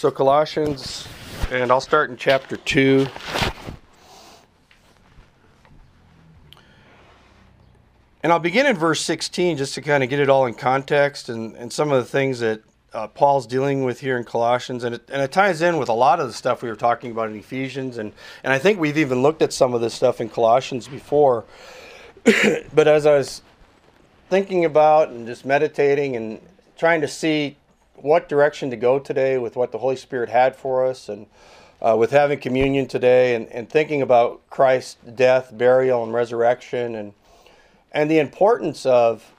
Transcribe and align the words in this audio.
So, 0.00 0.10
Colossians, 0.10 1.06
and 1.50 1.70
I'll 1.70 1.82
start 1.82 2.08
in 2.08 2.16
chapter 2.16 2.56
2. 2.56 3.06
And 8.22 8.32
I'll 8.32 8.38
begin 8.38 8.64
in 8.64 8.76
verse 8.76 9.02
16 9.02 9.58
just 9.58 9.74
to 9.74 9.82
kind 9.82 10.02
of 10.02 10.08
get 10.08 10.18
it 10.18 10.30
all 10.30 10.46
in 10.46 10.54
context 10.54 11.28
and, 11.28 11.54
and 11.54 11.70
some 11.70 11.92
of 11.92 12.02
the 12.02 12.08
things 12.08 12.38
that 12.38 12.62
uh, 12.94 13.08
Paul's 13.08 13.46
dealing 13.46 13.84
with 13.84 14.00
here 14.00 14.16
in 14.16 14.24
Colossians. 14.24 14.84
And 14.84 14.94
it, 14.94 15.06
and 15.12 15.20
it 15.20 15.32
ties 15.32 15.60
in 15.60 15.76
with 15.76 15.90
a 15.90 15.92
lot 15.92 16.18
of 16.18 16.28
the 16.28 16.32
stuff 16.32 16.62
we 16.62 16.70
were 16.70 16.76
talking 16.76 17.10
about 17.10 17.28
in 17.28 17.36
Ephesians. 17.36 17.98
And, 17.98 18.14
and 18.42 18.54
I 18.54 18.58
think 18.58 18.80
we've 18.80 18.96
even 18.96 19.20
looked 19.20 19.42
at 19.42 19.52
some 19.52 19.74
of 19.74 19.82
this 19.82 19.92
stuff 19.92 20.18
in 20.18 20.30
Colossians 20.30 20.88
before. 20.88 21.44
but 22.74 22.88
as 22.88 23.04
I 23.04 23.18
was 23.18 23.42
thinking 24.30 24.64
about 24.64 25.10
and 25.10 25.26
just 25.26 25.44
meditating 25.44 26.16
and 26.16 26.40
trying 26.78 27.02
to 27.02 27.08
see 27.08 27.58
what 28.02 28.28
direction 28.28 28.70
to 28.70 28.76
go 28.76 28.98
today 28.98 29.38
with 29.38 29.56
what 29.56 29.72
the 29.72 29.78
Holy 29.78 29.96
Spirit 29.96 30.28
had 30.28 30.56
for 30.56 30.86
us 30.86 31.08
and 31.08 31.26
uh, 31.82 31.96
with 31.98 32.10
having 32.10 32.38
communion 32.38 32.86
today 32.86 33.34
and, 33.34 33.48
and 33.48 33.68
thinking 33.68 34.02
about 34.02 34.48
Christ's 34.50 34.96
death, 35.14 35.56
burial, 35.56 36.02
and 36.04 36.12
resurrection 36.12 36.94
and 36.94 37.12
and 37.92 38.10
the 38.10 38.18
importance 38.18 38.86
of 38.86 39.32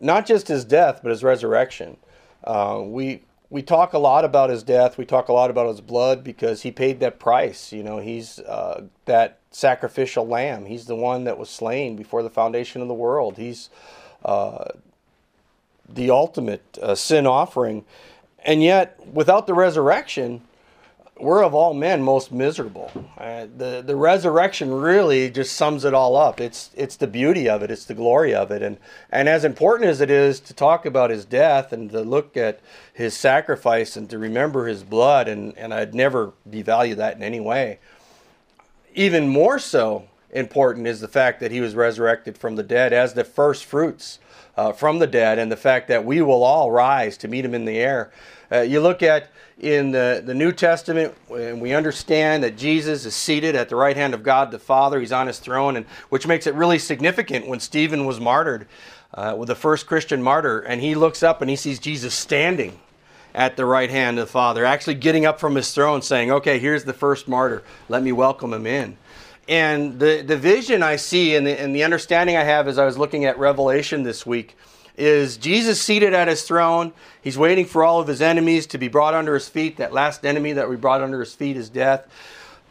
not 0.00 0.26
just 0.26 0.48
his 0.48 0.64
death 0.64 1.00
but 1.02 1.10
his 1.10 1.24
resurrection. 1.24 1.96
Uh, 2.44 2.80
we 2.84 3.22
we 3.50 3.62
talk 3.62 3.92
a 3.92 3.98
lot 3.98 4.24
about 4.24 4.48
his 4.48 4.62
death. 4.62 4.96
We 4.96 5.04
talk 5.04 5.28
a 5.28 5.32
lot 5.32 5.50
about 5.50 5.68
his 5.68 5.80
blood 5.80 6.22
because 6.22 6.62
he 6.62 6.70
paid 6.70 7.00
that 7.00 7.18
price. 7.18 7.72
You 7.72 7.82
know, 7.82 7.98
he's 7.98 8.38
uh, 8.38 8.84
that 9.06 9.40
sacrificial 9.50 10.26
lamb. 10.26 10.66
He's 10.66 10.86
the 10.86 10.94
one 10.94 11.24
that 11.24 11.36
was 11.36 11.50
slain 11.50 11.96
before 11.96 12.22
the 12.22 12.30
foundation 12.30 12.80
of 12.80 12.88
the 12.88 12.94
world. 12.94 13.36
He's 13.36 13.68
uh, 14.24 14.66
the 15.94 16.10
ultimate 16.10 16.78
uh, 16.82 16.94
sin 16.94 17.26
offering. 17.26 17.84
And 18.44 18.62
yet, 18.62 18.98
without 19.12 19.46
the 19.46 19.54
resurrection, 19.54 20.42
we're 21.20 21.44
of 21.44 21.54
all 21.54 21.74
men 21.74 22.02
most 22.02 22.32
miserable. 22.32 22.90
Uh, 23.18 23.46
the 23.54 23.82
the 23.84 23.96
resurrection 23.96 24.72
really 24.72 25.30
just 25.30 25.52
sums 25.54 25.84
it 25.84 25.92
all 25.92 26.16
up. 26.16 26.40
It's 26.40 26.70
it's 26.74 26.96
the 26.96 27.06
beauty 27.06 27.48
of 27.48 27.62
it. 27.62 27.70
It's 27.70 27.84
the 27.84 27.94
glory 27.94 28.34
of 28.34 28.50
it. 28.50 28.62
And 28.62 28.78
and 29.10 29.28
as 29.28 29.44
important 29.44 29.90
as 29.90 30.00
it 30.00 30.10
is 30.10 30.40
to 30.40 30.54
talk 30.54 30.86
about 30.86 31.10
his 31.10 31.24
death 31.24 31.72
and 31.72 31.90
to 31.90 32.00
look 32.00 32.36
at 32.36 32.60
his 32.92 33.14
sacrifice 33.14 33.96
and 33.96 34.08
to 34.10 34.18
remember 34.18 34.66
his 34.66 34.82
blood, 34.82 35.28
and 35.28 35.56
and 35.58 35.74
I'd 35.74 35.94
never 35.94 36.32
devalue 36.48 36.96
that 36.96 37.16
in 37.16 37.22
any 37.22 37.40
way. 37.40 37.78
Even 38.94 39.28
more 39.28 39.58
so 39.58 40.06
important 40.32 40.86
is 40.86 41.00
the 41.00 41.08
fact 41.08 41.40
that 41.40 41.50
he 41.50 41.60
was 41.60 41.74
resurrected 41.74 42.38
from 42.38 42.56
the 42.56 42.62
dead 42.62 42.92
as 42.92 43.14
the 43.14 43.24
first 43.24 43.64
fruits 43.64 44.18
uh, 44.56 44.72
from 44.72 44.98
the 44.98 45.06
dead, 45.06 45.38
and 45.38 45.50
the 45.50 45.56
fact 45.56 45.88
that 45.88 46.04
we 46.04 46.20
will 46.20 46.42
all 46.42 46.70
rise 46.70 47.16
to 47.16 47.28
meet 47.28 47.44
him 47.44 47.54
in 47.54 47.64
the 47.64 47.78
air. 47.78 48.10
Uh, 48.52 48.60
you 48.60 48.80
look 48.80 49.02
at 49.02 49.30
in 49.58 49.90
the, 49.90 50.22
the 50.24 50.34
New 50.34 50.52
Testament, 50.52 51.14
and 51.30 51.60
we 51.60 51.72
understand 51.72 52.42
that 52.42 52.56
Jesus 52.56 53.04
is 53.04 53.14
seated 53.14 53.54
at 53.54 53.68
the 53.68 53.76
right 53.76 53.96
hand 53.96 54.12
of 54.12 54.22
God 54.22 54.50
the 54.50 54.58
Father. 54.58 55.00
He's 55.00 55.12
on 55.12 55.26
his 55.26 55.38
throne, 55.38 55.76
and 55.76 55.86
which 56.08 56.26
makes 56.26 56.46
it 56.46 56.54
really 56.54 56.78
significant 56.78 57.46
when 57.46 57.60
Stephen 57.60 58.06
was 58.06 58.18
martyred, 58.20 58.66
uh, 59.14 59.34
with 59.36 59.48
the 59.48 59.54
first 59.54 59.86
Christian 59.86 60.22
martyr, 60.22 60.60
and 60.60 60.80
he 60.80 60.94
looks 60.94 61.22
up 61.22 61.40
and 61.40 61.50
he 61.50 61.56
sees 61.56 61.78
Jesus 61.78 62.14
standing 62.14 62.78
at 63.34 63.56
the 63.56 63.64
right 63.64 63.90
hand 63.90 64.18
of 64.18 64.26
the 64.26 64.32
Father, 64.32 64.64
actually 64.64 64.94
getting 64.94 65.24
up 65.24 65.38
from 65.38 65.54
his 65.54 65.72
throne, 65.72 66.02
saying, 66.02 66.30
"Okay, 66.32 66.58
here's 66.58 66.84
the 66.84 66.92
first 66.92 67.28
martyr. 67.28 67.62
Let 67.88 68.02
me 68.02 68.12
welcome 68.12 68.52
him 68.52 68.66
in." 68.66 68.96
And 69.50 69.98
the, 69.98 70.22
the 70.24 70.36
vision 70.36 70.80
I 70.80 70.94
see 70.94 71.34
and 71.34 71.44
the, 71.44 71.60
and 71.60 71.74
the 71.74 71.82
understanding 71.82 72.36
I 72.36 72.44
have 72.44 72.68
as 72.68 72.78
I 72.78 72.84
was 72.84 72.96
looking 72.96 73.24
at 73.24 73.36
Revelation 73.36 74.04
this 74.04 74.24
week 74.24 74.56
is 74.96 75.36
Jesus 75.36 75.82
seated 75.82 76.14
at 76.14 76.28
his 76.28 76.44
throne. 76.44 76.92
He's 77.20 77.36
waiting 77.36 77.66
for 77.66 77.82
all 77.82 77.98
of 77.98 78.06
his 78.06 78.22
enemies 78.22 78.68
to 78.68 78.78
be 78.78 78.86
brought 78.86 79.12
under 79.12 79.34
his 79.34 79.48
feet. 79.48 79.78
That 79.78 79.92
last 79.92 80.24
enemy 80.24 80.52
that 80.52 80.68
we 80.70 80.76
brought 80.76 81.00
under 81.02 81.18
his 81.18 81.34
feet 81.34 81.56
is 81.56 81.68
death. 81.68 82.06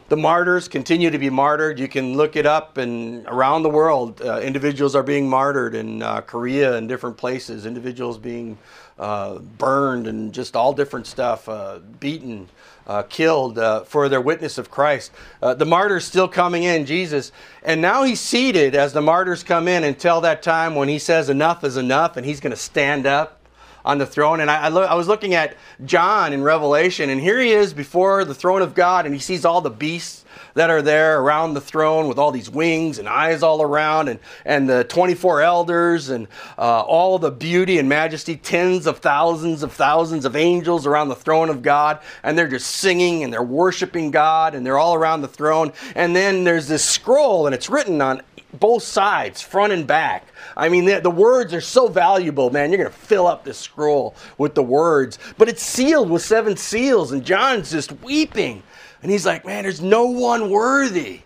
The 0.08 0.16
martyrs 0.16 0.68
continue 0.68 1.10
to 1.10 1.18
be 1.18 1.28
martyred. 1.28 1.78
You 1.78 1.86
can 1.86 2.16
look 2.16 2.34
it 2.34 2.46
up, 2.46 2.78
and 2.78 3.26
around 3.26 3.62
the 3.62 3.68
world, 3.68 4.22
uh, 4.22 4.40
individuals 4.40 4.96
are 4.96 5.02
being 5.02 5.28
martyred 5.28 5.74
in 5.74 6.02
uh, 6.02 6.22
Korea 6.22 6.76
and 6.76 6.88
different 6.88 7.18
places. 7.18 7.66
Individuals 7.66 8.16
being 8.16 8.56
uh, 8.98 9.38
burned 9.38 10.06
and 10.06 10.32
just 10.32 10.56
all 10.56 10.72
different 10.72 11.06
stuff, 11.06 11.46
uh, 11.46 11.78
beaten 12.00 12.48
uh, 12.90 13.04
killed 13.04 13.56
uh, 13.56 13.84
for 13.84 14.08
their 14.08 14.20
witness 14.20 14.58
of 14.58 14.68
Christ. 14.68 15.12
Uh, 15.40 15.54
the 15.54 15.64
martyrs 15.64 16.04
still 16.04 16.26
coming 16.26 16.64
in, 16.64 16.86
Jesus. 16.86 17.30
And 17.62 17.80
now 17.80 18.02
he's 18.02 18.18
seated 18.18 18.74
as 18.74 18.92
the 18.92 19.00
martyrs 19.00 19.44
come 19.44 19.68
in 19.68 19.84
until 19.84 20.20
that 20.22 20.42
time 20.42 20.74
when 20.74 20.88
he 20.88 20.98
says 20.98 21.30
enough 21.30 21.62
is 21.62 21.76
enough 21.76 22.16
and 22.16 22.26
he's 22.26 22.40
going 22.40 22.50
to 22.50 22.56
stand 22.56 23.06
up 23.06 23.40
on 23.84 23.98
the 23.98 24.06
throne. 24.06 24.40
And 24.40 24.50
I, 24.50 24.62
I, 24.62 24.68
lo- 24.70 24.82
I 24.82 24.94
was 24.94 25.06
looking 25.06 25.34
at 25.34 25.56
John 25.84 26.32
in 26.32 26.42
Revelation, 26.42 27.10
and 27.10 27.20
here 27.20 27.38
he 27.38 27.52
is 27.52 27.72
before 27.72 28.24
the 28.24 28.34
throne 28.34 28.60
of 28.60 28.74
God, 28.74 29.06
and 29.06 29.14
he 29.14 29.20
sees 29.20 29.44
all 29.44 29.60
the 29.60 29.70
beasts 29.70 30.19
that 30.54 30.70
are 30.70 30.82
there 30.82 31.20
around 31.20 31.54
the 31.54 31.60
throne 31.60 32.08
with 32.08 32.18
all 32.18 32.30
these 32.30 32.50
wings 32.50 32.98
and 32.98 33.08
eyes 33.08 33.42
all 33.42 33.62
around, 33.62 34.08
and, 34.08 34.20
and 34.44 34.68
the 34.68 34.84
24 34.84 35.42
elders, 35.42 36.08
and 36.08 36.28
uh, 36.58 36.80
all 36.80 37.18
the 37.18 37.30
beauty 37.30 37.78
and 37.78 37.88
majesty, 37.88 38.36
tens 38.36 38.86
of 38.86 38.98
thousands 38.98 39.62
of 39.62 39.72
thousands 39.72 40.24
of 40.24 40.36
angels 40.36 40.86
around 40.86 41.08
the 41.08 41.14
throne 41.14 41.48
of 41.48 41.62
God, 41.62 42.00
and 42.22 42.36
they're 42.36 42.48
just 42.48 42.70
singing 42.70 43.24
and 43.24 43.32
they're 43.32 43.42
worshiping 43.42 44.10
God, 44.10 44.54
and 44.54 44.64
they're 44.64 44.78
all 44.78 44.94
around 44.94 45.22
the 45.22 45.28
throne. 45.28 45.72
And 45.94 46.14
then 46.14 46.44
there's 46.44 46.68
this 46.68 46.84
scroll, 46.84 47.46
and 47.46 47.54
it's 47.54 47.70
written 47.70 48.00
on 48.00 48.22
both 48.54 48.82
sides, 48.82 49.40
front 49.40 49.72
and 49.72 49.86
back. 49.86 50.26
I 50.56 50.68
mean, 50.68 50.84
the, 50.84 51.00
the, 51.00 51.10
words 51.10 51.54
are 51.54 51.60
so 51.60 51.88
valuable, 51.88 52.50
man. 52.50 52.70
You're 52.70 52.78
going 52.78 52.90
to 52.90 52.96
fill 52.96 53.26
up 53.26 53.44
this 53.44 53.58
scroll 53.58 54.14
with 54.38 54.54
the 54.54 54.62
words. 54.62 55.18
But 55.38 55.48
it's 55.48 55.62
sealed 55.62 56.10
with 56.10 56.22
seven 56.22 56.56
seals, 56.56 57.12
and 57.12 57.24
John's 57.24 57.70
just 57.70 57.92
weeping. 58.02 58.62
And 59.02 59.10
he's 59.10 59.26
like, 59.26 59.46
man, 59.46 59.64
there's 59.64 59.80
no 59.80 60.06
one 60.06 60.50
worthy 60.50 61.20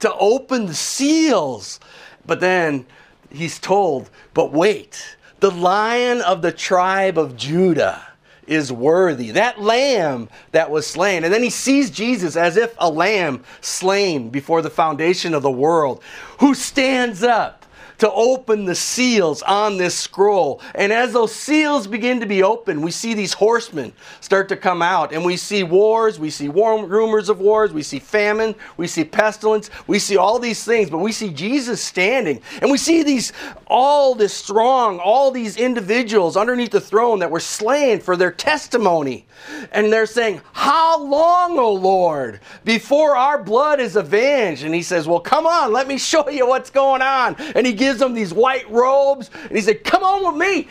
to 0.00 0.12
open 0.14 0.66
the 0.66 0.74
seals. 0.74 1.80
But 2.26 2.40
then 2.40 2.86
he's 3.30 3.58
told, 3.58 4.10
but 4.34 4.52
wait, 4.52 5.16
the 5.40 5.50
lion 5.50 6.20
of 6.22 6.42
the 6.42 6.52
tribe 6.52 7.18
of 7.18 7.36
Judah 7.36 8.06
is 8.46 8.72
worthy. 8.72 9.30
That 9.30 9.60
lamb 9.60 10.28
that 10.52 10.70
was 10.70 10.86
slain. 10.86 11.24
And 11.24 11.32
then 11.32 11.42
he 11.42 11.50
sees 11.50 11.90
Jesus 11.90 12.36
as 12.36 12.56
if 12.56 12.74
a 12.78 12.90
lamb 12.90 13.44
slain 13.60 14.30
before 14.30 14.60
the 14.60 14.70
foundation 14.70 15.34
of 15.34 15.42
the 15.42 15.50
world, 15.50 16.02
who 16.38 16.54
stands 16.54 17.22
up 17.22 17.59
to 18.00 18.10
open 18.12 18.64
the 18.64 18.74
seals 18.74 19.42
on 19.42 19.76
this 19.76 19.94
scroll. 19.94 20.60
And 20.74 20.92
as 20.92 21.12
those 21.12 21.34
seals 21.34 21.86
begin 21.86 22.18
to 22.20 22.26
be 22.26 22.42
opened, 22.42 22.82
we 22.82 22.90
see 22.90 23.12
these 23.12 23.34
horsemen 23.34 23.92
start 24.20 24.48
to 24.48 24.56
come 24.56 24.80
out. 24.80 25.12
And 25.12 25.24
we 25.24 25.36
see 25.36 25.62
wars, 25.62 26.18
we 26.18 26.30
see 26.30 26.48
war, 26.48 26.84
rumors 26.84 27.28
of 27.28 27.40
wars, 27.40 27.72
we 27.72 27.82
see 27.82 27.98
famine, 27.98 28.54
we 28.78 28.86
see 28.86 29.04
pestilence, 29.04 29.70
we 29.86 29.98
see 29.98 30.16
all 30.16 30.38
these 30.38 30.64
things. 30.64 30.88
But 30.88 30.98
we 30.98 31.12
see 31.12 31.30
Jesus 31.30 31.82
standing. 31.82 32.40
And 32.62 32.70
we 32.70 32.78
see 32.78 33.02
these, 33.02 33.34
all 33.66 34.14
this 34.14 34.32
strong, 34.32 34.98
all 34.98 35.30
these 35.30 35.58
individuals 35.58 36.38
underneath 36.38 36.70
the 36.70 36.80
throne 36.80 37.18
that 37.18 37.30
were 37.30 37.40
slain 37.40 38.00
for 38.00 38.16
their 38.16 38.32
testimony. 38.32 39.26
And 39.72 39.92
they're 39.92 40.06
saying, 40.06 40.40
How 40.52 41.02
long, 41.02 41.58
O 41.58 41.72
Lord, 41.72 42.40
before 42.64 43.14
our 43.14 43.42
blood 43.42 43.78
is 43.78 43.96
avenged? 43.96 44.64
And 44.64 44.74
he 44.74 44.82
says, 44.82 45.06
Well, 45.06 45.20
come 45.20 45.46
on, 45.46 45.72
let 45.72 45.86
me 45.86 45.98
show 45.98 46.28
you 46.30 46.46
what's 46.46 46.70
going 46.70 47.02
on. 47.02 47.36
And 47.54 47.66
he 47.66 47.72
gives 47.74 47.89
them 47.98 48.14
these 48.14 48.32
white 48.32 48.68
robes, 48.70 49.30
and 49.42 49.52
he 49.52 49.60
said, 49.60 49.84
Come 49.84 50.02
on 50.02 50.38
with 50.38 50.48
me. 50.48 50.68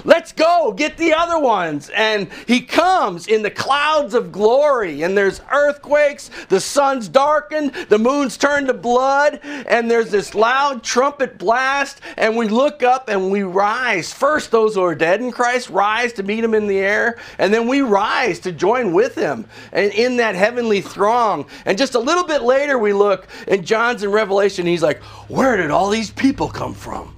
Let's 0.04 0.32
go 0.32 0.72
get 0.72 0.96
the 0.96 1.12
other 1.12 1.38
ones. 1.38 1.90
And 1.90 2.28
he 2.46 2.60
comes 2.60 3.26
in 3.26 3.42
the 3.42 3.50
clouds 3.50 4.14
of 4.14 4.32
glory, 4.32 5.02
and 5.02 5.16
there's 5.16 5.40
earthquakes, 5.50 6.30
the 6.48 6.60
sun's 6.60 7.08
darkened, 7.08 7.72
the 7.88 7.98
moon's 7.98 8.36
turned 8.36 8.68
to 8.68 8.74
blood, 8.74 9.40
and 9.42 9.90
there's 9.90 10.10
this 10.10 10.34
loud 10.34 10.82
trumpet 10.82 11.38
blast, 11.38 12.00
and 12.16 12.36
we 12.36 12.48
look 12.48 12.82
up 12.82 13.08
and 13.08 13.30
we 13.30 13.42
rise. 13.42 14.12
First, 14.12 14.50
those 14.50 14.74
who 14.74 14.82
are 14.82 14.94
dead 14.94 15.20
in 15.20 15.32
Christ 15.32 15.70
rise 15.70 16.12
to 16.14 16.22
meet 16.22 16.44
him 16.44 16.54
in 16.54 16.66
the 16.66 16.78
air, 16.78 17.18
and 17.38 17.52
then 17.52 17.68
we 17.68 17.80
rise 17.80 18.38
to 18.40 18.52
join 18.52 18.92
with 18.92 19.14
him 19.14 19.46
and 19.72 19.92
in 19.92 20.16
that 20.16 20.34
heavenly 20.34 20.80
throng. 20.80 21.46
And 21.64 21.78
just 21.78 21.94
a 21.94 21.98
little 21.98 22.24
bit 22.24 22.42
later, 22.42 22.78
we 22.78 22.92
look, 22.92 23.26
and 23.48 23.64
John's 23.64 24.02
in 24.02 24.10
Revelation, 24.10 24.66
he's 24.66 24.82
like, 24.82 25.02
Where 25.28 25.56
did 25.56 25.70
all 25.70 25.90
these 25.90 26.10
people 26.10 26.33
people 26.34 26.48
come 26.48 26.74
from? 26.74 27.14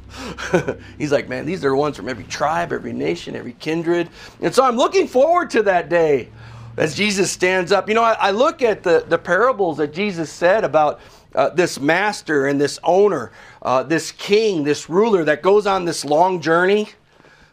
He's 0.99 1.11
like, 1.11 1.27
man, 1.27 1.47
these 1.47 1.65
are 1.65 1.75
ones 1.75 1.97
from 1.97 2.07
every 2.07 2.25
tribe, 2.25 2.71
every 2.71 2.93
nation, 2.93 3.35
every 3.35 3.55
kindred. 3.55 4.11
And 4.43 4.55
so 4.55 4.63
I'm 4.63 4.77
looking 4.77 5.09
forward 5.09 5.49
to 5.53 5.63
that 5.63 5.89
day 5.89 6.29
as 6.77 6.95
Jesus 6.95 7.31
stands 7.31 7.73
up. 7.73 7.89
You 7.89 7.95
know, 7.95 8.03
I, 8.03 8.13
I 8.21 8.31
look 8.33 8.61
at 8.61 8.83
the, 8.83 9.07
the 9.09 9.17
parables 9.17 9.79
that 9.79 9.95
Jesus 9.95 10.31
said 10.31 10.65
about 10.65 11.01
uh, 11.35 11.49
this 11.49 11.81
master 11.81 12.49
and 12.49 12.61
this 12.61 12.79
owner, 12.85 13.33
uh, 13.63 13.85
this 13.85 14.13
king, 14.13 14.65
this 14.65 14.91
ruler 14.91 15.25
that 15.25 15.41
goes 15.41 15.67
on 15.67 15.87
this 15.87 16.05
long 16.05 16.43
journey. 16.43 16.91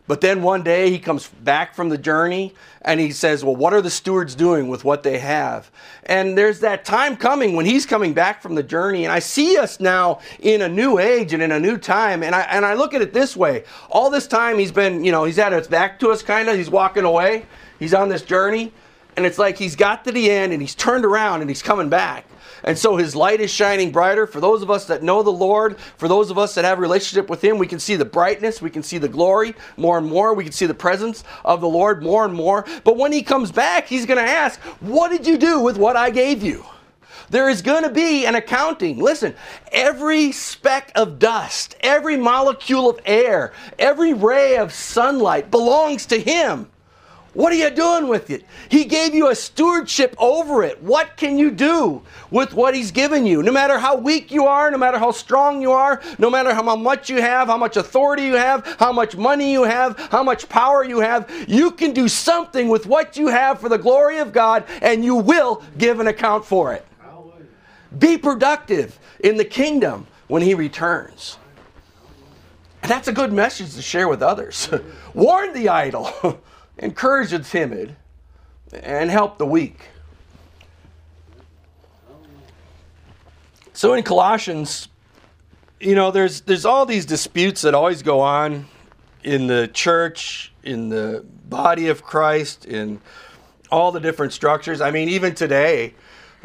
But 0.05 0.19
then 0.19 0.41
one 0.41 0.63
day 0.63 0.89
he 0.89 1.00
comes 1.00 1.27
back 1.27 1.73
from 1.75 1.88
the 1.88 1.97
journey 1.97 2.53
and 2.81 3.00
he 3.00 3.11
says, 3.11 3.44
Well, 3.44 3.55
what 3.55 3.73
are 3.73 3.81
the 3.81 3.89
stewards 3.89 4.35
doing 4.35 4.67
with 4.67 4.83
what 4.83 5.03
they 5.03 5.19
have? 5.19 5.71
And 6.05 6.38
there's 6.38 6.59
that 6.59 6.83
time 6.83 7.15
coming 7.15 7.55
when 7.55 7.65
he's 7.65 7.85
coming 7.85 8.13
back 8.13 8.41
from 8.41 8.55
the 8.55 8.63
journey. 8.63 9.05
And 9.05 9.13
I 9.13 9.19
see 9.19 9.57
us 9.57 9.79
now 9.79 10.19
in 10.39 10.61
a 10.61 10.67
new 10.67 11.00
age 11.00 11.31
and 11.31 11.41
in 11.41 11.53
a 11.53 11.59
new 11.59 11.77
time. 11.77 12.21
And 12.21 12.35
I, 12.35 12.41
and 12.41 12.65
I 12.65 12.73
look 12.73 12.94
at 12.94 13.01
it 13.01 13.13
this 13.13 13.38
way 13.38 13.63
all 13.89 14.09
this 14.09 14.27
time 14.27 14.59
he's 14.59 14.73
been, 14.73 15.05
you 15.05 15.11
know, 15.11 15.23
he's 15.23 15.38
had 15.38 15.53
his 15.53 15.67
back 15.67 16.00
to 16.00 16.09
us 16.09 16.21
kind 16.21 16.49
of, 16.49 16.57
he's 16.57 16.69
walking 16.69 17.06
away, 17.06 17.45
he's 17.79 17.94
on 17.94 18.09
this 18.09 18.23
journey. 18.23 18.73
and 19.15 19.25
it's 19.25 19.38
like 19.38 19.57
he's 19.57 19.75
got 19.75 20.03
to 20.03 20.11
the 20.11 20.29
end 20.29 20.51
and 20.51 20.61
he's 20.61 20.75
turned 20.75 21.06
around 21.06 21.41
and 21.41 21.49
he's 21.49 21.61
coming 21.61 21.89
back. 21.89 22.25
And 22.63 22.77
so 22.77 22.95
his 22.95 23.15
light 23.15 23.42
is 23.42 23.51
shining 23.51 23.92
brighter. 23.92 24.25
For 24.25 24.39
those 24.39 24.62
of 24.62 24.71
us 24.71 24.86
that 24.86 25.04
know 25.04 25.21
the 25.21 25.30
Lord, 25.30 25.77
for 25.98 26.07
those 26.07 26.31
of 26.31 26.38
us 26.38 26.56
that 26.56 26.65
have 26.65 26.80
relationship 26.80 27.30
with 27.30 27.44
him, 27.44 27.57
we 27.57 27.68
can 27.68 27.80
see 27.80 27.95
the 27.95 28.06
brightness, 28.06 28.62
we 28.62 28.69
can 28.69 28.83
see 28.83 28.98
the 28.98 29.10
glory 29.10 29.54
more 29.75 29.98
and 29.98 30.07
more, 30.07 30.33
we 30.33 30.44
can 30.44 30.54
see 30.54 30.65
the 30.65 30.74
presence 30.74 31.24
of 31.44 31.62
the 31.62 31.68
Lord 31.68 32.01
more 32.01 32.25
and 32.25 32.33
more. 32.33 32.65
But 32.83 32.98
when 32.98 33.12
he 33.12 33.21
comes 33.21 33.51
back, 33.51 33.88
he's 33.88 34.06
going 34.06 34.24
to 34.24 34.31
ask, 34.31 34.60
What 34.80 35.10
did 35.10 35.27
you 35.27 35.38
do 35.38 35.60
with 35.60 35.77
what 35.77 35.95
I 35.95 36.10
gave 36.10 36.42
you? 36.42 36.65
There 37.30 37.50
is 37.50 37.62
going 37.62 37.83
to 37.83 37.89
be 37.89 38.25
an 38.25 38.36
accounting. 38.36 39.00
Listen, 39.00 39.36
every 39.71 40.31
speck 40.31 40.92
of 40.95 41.19
dust, 41.19 41.75
every 41.81 42.18
molecule 42.18 42.89
of 42.89 43.00
air, 43.06 43.54
every 43.80 44.13
ray 44.13 44.57
of 44.57 44.74
sunlight 44.74 45.50
belongs 45.50 46.06
to 46.07 46.19
Him. 46.19 46.69
What 47.33 47.51
are 47.51 47.56
you 47.56 47.71
doing 47.71 48.07
with 48.07 48.30
it? 48.30 48.45
He 48.69 48.85
gave 48.85 49.15
you 49.15 49.30
a 49.30 49.35
stewardship 49.35 50.15
over 50.19 50.63
it. 50.63 50.81
What 50.83 51.18
can 51.18 51.39
you 51.39 51.50
do 51.50 52.03
with 52.30 52.53
what 52.53 52.75
He's 52.75 52.91
given 52.91 53.25
you? 53.25 53.41
No 53.41 53.51
matter 53.51 53.80
how 53.80 53.95
weak 53.95 54.31
you 54.31 54.45
are, 54.45 54.69
no 54.69 54.77
matter 54.77 55.00
how 55.00 55.09
strong 55.09 55.59
you 55.59 55.71
are, 55.71 56.00
no 56.19 56.30
matter 56.30 56.53
how 56.53 56.75
much 56.75 57.09
you 57.09 57.21
have, 57.21 57.47
how 57.47 57.57
much 57.57 57.75
authority 57.75 58.24
you 58.24 58.35
have, 58.35 58.75
how 58.77 58.91
much 58.91 59.18
money 59.18 59.51
you 59.51 59.63
have, 59.63 59.97
how 60.12 60.21
much 60.21 60.47
power 60.47 60.83
you 60.83 61.00
have, 61.00 61.30
you 61.47 61.71
can 61.71 61.91
do 61.91 62.07
something 62.07 62.69
with 62.69 62.85
what 62.85 63.18
you 63.18 63.27
have 63.27 63.59
for 63.59 63.68
the 63.68 63.80
glory 63.80 64.19
of 64.19 64.31
God, 64.31 64.65
and 64.83 65.03
you 65.03 65.15
will 65.15 65.63
give 65.80 66.00
an 66.00 66.07
account 66.07 66.45
for 66.45 66.74
it. 66.74 66.85
Be 67.97 68.18
productive 68.18 69.00
in 69.19 69.38
the 69.38 69.45
kingdom 69.45 70.06
when 70.27 70.44
He 70.44 70.53
returns. 70.53 71.38
And 72.83 72.91
that's 72.91 73.07
a 73.07 73.13
good 73.13 73.33
message 73.33 73.74
to 73.74 73.81
share 73.81 74.07
with 74.07 74.21
others. 74.21 74.69
Warn 75.15 75.53
the 75.53 75.69
idle. 75.69 76.39
encourage 76.77 77.31
the 77.31 77.39
timid, 77.39 77.95
and 78.81 79.09
help 79.09 79.37
the 79.37 79.45
weak. 79.45 79.89
So 83.73 83.93
in 83.93 84.03
Colossians, 84.03 84.87
you 85.79 85.95
know, 85.95 86.11
there's 86.11 86.41
there's 86.41 86.65
all 86.65 86.85
these 86.85 87.05
disputes 87.05 87.61
that 87.61 87.73
always 87.73 88.01
go 88.01 88.19
on 88.19 88.67
in 89.23 89.47
the 89.47 89.67
church, 89.67 90.51
in 90.63 90.89
the 90.89 91.25
body 91.49 91.87
of 91.89 92.03
Christ, 92.03 92.65
in 92.65 93.01
all 93.71 93.91
the 93.91 93.99
different 93.99 94.33
structures. 94.33 94.81
I 94.81 94.91
mean, 94.91 95.09
even 95.09 95.35
today, 95.35 95.93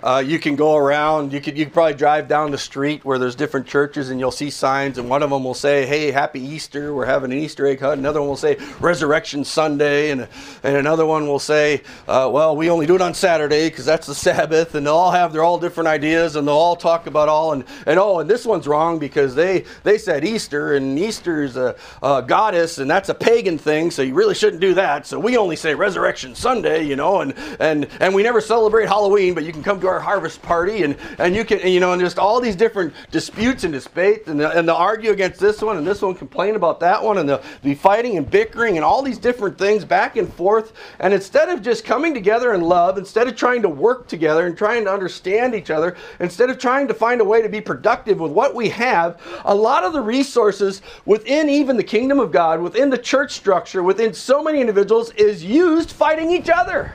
uh, 0.03 0.23
you 0.25 0.39
can 0.39 0.55
go 0.55 0.77
around. 0.77 1.33
You 1.33 1.41
could 1.41 1.59
you 1.59 1.65
could 1.65 1.75
probably 1.75 1.95
drive 1.95 2.29
down 2.29 2.51
the 2.51 2.59
street 2.59 3.05
where 3.05 3.19
there's 3.19 3.35
different 3.35 3.67
churches, 3.67 4.11
and 4.11 4.21
you'll 4.21 4.31
see 4.31 4.51
signs, 4.51 4.99
and 4.99 5.09
one 5.09 5.23
of 5.23 5.31
them 5.31 5.45
will 5.45 5.55
say, 5.55 5.87
"Hey, 5.87 6.11
Happy 6.13 6.41
Easter! 6.41 6.95
We're 6.95 7.07
having 7.07 7.33
an 7.33 7.39
Easter 7.39 7.67
egg 7.67 7.81
hunt." 7.81 7.99
Another 7.99 8.21
one 8.21 8.29
will 8.29 8.37
say, 8.37 8.57
"Resurrection 8.81 9.45
Sunday," 9.45 10.11
and 10.11 10.29
and 10.63 10.77
another 10.77 11.05
one 11.05 11.27
will 11.27 11.41
say, 11.41 11.83
uh, 12.07 12.31
"Well, 12.33 12.57
we 12.57 12.71
only 12.71 12.87
do 12.87 12.95
it 12.95 13.01
on 13.01 13.13
Saturday 13.15 13.69
because 13.69 13.85
that's 13.85 14.07
the 14.07 14.15
Sabbath." 14.15 14.75
And 14.75 14.87
they'll 14.87 14.95
all 14.95 15.11
have 15.11 15.33
their 15.33 15.43
all 15.43 15.59
different 15.59 15.89
ideas, 15.89 16.37
and 16.37 16.47
they'll 16.47 16.55
all 16.55 16.77
talk 16.77 17.07
about 17.07 17.29
all 17.29 17.53
and 17.53 17.65
and 17.87 17.99
oh, 17.99 18.21
and 18.21 18.31
this 18.31 18.47
one's 18.47 18.69
wrong 18.69 19.01
because 19.01 19.35
they 19.35 19.65
they 19.83 19.99
said 19.99 20.25
Easter, 20.25 20.75
and 20.75 20.97
Easter's 20.99 21.57
a, 21.57 21.75
a 22.03 22.23
goddess, 22.23 22.79
and 22.79 22.89
that's 22.89 23.09
a 23.09 23.15
pagan 23.15 23.59
thing, 23.59 23.91
so 23.91 24.03
you 24.03 24.15
really 24.15 24.35
shouldn't 24.35 24.61
do 24.61 24.75
that. 24.75 25.07
So 25.07 25.19
we 25.19 25.37
only 25.37 25.57
say 25.57 25.75
Resurrection 25.75 26.37
Sunday, 26.37 26.85
you 26.85 26.95
know, 26.95 27.21
and 27.21 27.35
and 27.59 27.89
and 28.01 28.15
we 28.15 28.23
never 28.23 28.41
celebrate 28.41 28.87
Halloween, 28.87 29.35
but 29.35 29.45
you 29.45 29.53
can 29.53 29.63
come 29.63 29.81
to 29.81 29.88
our 29.89 30.01
harvest 30.01 30.43
party, 30.43 30.83
and, 30.83 30.97
and 31.19 31.35
you 31.35 31.45
can, 31.45 31.67
you 31.67 31.81
know, 31.81 31.93
and 31.93 32.01
just 32.01 32.19
all 32.19 32.41
these 32.41 32.57
different 32.57 32.95
disputes 33.11 33.65
and 33.65 33.73
debates, 33.73 34.29
and, 34.29 34.41
and 34.41 34.69
they'll 34.69 34.77
argue 34.77 35.11
against 35.11 35.41
this 35.41 35.61
one, 35.63 35.77
and 35.77 35.87
this 35.87 36.03
one 36.03 36.15
complain 36.15 36.55
about 36.55 36.81
that 36.81 37.03
one, 37.03 37.19
and 37.19 37.29
they'll 37.29 37.43
be 37.63 37.75
fighting 37.75 38.17
and 38.17 38.31
bickering 38.31 38.77
and 38.77 38.85
all 38.85 39.03
these 39.03 39.19
different 39.19 39.59
things 39.59 39.85
back 39.85 40.17
and 40.17 40.33
forth. 40.33 40.73
And 41.01 41.13
instead 41.13 41.49
of 41.49 41.63
just 41.63 41.85
coming 41.85 42.15
together 42.15 42.55
in 42.55 42.61
love, 42.61 42.99
instead 42.99 43.29
of 43.29 43.37
trying 43.37 43.63
to 43.63 43.69
work 43.69 44.09
together 44.09 44.47
and 44.47 44.57
trying 44.57 44.85
to 44.85 44.93
understand 44.93 45.55
each 45.55 45.71
other, 45.71 45.97
instead 46.21 46.51
of 46.51 46.59
trying 46.59 46.89
to 46.89 46.95
find 46.95 47.21
a 47.21 47.25
way 47.25 47.43
to 47.43 47.49
be 47.49 47.61
productive 47.61 48.21
with 48.21 48.33
what 48.33 48.55
we 48.55 48.69
have, 48.69 49.21
a 49.45 49.55
lot 49.55 49.85
of 49.85 49.93
the 49.93 50.01
resources 50.01 50.83
within 51.05 51.49
even 51.49 51.77
the 51.77 51.85
kingdom 51.85 52.21
of 52.21 52.33
God, 52.33 52.61
within 52.61 52.91
the 52.91 52.99
church 52.99 53.33
structure, 53.33 53.83
within 53.83 54.13
so 54.15 54.43
many 54.43 54.61
individuals, 54.61 55.13
is 55.13 55.45
used 55.45 55.91
fighting 55.91 56.31
each 56.31 56.49
other 56.49 56.95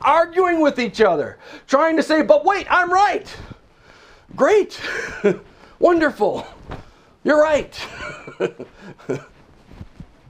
arguing 0.00 0.60
with 0.60 0.78
each 0.78 1.00
other, 1.00 1.38
trying 1.66 1.96
to 1.96 2.02
say, 2.02 2.22
but 2.22 2.44
wait, 2.44 2.66
I'm 2.70 2.92
right. 2.92 3.34
Great. 4.36 4.80
Wonderful. 5.78 6.46
You're 7.24 7.40
right. 7.40 7.78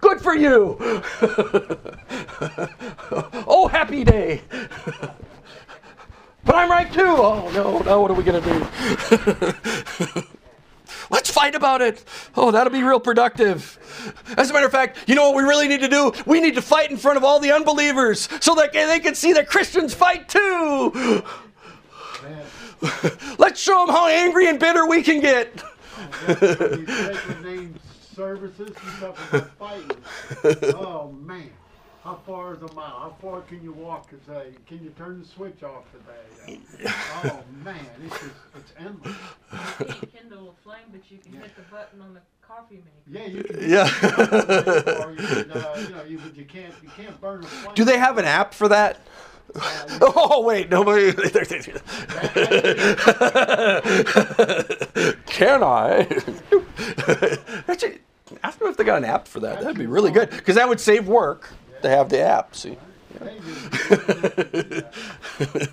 Good 0.00 0.20
for 0.20 0.34
you. 0.36 0.76
oh, 3.46 3.68
happy 3.70 4.04
day. 4.04 4.42
but 6.44 6.54
I'm 6.54 6.70
right 6.70 6.92
too. 6.92 7.02
Oh, 7.06 7.50
no, 7.54 7.78
no, 7.78 8.00
what 8.00 8.10
are 8.10 8.14
we 8.14 8.22
going 8.22 8.42
to 8.42 8.48
do? 10.14 10.22
Let's 11.14 11.30
fight 11.30 11.54
about 11.54 11.80
it. 11.80 12.04
Oh, 12.36 12.50
that'll 12.50 12.72
be 12.72 12.82
real 12.82 12.98
productive. 12.98 13.78
As 14.36 14.50
a 14.50 14.52
matter 14.52 14.66
of 14.66 14.72
fact, 14.72 14.98
you 15.08 15.14
know 15.14 15.30
what 15.30 15.36
we 15.36 15.44
really 15.44 15.68
need 15.68 15.78
to 15.82 15.88
do? 15.88 16.12
We 16.26 16.40
need 16.40 16.56
to 16.56 16.62
fight 16.62 16.90
in 16.90 16.96
front 16.96 17.16
of 17.16 17.22
all 17.22 17.38
the 17.38 17.52
unbelievers 17.52 18.28
so 18.40 18.56
that 18.56 18.72
they 18.72 18.98
can 18.98 19.14
see 19.14 19.32
that 19.34 19.48
Christians 19.48 19.94
fight 19.94 20.28
too. 20.28 21.22
Let's 23.38 23.60
show 23.60 23.86
them 23.86 23.94
how 23.94 24.08
angry 24.08 24.48
and 24.48 24.58
bitter 24.58 24.88
we 24.88 25.04
can 25.04 25.20
get. 25.20 25.62
services, 28.16 28.74
talk 28.98 29.16
fighting. 29.56 29.96
Oh 30.74 31.12
man. 31.12 31.48
How 32.04 32.20
far 32.26 32.52
is 32.52 32.60
a 32.60 32.70
mile? 32.74 32.98
How 33.00 33.16
far 33.22 33.40
can 33.40 33.62
you 33.62 33.72
walk 33.72 34.10
today? 34.10 34.52
Can 34.66 34.84
you 34.84 34.90
turn 34.90 35.20
the 35.22 35.26
switch 35.26 35.62
off 35.62 35.84
today? 35.90 36.60
oh 37.24 37.40
man, 37.64 37.78
it's 38.04 38.20
just, 38.20 38.34
it's 38.54 38.72
endless. 38.78 39.16
You 39.80 39.86
can't 39.86 40.12
kindle 40.12 40.50
a 40.50 40.62
flame, 40.62 40.84
but 40.92 41.10
you 41.10 41.16
can 41.16 41.32
hit 41.32 41.56
the 41.56 41.62
button 41.70 42.02
on 42.02 42.12
the 42.12 42.20
coffee 42.46 42.82
maker. 42.84 43.08
Yeah, 43.10 43.24
you 43.24 43.42
can. 43.42 43.70
Yeah. 43.70 45.02
or 45.02 45.12
you, 45.12 45.26
can, 45.26 45.50
uh, 45.50 45.76
you 45.80 45.94
know, 45.94 46.02
you, 46.06 46.18
but 46.18 46.36
you 46.36 46.44
can't, 46.44 46.74
you 46.82 46.90
can't 46.94 47.18
burn 47.22 47.42
a 47.42 47.46
flame. 47.46 47.74
Do 47.74 47.86
they 47.86 47.96
have 47.96 48.18
an 48.18 48.26
app 48.26 48.52
for 48.52 48.68
that? 48.68 49.00
Uh, 49.54 49.86
Oh 50.02 50.42
wait, 50.42 50.68
nobody. 50.68 51.10
Can 55.26 55.62
I? 55.62 56.06
Actually, 57.68 58.00
ask 58.42 58.58
them 58.58 58.68
if 58.68 58.76
they 58.76 58.84
got 58.84 58.98
an 58.98 59.04
app 59.06 59.26
for 59.26 59.40
that. 59.40 59.60
That'd 59.60 59.78
be 59.78 59.86
really 59.86 60.10
good 60.10 60.28
because 60.28 60.56
that 60.56 60.68
would 60.68 60.80
save 60.80 61.08
work 61.08 61.50
to 61.84 61.90
have 61.90 62.08
the 62.08 62.20
app. 62.20 62.56
See. 62.56 62.70
Do. 62.70 62.78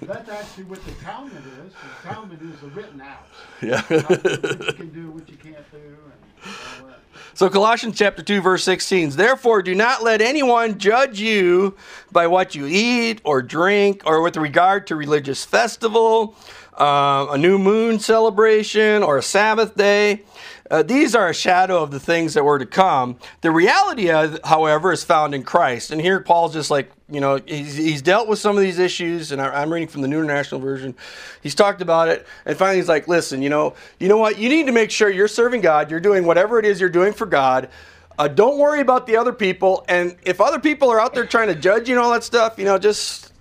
That's 0.05 0.29
actually 0.29 0.65
what 0.65 0.85
the 0.85 0.91
Talmud 1.03 1.33
is. 1.65 1.73
The 1.73 2.07
Talmud 2.07 2.39
is 2.41 2.63
a 2.63 2.67
written 2.67 3.01
out. 3.01 3.25
Yeah. 3.61 3.81
What 3.81 4.67
you 4.67 4.73
can 4.73 4.89
do, 4.89 5.11
what 5.11 5.27
you 5.27 5.37
can't 5.37 5.71
do, 5.71 5.77
and 5.77 6.53
all 6.81 6.87
that. 6.87 6.99
So 7.33 7.49
Colossians 7.49 7.97
chapter 7.97 8.21
2 8.21 8.41
verse 8.41 8.63
16. 8.63 9.11
Therefore 9.11 9.61
do 9.61 9.73
not 9.73 10.03
let 10.03 10.21
anyone 10.21 10.77
judge 10.77 11.19
you 11.19 11.75
by 12.11 12.27
what 12.27 12.53
you 12.53 12.67
eat 12.67 13.21
or 13.23 13.41
drink 13.41 14.03
or 14.05 14.21
with 14.21 14.37
regard 14.37 14.85
to 14.87 14.95
religious 14.95 15.43
festival, 15.43 16.35
uh, 16.77 17.27
a 17.31 17.37
new 17.37 17.57
moon 17.57 17.99
celebration 17.99 19.03
or 19.03 19.17
a 19.17 19.23
Sabbath 19.23 19.75
day. 19.75 20.23
Uh, 20.69 20.81
these 20.81 21.15
are 21.15 21.27
a 21.27 21.33
shadow 21.33 21.83
of 21.83 21.91
the 21.91 21.99
things 21.99 22.33
that 22.33 22.45
were 22.45 22.57
to 22.57 22.65
come. 22.65 23.17
The 23.41 23.51
reality, 23.51 24.09
of, 24.09 24.39
however, 24.45 24.93
is 24.93 25.03
found 25.03 25.35
in 25.35 25.43
Christ. 25.43 25.91
And 25.91 25.99
here 25.99 26.21
Paul's 26.21 26.53
just 26.53 26.71
like, 26.71 26.89
you 27.09 27.19
know, 27.19 27.41
he's, 27.45 27.75
he's 27.75 28.01
dealt 28.01 28.29
with 28.29 28.39
some 28.39 28.55
of 28.55 28.63
these 28.63 28.79
issues, 28.79 29.33
and 29.33 29.41
I, 29.41 29.61
I'm 29.61 29.71
reading 29.71 29.89
from 29.89 30.01
the 30.01 30.07
New 30.07 30.21
International 30.23 30.61
Version. 30.61 30.95
He's 31.43 31.55
talked 31.55 31.81
about 31.81 32.07
it, 32.07 32.25
and 32.45 32.57
finally 32.57 32.77
he's 32.77 32.87
like, 32.87 33.09
listen, 33.09 33.41
you 33.41 33.49
know, 33.49 33.75
you 33.99 34.07
know 34.07 34.15
what? 34.15 34.39
You 34.39 34.47
need 34.47 34.65
to 34.67 34.71
make 34.71 34.91
sure 34.91 35.09
you're 35.09 35.27
serving 35.27 35.59
God. 35.59 35.91
You're 35.91 35.99
doing 35.99 36.25
whatever 36.25 36.57
it 36.57 36.65
is 36.65 36.79
you're 36.79 36.89
doing 36.89 37.11
for 37.11 37.25
God. 37.25 37.69
Uh, 38.17 38.29
don't 38.29 38.57
worry 38.57 38.79
about 38.79 39.07
the 39.07 39.17
other 39.17 39.33
people. 39.33 39.83
And 39.89 40.15
if 40.23 40.39
other 40.39 40.59
people 40.59 40.89
are 40.89 41.01
out 41.01 41.13
there 41.13 41.25
trying 41.25 41.49
to 41.49 41.55
judge 41.55 41.89
you 41.89 41.95
and 41.95 42.03
all 42.03 42.11
that 42.11 42.23
stuff, 42.23 42.57
you 42.57 42.63
know, 42.63 42.77
just 42.77 43.33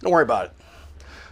don't 0.00 0.12
worry 0.12 0.22
about 0.22 0.46
it. 0.46 0.52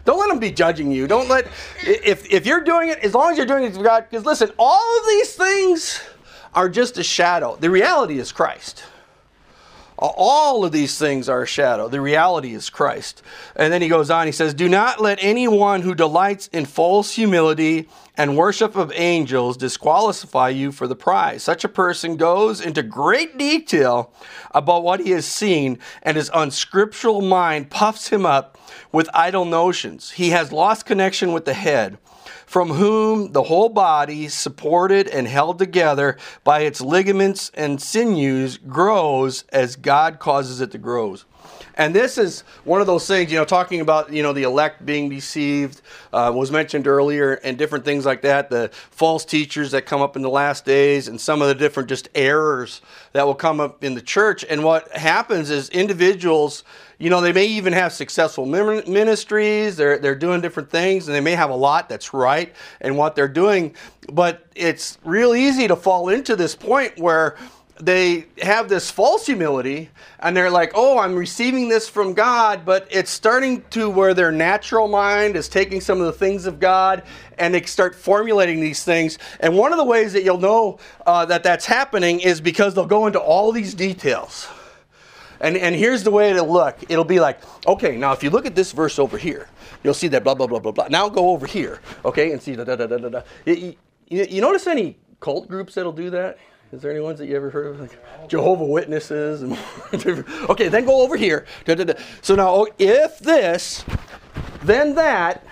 Don't 0.04 0.18
let 0.18 0.28
them 0.28 0.40
be 0.40 0.50
judging 0.50 0.90
you. 0.90 1.06
Don't 1.06 1.28
let 1.28 1.46
if 1.84 2.30
if 2.30 2.44
you're 2.46 2.62
doing 2.62 2.88
it 2.88 2.98
as 3.00 3.14
long 3.14 3.30
as 3.30 3.36
you're 3.36 3.46
doing 3.46 3.64
it 3.64 3.74
for 3.74 3.82
God. 3.82 4.06
Because 4.08 4.24
listen, 4.24 4.50
all 4.58 4.98
of 4.98 5.06
these 5.06 5.34
things 5.34 6.00
are 6.54 6.68
just 6.68 6.98
a 6.98 7.02
shadow. 7.02 7.56
The 7.56 7.70
reality 7.70 8.18
is 8.18 8.32
Christ. 8.32 8.84
All 9.98 10.64
of 10.64 10.72
these 10.72 10.98
things 10.98 11.28
are 11.28 11.42
a 11.42 11.46
shadow. 11.46 11.88
The 11.88 12.00
reality 12.00 12.54
is 12.54 12.70
Christ. 12.70 13.22
And 13.54 13.72
then 13.72 13.80
he 13.82 13.88
goes 13.88 14.10
on, 14.10 14.26
he 14.26 14.32
says, 14.32 14.52
Do 14.52 14.68
not 14.68 15.00
let 15.00 15.18
anyone 15.22 15.82
who 15.82 15.94
delights 15.94 16.48
in 16.48 16.64
false 16.64 17.14
humility 17.14 17.88
and 18.16 18.36
worship 18.36 18.76
of 18.76 18.92
angels 18.94 19.56
disqualify 19.56 20.50
you 20.50 20.70
for 20.72 20.86
the 20.86 20.96
prize. 20.96 21.42
Such 21.42 21.64
a 21.64 21.68
person 21.68 22.16
goes 22.16 22.60
into 22.60 22.82
great 22.82 23.38
detail 23.38 24.12
about 24.50 24.82
what 24.82 25.00
he 25.00 25.10
has 25.12 25.26
seen, 25.26 25.78
and 26.02 26.16
his 26.16 26.30
unscriptural 26.34 27.22
mind 27.22 27.70
puffs 27.70 28.08
him 28.08 28.26
up 28.26 28.58
with 28.92 29.08
idle 29.14 29.44
notions. 29.44 30.10
He 30.10 30.30
has 30.30 30.52
lost 30.52 30.84
connection 30.84 31.32
with 31.32 31.46
the 31.46 31.54
head 31.54 31.98
from 32.46 32.68
whom 32.68 33.32
the 33.32 33.44
whole 33.44 33.70
body, 33.70 34.28
supported 34.28 35.08
and 35.08 35.26
held 35.26 35.58
together 35.58 36.18
by 36.44 36.60
its 36.60 36.82
ligaments 36.82 37.50
and 37.54 37.80
sinews, 37.80 38.58
grows 38.58 39.44
as 39.48 39.74
God 39.74 40.18
causes 40.18 40.60
it 40.60 40.70
to 40.72 40.78
grow. 40.78 41.16
And 41.74 41.94
this 41.94 42.18
is 42.18 42.42
one 42.64 42.80
of 42.80 42.86
those 42.86 43.06
things, 43.06 43.32
you 43.32 43.38
know, 43.38 43.44
talking 43.44 43.80
about, 43.80 44.12
you 44.12 44.22
know, 44.22 44.32
the 44.32 44.42
elect 44.42 44.84
being 44.84 45.08
deceived 45.08 45.80
uh, 46.12 46.32
was 46.34 46.50
mentioned 46.50 46.86
earlier 46.86 47.34
and 47.34 47.56
different 47.58 47.84
things 47.84 48.04
like 48.04 48.22
that. 48.22 48.50
The 48.50 48.70
false 48.90 49.24
teachers 49.24 49.70
that 49.72 49.86
come 49.86 50.00
up 50.00 50.16
in 50.16 50.22
the 50.22 50.30
last 50.30 50.64
days 50.64 51.08
and 51.08 51.20
some 51.20 51.42
of 51.42 51.48
the 51.48 51.54
different 51.54 51.88
just 51.88 52.08
errors 52.14 52.80
that 53.12 53.26
will 53.26 53.34
come 53.34 53.60
up 53.60 53.82
in 53.84 53.94
the 53.94 54.02
church. 54.02 54.44
And 54.48 54.64
what 54.64 54.90
happens 54.92 55.50
is 55.50 55.68
individuals, 55.70 56.64
you 56.98 57.10
know, 57.10 57.20
they 57.20 57.32
may 57.32 57.46
even 57.46 57.72
have 57.72 57.92
successful 57.92 58.46
ministries. 58.46 59.76
They're, 59.76 59.98
they're 59.98 60.14
doing 60.14 60.40
different 60.40 60.70
things 60.70 61.08
and 61.08 61.14
they 61.14 61.20
may 61.20 61.34
have 61.34 61.50
a 61.50 61.56
lot 61.56 61.88
that's 61.88 62.14
right 62.14 62.54
in 62.80 62.96
what 62.96 63.14
they're 63.16 63.28
doing. 63.28 63.74
But 64.12 64.46
it's 64.54 64.98
real 65.04 65.34
easy 65.34 65.68
to 65.68 65.76
fall 65.76 66.08
into 66.08 66.36
this 66.36 66.54
point 66.54 66.98
where 66.98 67.36
they 67.80 68.26
have 68.40 68.68
this 68.68 68.90
false 68.90 69.26
humility 69.26 69.90
and 70.18 70.36
they're 70.36 70.50
like, 70.50 70.72
oh, 70.74 70.98
I'm 70.98 71.16
receiving 71.16 71.68
this 71.68 71.88
from 71.88 72.14
God, 72.14 72.64
but 72.64 72.86
it's 72.90 73.10
starting 73.10 73.62
to 73.70 73.88
where 73.88 74.14
their 74.14 74.30
natural 74.30 74.88
mind 74.88 75.36
is 75.36 75.48
taking 75.48 75.80
some 75.80 75.98
of 76.00 76.06
the 76.06 76.12
things 76.12 76.46
of 76.46 76.60
God 76.60 77.02
and 77.38 77.54
they 77.54 77.62
start 77.62 77.94
formulating 77.94 78.60
these 78.60 78.84
things. 78.84 79.18
And 79.40 79.56
one 79.56 79.72
of 79.72 79.78
the 79.78 79.84
ways 79.84 80.12
that 80.12 80.22
you'll 80.22 80.38
know 80.38 80.78
uh, 81.06 81.24
that 81.26 81.42
that's 81.42 81.66
happening 81.66 82.20
is 82.20 82.40
because 82.40 82.74
they'll 82.74 82.86
go 82.86 83.06
into 83.06 83.18
all 83.18 83.52
these 83.52 83.74
details. 83.74 84.48
And, 85.40 85.56
and 85.56 85.74
here's 85.74 86.04
the 86.04 86.10
way 86.10 86.30
it'll 86.30 86.52
look 86.52 86.78
it'll 86.88 87.04
be 87.04 87.20
like, 87.20 87.40
okay, 87.66 87.96
now 87.96 88.12
if 88.12 88.22
you 88.22 88.30
look 88.30 88.46
at 88.46 88.54
this 88.54 88.70
verse 88.72 88.98
over 88.98 89.18
here, 89.18 89.48
you'll 89.82 89.94
see 89.94 90.08
that 90.08 90.22
blah, 90.22 90.34
blah, 90.34 90.46
blah, 90.46 90.60
blah, 90.60 90.72
blah. 90.72 90.88
Now 90.88 91.08
go 91.08 91.30
over 91.30 91.46
here, 91.46 91.80
okay, 92.04 92.32
and 92.32 92.40
see 92.40 92.54
da 92.54 92.64
da 92.64 92.76
da 92.76 92.86
da 92.86 93.08
da. 93.08 93.22
You, 93.44 93.74
you, 94.08 94.26
you 94.30 94.40
notice 94.40 94.66
any 94.66 94.98
cult 95.20 95.48
groups 95.48 95.74
that'll 95.74 95.90
do 95.90 96.10
that? 96.10 96.38
Is 96.72 96.80
there 96.80 96.90
any 96.90 97.00
ones 97.00 97.18
that 97.18 97.26
you 97.28 97.36
ever 97.36 97.50
heard 97.50 97.66
of? 97.66 97.80
Like 97.80 98.28
Jehovah 98.28 98.64
Witnesses. 98.64 99.42
Okay, 100.48 100.68
then 100.68 100.86
go 100.86 101.02
over 101.02 101.16
here. 101.16 101.44
So 102.22 102.34
now, 102.34 102.48
oh, 102.48 102.66
if 102.78 103.18
this, 103.18 103.84
then 104.62 104.94
that, 104.94 105.44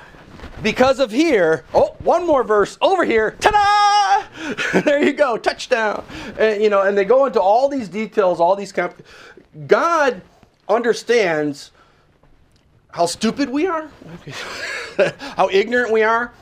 because 0.62 0.98
of 0.98 1.10
here. 1.10 1.64
Oh, 1.74 1.94
one 1.98 2.26
more 2.26 2.42
verse 2.42 2.78
over 2.80 3.04
here. 3.04 3.32
Ta-da! 3.32 4.80
there 4.80 5.02
you 5.02 5.12
go, 5.12 5.36
touchdown. 5.36 6.04
And 6.38 6.62
you 6.62 6.70
know, 6.70 6.82
and 6.82 6.96
they 6.96 7.04
go 7.04 7.26
into 7.26 7.40
all 7.40 7.68
these 7.68 7.88
details, 7.88 8.40
all 8.40 8.56
these. 8.56 8.72
Comp- 8.72 9.02
God 9.66 10.22
understands 10.68 11.70
how 12.92 13.04
stupid 13.04 13.50
we 13.50 13.66
are, 13.66 13.90
how 15.36 15.50
ignorant 15.50 15.92
we 15.92 16.02
are, 16.02 16.32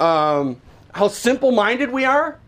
um, 0.00 0.60
how 0.92 1.06
simple-minded 1.08 1.90
we 1.90 2.04
are 2.04 2.38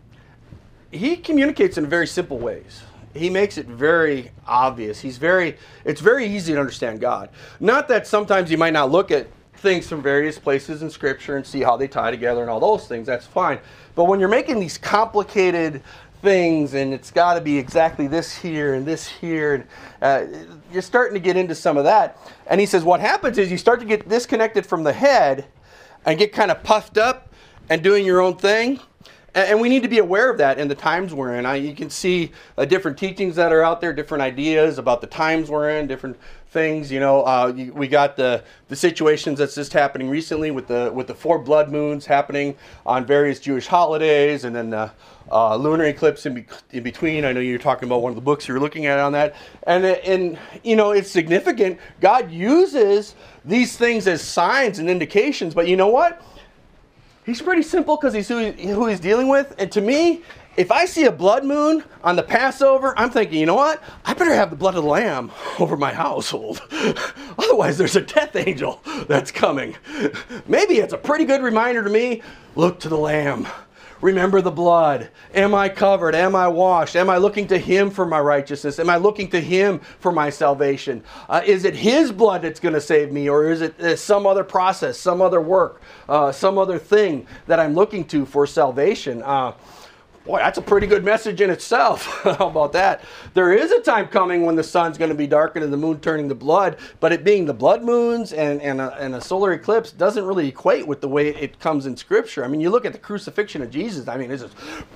he 0.91 1.17
communicates 1.17 1.77
in 1.77 1.87
very 1.87 2.07
simple 2.07 2.37
ways. 2.37 2.83
He 3.13 3.29
makes 3.29 3.57
it 3.57 3.65
very 3.65 4.31
obvious. 4.45 4.99
He's 4.99 5.17
very 5.17 5.57
it's 5.85 6.01
very 6.01 6.25
easy 6.25 6.53
to 6.53 6.59
understand 6.59 6.99
God. 6.99 7.29
Not 7.59 7.87
that 7.87 8.07
sometimes 8.07 8.51
you 8.51 8.57
might 8.57 8.73
not 8.73 8.91
look 8.91 9.11
at 9.11 9.27
things 9.55 9.87
from 9.87 10.01
various 10.03 10.37
places 10.37 10.83
in 10.83 10.89
scripture 10.89 11.35
and 11.35 11.45
see 11.45 11.61
how 11.61 11.77
they 11.77 11.87
tie 11.87 12.11
together 12.11 12.41
and 12.41 12.49
all 12.49 12.59
those 12.59 12.87
things, 12.87 13.07
that's 13.07 13.25
fine. 13.25 13.59
But 13.95 14.05
when 14.05 14.19
you're 14.19 14.29
making 14.29 14.59
these 14.59 14.77
complicated 14.77 15.81
things 16.21 16.73
and 16.73 16.93
it's 16.93 17.11
got 17.11 17.35
to 17.35 17.41
be 17.41 17.57
exactly 17.57 18.07
this 18.07 18.35
here 18.35 18.73
and 18.73 18.85
this 18.85 19.07
here 19.07 19.55
and 19.55 19.65
uh, 20.01 20.37
you're 20.71 20.81
starting 20.81 21.13
to 21.13 21.19
get 21.19 21.37
into 21.37 21.53
some 21.53 21.77
of 21.77 21.83
that 21.83 22.17
and 22.47 22.59
he 22.59 22.65
says 22.65 22.83
what 22.83 22.99
happens 22.99 23.37
is 23.37 23.51
you 23.51 23.57
start 23.57 23.79
to 23.79 23.85
get 23.85 24.09
disconnected 24.09 24.65
from 24.65 24.83
the 24.83 24.91
head 24.91 25.45
and 26.05 26.17
get 26.17 26.33
kind 26.33 26.49
of 26.49 26.63
puffed 26.63 26.97
up 26.97 27.31
and 27.69 27.83
doing 27.83 28.03
your 28.03 28.19
own 28.19 28.35
thing 28.35 28.79
and 29.35 29.61
we 29.61 29.69
need 29.69 29.83
to 29.83 29.89
be 29.89 29.99
aware 29.99 30.31
of 30.31 30.37
that 30.39 30.57
in 30.57 30.67
the 30.67 30.75
times 30.75 31.13
we're 31.13 31.35
in. 31.35 31.45
I, 31.45 31.55
you 31.55 31.75
can 31.75 31.89
see 31.89 32.31
uh, 32.57 32.65
different 32.65 32.97
teachings 32.97 33.35
that 33.35 33.51
are 33.51 33.61
out 33.61 33.81
there, 33.81 33.93
different 33.93 34.23
ideas 34.23 34.77
about 34.77 35.01
the 35.01 35.07
times 35.07 35.49
we're 35.49 35.69
in, 35.69 35.87
different 35.87 36.17
things. 36.49 36.91
You 36.91 36.99
know, 36.99 37.23
uh, 37.23 37.53
you, 37.55 37.73
we 37.73 37.87
got 37.87 38.15
the 38.15 38.43
the 38.67 38.75
situations 38.75 39.39
that's 39.39 39.55
just 39.55 39.73
happening 39.73 40.09
recently 40.09 40.51
with 40.51 40.67
the 40.67 40.91
with 40.93 41.07
the 41.07 41.13
four 41.13 41.39
blood 41.39 41.71
moons 41.71 42.05
happening 42.05 42.55
on 42.85 43.05
various 43.05 43.39
Jewish 43.39 43.67
holidays, 43.67 44.43
and 44.43 44.55
then 44.55 44.71
the 44.71 44.91
uh, 45.31 45.55
lunar 45.55 45.85
eclipse 45.85 46.25
in, 46.25 46.33
be, 46.33 46.45
in 46.71 46.83
between. 46.83 47.25
I 47.25 47.31
know 47.33 47.39
you're 47.39 47.59
talking 47.59 47.87
about 47.87 48.01
one 48.01 48.11
of 48.11 48.15
the 48.15 48.21
books 48.21 48.47
you're 48.47 48.59
looking 48.59 48.85
at 48.85 48.99
on 48.99 49.11
that, 49.11 49.35
and 49.63 49.85
and 49.85 50.39
you 50.63 50.75
know 50.75 50.91
it's 50.91 51.11
significant. 51.11 51.79
God 52.01 52.31
uses 52.31 53.15
these 53.45 53.77
things 53.77 54.07
as 54.07 54.21
signs 54.21 54.79
and 54.79 54.89
indications, 54.89 55.53
but 55.53 55.67
you 55.67 55.75
know 55.75 55.89
what? 55.89 56.21
He's 57.27 57.41
pretty 57.41 57.61
simple 57.61 57.97
because 57.97 58.15
he's 58.15 58.27
who, 58.27 58.51
he, 58.51 58.69
who 58.69 58.87
he's 58.87 58.99
dealing 58.99 59.27
with. 59.27 59.53
And 59.59 59.71
to 59.73 59.81
me, 59.81 60.23
if 60.55 60.71
I 60.71 60.85
see 60.85 61.05
a 61.05 61.11
blood 61.11 61.45
moon 61.45 61.83
on 62.03 62.15
the 62.15 62.23
Passover, 62.23 62.97
I'm 62.97 63.11
thinking, 63.11 63.39
you 63.39 63.45
know 63.45 63.53
what? 63.53 63.83
I 64.03 64.15
better 64.15 64.33
have 64.33 64.49
the 64.49 64.55
blood 64.55 64.73
of 64.73 64.83
the 64.83 64.89
lamb 64.89 65.31
over 65.59 65.77
my 65.77 65.93
household. 65.93 66.63
Otherwise, 67.37 67.77
there's 67.77 67.95
a 67.95 68.01
death 68.01 68.35
angel 68.35 68.81
that's 69.07 69.29
coming. 69.29 69.75
Maybe 70.47 70.79
it's 70.79 70.93
a 70.93 70.97
pretty 70.97 71.25
good 71.25 71.43
reminder 71.43 71.83
to 71.83 71.89
me 71.91 72.23
look 72.55 72.79
to 72.79 72.89
the 72.89 72.97
lamb. 72.97 73.47
Remember 74.01 74.41
the 74.41 74.51
blood. 74.51 75.09
Am 75.33 75.55
I 75.55 75.69
covered? 75.69 76.13
Am 76.13 76.35
I 76.35 76.47
washed? 76.47 76.95
Am 76.95 77.09
I 77.09 77.17
looking 77.17 77.47
to 77.47 77.57
Him 77.57 77.89
for 77.89 78.05
my 78.05 78.19
righteousness? 78.19 78.79
Am 78.79 78.89
I 78.89 78.97
looking 78.97 79.29
to 79.29 79.41
Him 79.41 79.79
for 79.99 80.11
my 80.11 80.29
salvation? 80.29 81.03
Uh, 81.27 81.41
is 81.45 81.65
it 81.65 81.75
His 81.75 82.11
blood 82.11 82.43
that's 82.43 82.59
going 82.59 82.75
to 82.75 82.81
save 82.81 83.11
me, 83.11 83.27
or 83.27 83.49
is 83.49 83.61
it 83.61 83.79
uh, 83.79 83.95
some 83.95 84.27
other 84.27 84.43
process, 84.43 84.99
some 84.99 85.21
other 85.21 85.41
work, 85.41 85.81
uh, 86.07 86.31
some 86.31 86.57
other 86.57 86.77
thing 86.77 87.25
that 87.47 87.59
I'm 87.59 87.73
looking 87.73 88.05
to 88.05 88.25
for 88.25 88.45
salvation? 88.45 89.23
Uh, 89.23 89.53
Boy, 90.27 90.39
that's 90.39 90.57
a 90.57 90.61
pretty 90.61 90.87
good 90.87 91.05
message 91.05 91.39
in 91.39 91.49
itself. 91.49 92.03
How 92.23 92.49
about 92.49 92.73
that? 92.73 93.01
There 93.33 93.53
is 93.53 93.71
a 93.71 93.79
time 93.79 94.09
coming 94.09 94.45
when 94.45 94.57
the 94.57 94.63
sun's 94.63 94.97
going 94.97 95.07
to 95.07 95.15
be 95.15 95.25
darkened 95.25 95.63
and 95.63 95.71
the 95.71 95.77
moon 95.77 96.01
turning 96.01 96.27
to 96.27 96.35
blood, 96.35 96.75
but 96.99 97.13
it 97.13 97.23
being 97.23 97.45
the 97.45 97.53
blood 97.53 97.81
moons 97.81 98.33
and, 98.33 98.61
and, 98.61 98.81
a, 98.81 98.93
and 98.95 99.15
a 99.15 99.21
solar 99.21 99.53
eclipse 99.53 99.93
doesn't 99.93 100.25
really 100.25 100.49
equate 100.49 100.85
with 100.85 100.99
the 100.99 101.07
way 101.07 101.29
it 101.29 101.57
comes 101.61 101.85
in 101.85 101.95
Scripture. 101.95 102.43
I 102.43 102.49
mean, 102.49 102.59
you 102.59 102.69
look 102.69 102.83
at 102.83 102.91
the 102.91 102.99
crucifixion 102.99 103.61
of 103.61 103.71
Jesus, 103.71 104.09
I 104.09 104.17
mean, 104.17 104.29
it's 104.29 104.43
just 104.43 104.55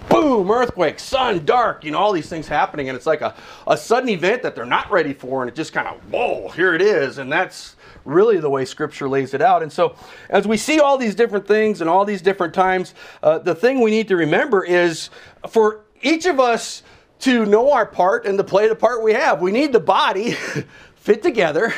boom, 0.09 0.51
earthquake, 0.51 0.99
sun, 0.99 1.45
dark, 1.45 1.85
you 1.85 1.91
know, 1.91 1.97
all 1.99 2.11
these 2.11 2.27
things 2.27 2.49
happening, 2.49 2.89
and 2.89 2.97
it's 2.97 3.07
like 3.07 3.21
a, 3.21 3.33
a 3.67 3.77
sudden 3.77 4.09
event 4.09 4.43
that 4.43 4.53
they're 4.53 4.65
not 4.65 4.91
ready 4.91 5.13
for, 5.13 5.43
and 5.43 5.49
it 5.49 5.55
just 5.55 5.71
kind 5.71 5.87
of, 5.87 5.95
whoa, 6.11 6.49
here 6.49 6.73
it 6.73 6.81
is, 6.81 7.19
and 7.19 7.31
that's 7.31 7.77
really 8.05 8.37
the 8.39 8.49
way 8.49 8.65
Scripture 8.65 9.07
lays 9.07 9.33
it 9.33 9.41
out. 9.41 9.63
And 9.63 9.71
so, 9.71 9.95
as 10.29 10.47
we 10.47 10.57
see 10.57 10.79
all 10.79 10.97
these 10.97 11.15
different 11.15 11.47
things 11.47 11.81
and 11.81 11.89
all 11.89 12.05
these 12.05 12.21
different 12.21 12.53
times, 12.53 12.93
uh, 13.21 13.39
the 13.39 13.55
thing 13.55 13.81
we 13.81 13.91
need 13.91 14.07
to 14.07 14.15
remember 14.15 14.63
is 14.63 15.09
for 15.49 15.81
each 16.01 16.25
of 16.25 16.39
us 16.39 16.83
to 17.19 17.45
know 17.45 17.71
our 17.71 17.85
part 17.85 18.25
and 18.25 18.37
to 18.37 18.43
play 18.43 18.67
the 18.67 18.75
part 18.75 19.03
we 19.03 19.13
have, 19.13 19.41
we 19.41 19.51
need 19.51 19.71
the 19.71 19.79
body 19.79 20.31
fit 20.95 21.21
together, 21.21 21.73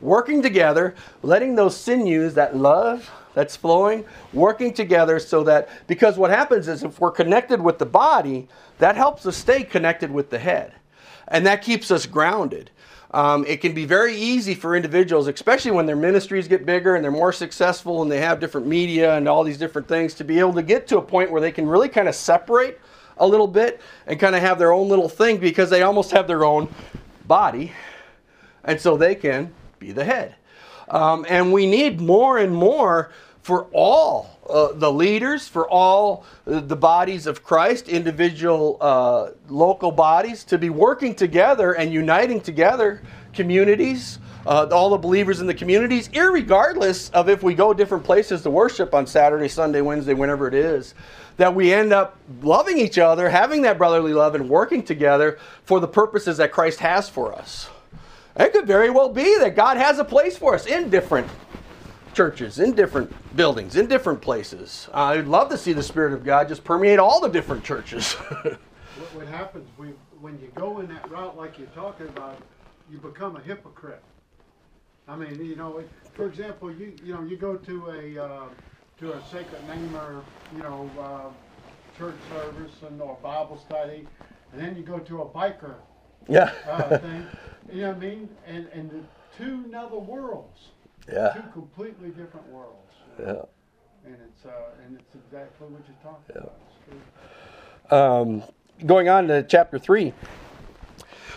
working 0.00 0.42
together, 0.42 0.94
letting 1.22 1.54
those 1.54 1.76
sinews, 1.76 2.34
that 2.34 2.56
love, 2.56 3.10
that's 3.34 3.54
flowing, 3.54 4.04
working 4.32 4.72
together 4.72 5.18
so 5.18 5.44
that, 5.44 5.68
because 5.86 6.16
what 6.16 6.30
happens 6.30 6.68
is 6.68 6.82
if 6.82 6.98
we're 6.98 7.10
connected 7.10 7.60
with 7.60 7.78
the 7.78 7.86
body, 7.86 8.48
that 8.78 8.96
helps 8.96 9.26
us 9.26 9.36
stay 9.36 9.62
connected 9.62 10.10
with 10.10 10.30
the 10.30 10.38
head. 10.38 10.72
And 11.28 11.44
that 11.44 11.60
keeps 11.60 11.90
us 11.90 12.06
grounded. 12.06 12.70
Um, 13.16 13.46
it 13.46 13.62
can 13.62 13.72
be 13.72 13.86
very 13.86 14.14
easy 14.14 14.54
for 14.54 14.76
individuals, 14.76 15.26
especially 15.26 15.70
when 15.70 15.86
their 15.86 15.96
ministries 15.96 16.48
get 16.48 16.66
bigger 16.66 16.96
and 16.96 17.02
they're 17.02 17.10
more 17.10 17.32
successful 17.32 18.02
and 18.02 18.12
they 18.12 18.20
have 18.20 18.40
different 18.40 18.66
media 18.66 19.16
and 19.16 19.26
all 19.26 19.42
these 19.42 19.56
different 19.56 19.88
things, 19.88 20.12
to 20.16 20.24
be 20.24 20.38
able 20.38 20.52
to 20.52 20.62
get 20.62 20.86
to 20.88 20.98
a 20.98 21.02
point 21.02 21.30
where 21.30 21.40
they 21.40 21.50
can 21.50 21.66
really 21.66 21.88
kind 21.88 22.08
of 22.08 22.14
separate 22.14 22.78
a 23.16 23.26
little 23.26 23.46
bit 23.46 23.80
and 24.06 24.20
kind 24.20 24.36
of 24.36 24.42
have 24.42 24.58
their 24.58 24.70
own 24.70 24.90
little 24.90 25.08
thing 25.08 25.38
because 25.38 25.70
they 25.70 25.80
almost 25.80 26.10
have 26.10 26.26
their 26.26 26.44
own 26.44 26.68
body. 27.26 27.72
And 28.64 28.78
so 28.78 28.98
they 28.98 29.14
can 29.14 29.50
be 29.78 29.92
the 29.92 30.04
head. 30.04 30.34
Um, 30.90 31.24
and 31.26 31.54
we 31.54 31.66
need 31.66 32.02
more 32.02 32.36
and 32.36 32.54
more 32.54 33.12
for 33.40 33.64
all 33.72 34.35
uh, 34.48 34.72
the 34.72 34.90
leaders, 34.90 35.48
for 35.48 35.68
all 35.68 36.24
the 36.44 36.76
bodies 36.76 37.26
of 37.26 37.42
Christ, 37.42 37.88
individual 37.88 38.78
uh, 38.80 39.30
local 39.48 39.92
bodies, 39.92 40.44
to 40.44 40.58
be 40.58 40.70
working 40.70 41.14
together 41.14 41.72
and 41.72 41.92
uniting 41.92 42.40
together 42.40 43.02
communities, 43.32 44.18
uh, 44.46 44.68
all 44.72 44.90
the 44.90 44.98
believers 44.98 45.40
in 45.40 45.46
the 45.46 45.54
communities, 45.54 46.08
regardless 46.14 47.10
of 47.10 47.28
if 47.28 47.42
we 47.42 47.54
go 47.54 47.74
different 47.74 48.04
places 48.04 48.42
to 48.42 48.50
worship 48.50 48.94
on 48.94 49.06
Saturday, 49.06 49.48
Sunday, 49.48 49.80
Wednesday, 49.80 50.14
whenever 50.14 50.48
it 50.48 50.54
is, 50.54 50.94
that 51.36 51.54
we 51.54 51.72
end 51.72 51.92
up 51.92 52.16
loving 52.42 52.78
each 52.78 52.98
other, 52.98 53.28
having 53.28 53.62
that 53.62 53.76
brotherly 53.76 54.14
love, 54.14 54.34
and 54.34 54.48
working 54.48 54.82
together 54.82 55.38
for 55.64 55.80
the 55.80 55.88
purposes 55.88 56.38
that 56.38 56.52
Christ 56.52 56.78
has 56.80 57.08
for 57.08 57.34
us. 57.34 57.68
It 58.38 58.52
could 58.52 58.66
very 58.66 58.90
well 58.90 59.08
be 59.08 59.38
that 59.38 59.56
God 59.56 59.76
has 59.76 59.98
a 59.98 60.04
place 60.04 60.36
for 60.36 60.54
us 60.54 60.66
in 60.66 60.90
different 60.90 61.26
churches, 62.16 62.58
in 62.58 62.72
different 62.72 63.12
buildings, 63.36 63.76
in 63.76 63.86
different 63.86 64.22
places. 64.22 64.88
Uh, 64.92 65.14
I'd 65.14 65.26
love 65.26 65.50
to 65.50 65.58
see 65.58 65.74
the 65.74 65.82
Spirit 65.82 66.14
of 66.14 66.24
God 66.24 66.48
just 66.48 66.64
permeate 66.64 66.98
all 66.98 67.20
the 67.20 67.28
different 67.28 67.62
churches. 67.62 68.14
what, 68.14 68.58
what, 69.14 69.26
happens 69.28 69.68
we, 69.76 69.88
when 70.20 70.40
you 70.40 70.50
go 70.54 70.80
in 70.80 70.88
that 70.88 71.08
route, 71.10 71.36
like 71.36 71.58
you're 71.58 71.68
talking 71.68 72.08
about, 72.08 72.40
you 72.90 72.96
become 72.98 73.36
a 73.36 73.40
hypocrite. 73.40 74.02
I 75.06 75.14
mean, 75.14 75.44
you 75.44 75.56
know, 75.56 75.84
for 76.14 76.26
example, 76.26 76.72
you 76.72 76.94
you 77.04 77.12
know, 77.14 77.22
you 77.22 77.36
go 77.36 77.56
to 77.56 77.90
a 77.90 78.24
uh, 78.24 78.48
to 78.98 79.12
a 79.12 79.22
sacred 79.30 79.68
name 79.68 79.94
or 79.94 80.24
you 80.54 80.62
know 80.62 80.90
uh, 80.98 81.98
church 81.98 82.16
service 82.32 82.72
and 82.88 83.00
or 83.00 83.16
Bible 83.22 83.58
study, 83.58 84.08
and 84.52 84.60
then 84.60 84.74
you 84.76 84.82
go 84.82 84.98
to 84.98 85.22
a 85.22 85.26
biker 85.26 85.74
yeah 86.28 86.52
uh, 86.66 86.98
thing. 86.98 87.26
You 87.72 87.82
know 87.82 87.88
what 87.88 87.96
I 87.96 88.00
mean? 88.00 88.28
And 88.46 88.68
and 88.72 88.90
the 88.90 89.00
two 89.36 89.64
another 89.66 89.98
worlds, 89.98 90.70
Yeah. 91.12 91.32
two 91.34 91.42
completely 91.52 92.08
different 92.10 92.48
worlds. 92.48 92.92
Yeah. 93.18 93.42
And 94.04 94.16
it's 94.28 94.44
uh, 94.44 94.50
and 94.86 94.98
it's 94.98 95.14
exactly 95.14 95.66
what 95.68 95.82
you're 95.86 95.96
talking 96.02 96.34
Yeah. 96.34 96.42
about. 97.88 98.20
Um, 98.20 98.42
going 98.84 99.08
on 99.08 99.28
to 99.28 99.42
chapter 99.42 99.78
3. 99.78 100.12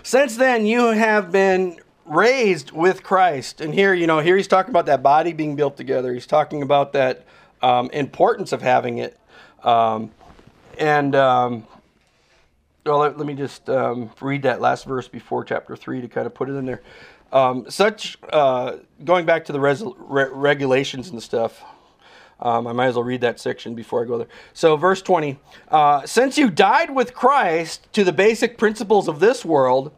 Since 0.03 0.37
then, 0.37 0.65
you 0.65 0.87
have 0.87 1.31
been 1.31 1.79
raised 2.05 2.71
with 2.71 3.03
Christ. 3.03 3.61
And 3.61 3.73
here, 3.73 3.93
you 3.93 4.07
know, 4.07 4.19
here 4.19 4.35
he's 4.35 4.47
talking 4.47 4.71
about 4.71 4.87
that 4.87 5.03
body 5.03 5.33
being 5.33 5.55
built 5.55 5.77
together. 5.77 6.13
He's 6.13 6.25
talking 6.25 6.61
about 6.61 6.93
that 6.93 7.25
um, 7.61 7.89
importance 7.91 8.51
of 8.51 8.61
having 8.61 8.97
it. 8.97 9.17
Um, 9.63 10.11
and, 10.77 11.15
um, 11.15 11.67
well, 12.85 12.99
let, 12.99 13.17
let 13.17 13.27
me 13.27 13.35
just 13.35 13.69
um, 13.69 14.09
read 14.21 14.43
that 14.43 14.61
last 14.61 14.85
verse 14.85 15.07
before 15.07 15.43
chapter 15.43 15.75
3 15.75 16.01
to 16.01 16.07
kind 16.07 16.25
of 16.25 16.33
put 16.33 16.49
it 16.49 16.53
in 16.53 16.65
there. 16.65 16.81
Um, 17.31 17.69
such, 17.69 18.17
uh, 18.31 18.77
going 19.03 19.25
back 19.25 19.45
to 19.45 19.53
the 19.53 19.59
res- 19.59 19.83
re- 19.97 20.29
regulations 20.31 21.09
and 21.09 21.21
stuff, 21.21 21.63
um, 22.39 22.67
I 22.67 22.73
might 22.73 22.87
as 22.87 22.95
well 22.95 23.03
read 23.03 23.21
that 23.21 23.39
section 23.39 23.75
before 23.75 24.03
I 24.03 24.07
go 24.07 24.17
there. 24.17 24.27
So, 24.53 24.77
verse 24.77 25.01
20 25.01 25.37
uh, 25.69 26.05
Since 26.05 26.37
you 26.37 26.49
died 26.49 26.93
with 26.93 27.13
Christ 27.13 27.87
to 27.93 28.03
the 28.03 28.13
basic 28.13 28.57
principles 28.57 29.07
of 29.07 29.19
this 29.19 29.43
world, 29.43 29.91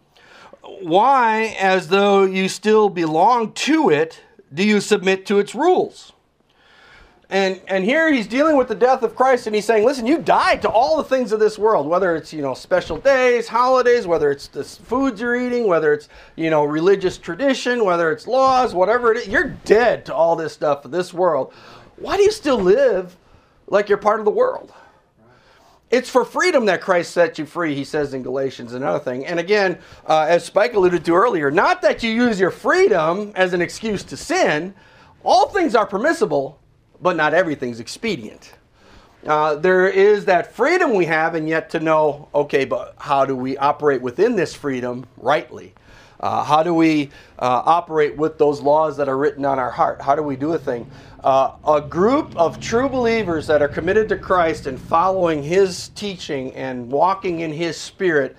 why, 0.62 1.56
as 1.60 1.88
though 1.88 2.24
you 2.24 2.50
still 2.50 2.90
belong 2.90 3.54
to 3.54 3.90
it, 3.90 4.22
do 4.54 4.64
you 4.64 4.82
submit 4.82 5.26
to 5.28 5.40
its 5.40 5.56
rules? 5.56 6.14
And, 7.32 7.62
and 7.70 7.86
here 7.86 8.12
he's 8.12 8.28
dealing 8.28 8.58
with 8.58 8.68
the 8.68 8.76
death 8.76 9.04
of 9.04 9.16
Christ 9.16 9.48
and 9.48 9.56
he's 9.56 9.64
saying, 9.64 9.86
listen, 9.86 10.06
you 10.06 10.18
died 10.18 10.62
to 10.64 10.70
all 10.70 10.98
the 10.98 11.04
things 11.06 11.32
of 11.32 11.40
this 11.40 11.58
world, 11.58 11.88
whether 11.88 12.14
it's, 12.14 12.34
you 12.34 12.42
know, 12.42 12.54
special 12.54 12.98
days, 12.98 13.48
holidays, 13.48 14.06
whether 14.06 14.30
it's 14.32 14.48
the 14.48 14.66
foods 14.66 15.22
you're 15.22 15.38
eating, 15.38 15.66
whether 15.66 15.94
it's, 15.94 16.10
you 16.36 16.50
know, 16.50 16.66
religious 16.66 17.18
tradition, 17.18 17.86
whether 17.86 18.12
it's 18.12 18.28
laws, 18.28 18.74
whatever 18.74 19.14
it 19.14 19.20
is, 19.20 19.28
you're 19.30 19.48
dead 19.64 20.06
to 20.08 20.14
all 20.14 20.36
this 20.36 20.52
stuff 20.52 20.84
of 20.84 20.92
this 20.92 21.14
world. 21.14 21.54
Why 21.96 22.18
do 22.18 22.24
you 22.24 22.32
still 22.32 22.60
live 22.60 23.16
like 23.68 23.88
you're 23.88 23.98
part 23.98 24.20
of 24.20 24.26
the 24.26 24.32
world? 24.32 24.74
It's 25.90 26.10
for 26.10 26.26
freedom 26.26 26.66
that 26.66 26.82
Christ 26.82 27.14
set 27.14 27.40
you 27.40 27.46
free, 27.46 27.76
he 27.76 27.86
says 27.86 28.14
in 28.14 28.24
Galatians, 28.24 28.74
another 28.74 29.00
thing. 29.00 29.26
And 29.26 29.40
again, 29.40 29.80
uh, 30.06 30.26
as 30.28 30.44
Spike 30.44 30.74
alluded 30.74 31.06
to 31.06 31.14
earlier, 31.14 31.50
not 31.50 31.82
that 31.82 32.04
you 32.04 32.12
use 32.12 32.42
your 32.42 32.52
freedom 32.52 33.32
as 33.36 33.54
an 33.54 33.62
excuse 33.62 34.04
to 34.04 34.18
sin. 34.18 34.74
All 35.24 35.48
things 35.48 35.76
are 35.76 35.86
permissible, 35.86 36.61
but 37.02 37.16
not 37.16 37.34
everything's 37.34 37.80
expedient. 37.80 38.54
Uh, 39.26 39.56
there 39.56 39.88
is 39.88 40.26
that 40.26 40.54
freedom 40.54 40.94
we 40.94 41.06
have, 41.06 41.36
and 41.36 41.48
yet 41.48 41.70
to 41.70 41.80
know, 41.80 42.28
okay, 42.34 42.66
but 42.66 42.96
how 42.98 43.26
do 43.26 43.36
we 43.36 43.58
operate 43.58 44.02
within 44.02 44.36
this 44.36 44.54
freedom 44.54 45.06
rightly? 45.18 45.74
Uh, 46.20 46.44
how 46.44 46.62
do 46.62 46.74
we 46.74 47.10
uh, 47.40 47.64
operate 47.66 48.16
with 48.16 48.38
those 48.38 48.62
laws 48.62 48.98
that 48.98 49.10
are 49.10 49.18
written 49.18 49.44
on 49.44 49.58
our 49.58 49.72
heart? 49.72 50.02
How 50.02 50.16
do 50.16 50.22
we 50.22 50.36
do 50.36 50.54
a 50.54 50.58
thing? 50.58 50.90
Uh, 51.24 51.54
a 51.68 51.82
group 51.82 52.36
of 52.36 52.60
true 52.60 52.90
believers 52.90 53.48
that 53.48 53.62
are 53.62 53.68
committed 53.68 54.10
to 54.10 54.18
Christ 54.18 54.68
and 54.68 54.80
following 54.80 55.42
His 55.42 55.90
teaching 55.90 56.54
and 56.54 56.92
walking 56.92 57.40
in 57.40 57.52
His 57.52 57.78
Spirit 57.78 58.36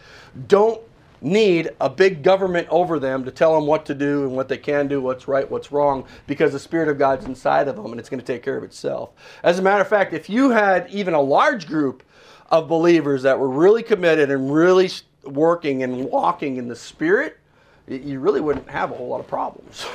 don't 0.47 0.81
need 1.23 1.71
a 1.81 1.89
big 1.89 2.23
government 2.23 2.67
over 2.71 2.99
them 2.99 3.25
to 3.25 3.31
tell 3.31 3.55
them 3.55 3.67
what 3.67 3.87
to 3.87 3.95
do 3.95 4.25
and 4.25 4.33
what 4.35 4.49
they 4.49 4.59
can 4.59 4.89
do, 4.89 5.01
what's 5.01 5.29
right, 5.29 5.49
what's 5.51 5.71
wrong, 5.71 6.05
because 6.27 6.53
the 6.53 6.59
Spirit 6.59 6.89
of 6.89 6.99
God's 6.99 7.27
inside 7.27 7.69
of 7.69 7.77
them 7.77 7.87
and 7.87 8.01
it's 8.01 8.09
going 8.09 8.21
to 8.21 8.27
take 8.27 8.43
care 8.43 8.57
of 8.57 8.65
itself. 8.65 9.11
As 9.43 9.59
a 9.59 9.63
matter 9.63 9.83
of 9.83 9.89
fact, 9.89 10.13
if 10.13 10.29
you 10.29 10.51
had 10.51 10.89
even 10.91 11.15
a 11.15 11.21
large 11.21 11.67
group 11.67 12.03
of 12.51 12.69
believers 12.69 13.23
that 13.23 13.39
were 13.39 13.49
really 13.49 13.83
committed 13.83 14.31
and 14.31 14.53
really 14.53 14.91
working 15.25 15.83
and 15.83 16.05
walking 16.05 16.57
in 16.57 16.69
the 16.69 16.77
Spirit, 16.77 17.39
you 17.87 18.21
really 18.21 18.41
wouldn't 18.41 18.69
have 18.69 18.91
a 18.91 18.95
whole 18.95 19.09
lot 19.09 19.21
of 19.21 19.29
problems. 19.29 19.87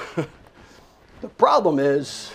the 1.21 1.29
problem 1.29 1.79
is 1.79 2.31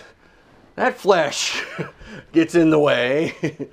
that 0.76 0.96
flesh 0.96 1.64
gets 2.32 2.54
in 2.54 2.70
the 2.70 2.78
way. 2.78 3.34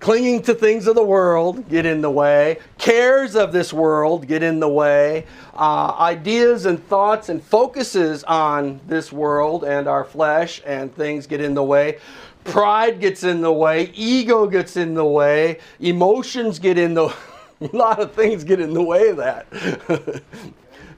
Clinging 0.00 0.42
to 0.42 0.54
things 0.54 0.86
of 0.86 0.94
the 0.94 1.02
world 1.02 1.68
get 1.68 1.86
in 1.86 2.00
the 2.00 2.10
way. 2.10 2.58
Cares 2.78 3.34
of 3.34 3.52
this 3.52 3.72
world 3.72 4.26
get 4.26 4.42
in 4.42 4.60
the 4.60 4.68
way. 4.68 5.26
Uh, 5.54 5.94
ideas 5.98 6.66
and 6.66 6.84
thoughts 6.86 7.28
and 7.28 7.42
focuses 7.42 8.22
on 8.24 8.80
this 8.86 9.10
world 9.10 9.64
and 9.64 9.88
our 9.88 10.04
flesh 10.04 10.60
and 10.66 10.94
things 10.94 11.26
get 11.26 11.40
in 11.40 11.54
the 11.54 11.62
way. 11.62 11.98
Pride 12.44 13.00
gets 13.00 13.24
in 13.24 13.40
the 13.40 13.52
way. 13.52 13.90
Ego 13.94 14.46
gets 14.46 14.76
in 14.76 14.94
the 14.94 15.04
way. 15.04 15.58
Emotions 15.80 16.58
get 16.58 16.78
in 16.78 16.94
the 16.94 17.14
A 17.60 17.76
lot 17.76 18.00
of 18.00 18.12
things 18.12 18.44
get 18.44 18.60
in 18.60 18.74
the 18.74 18.82
way 18.82 19.08
of 19.08 19.16
that. 19.16 19.46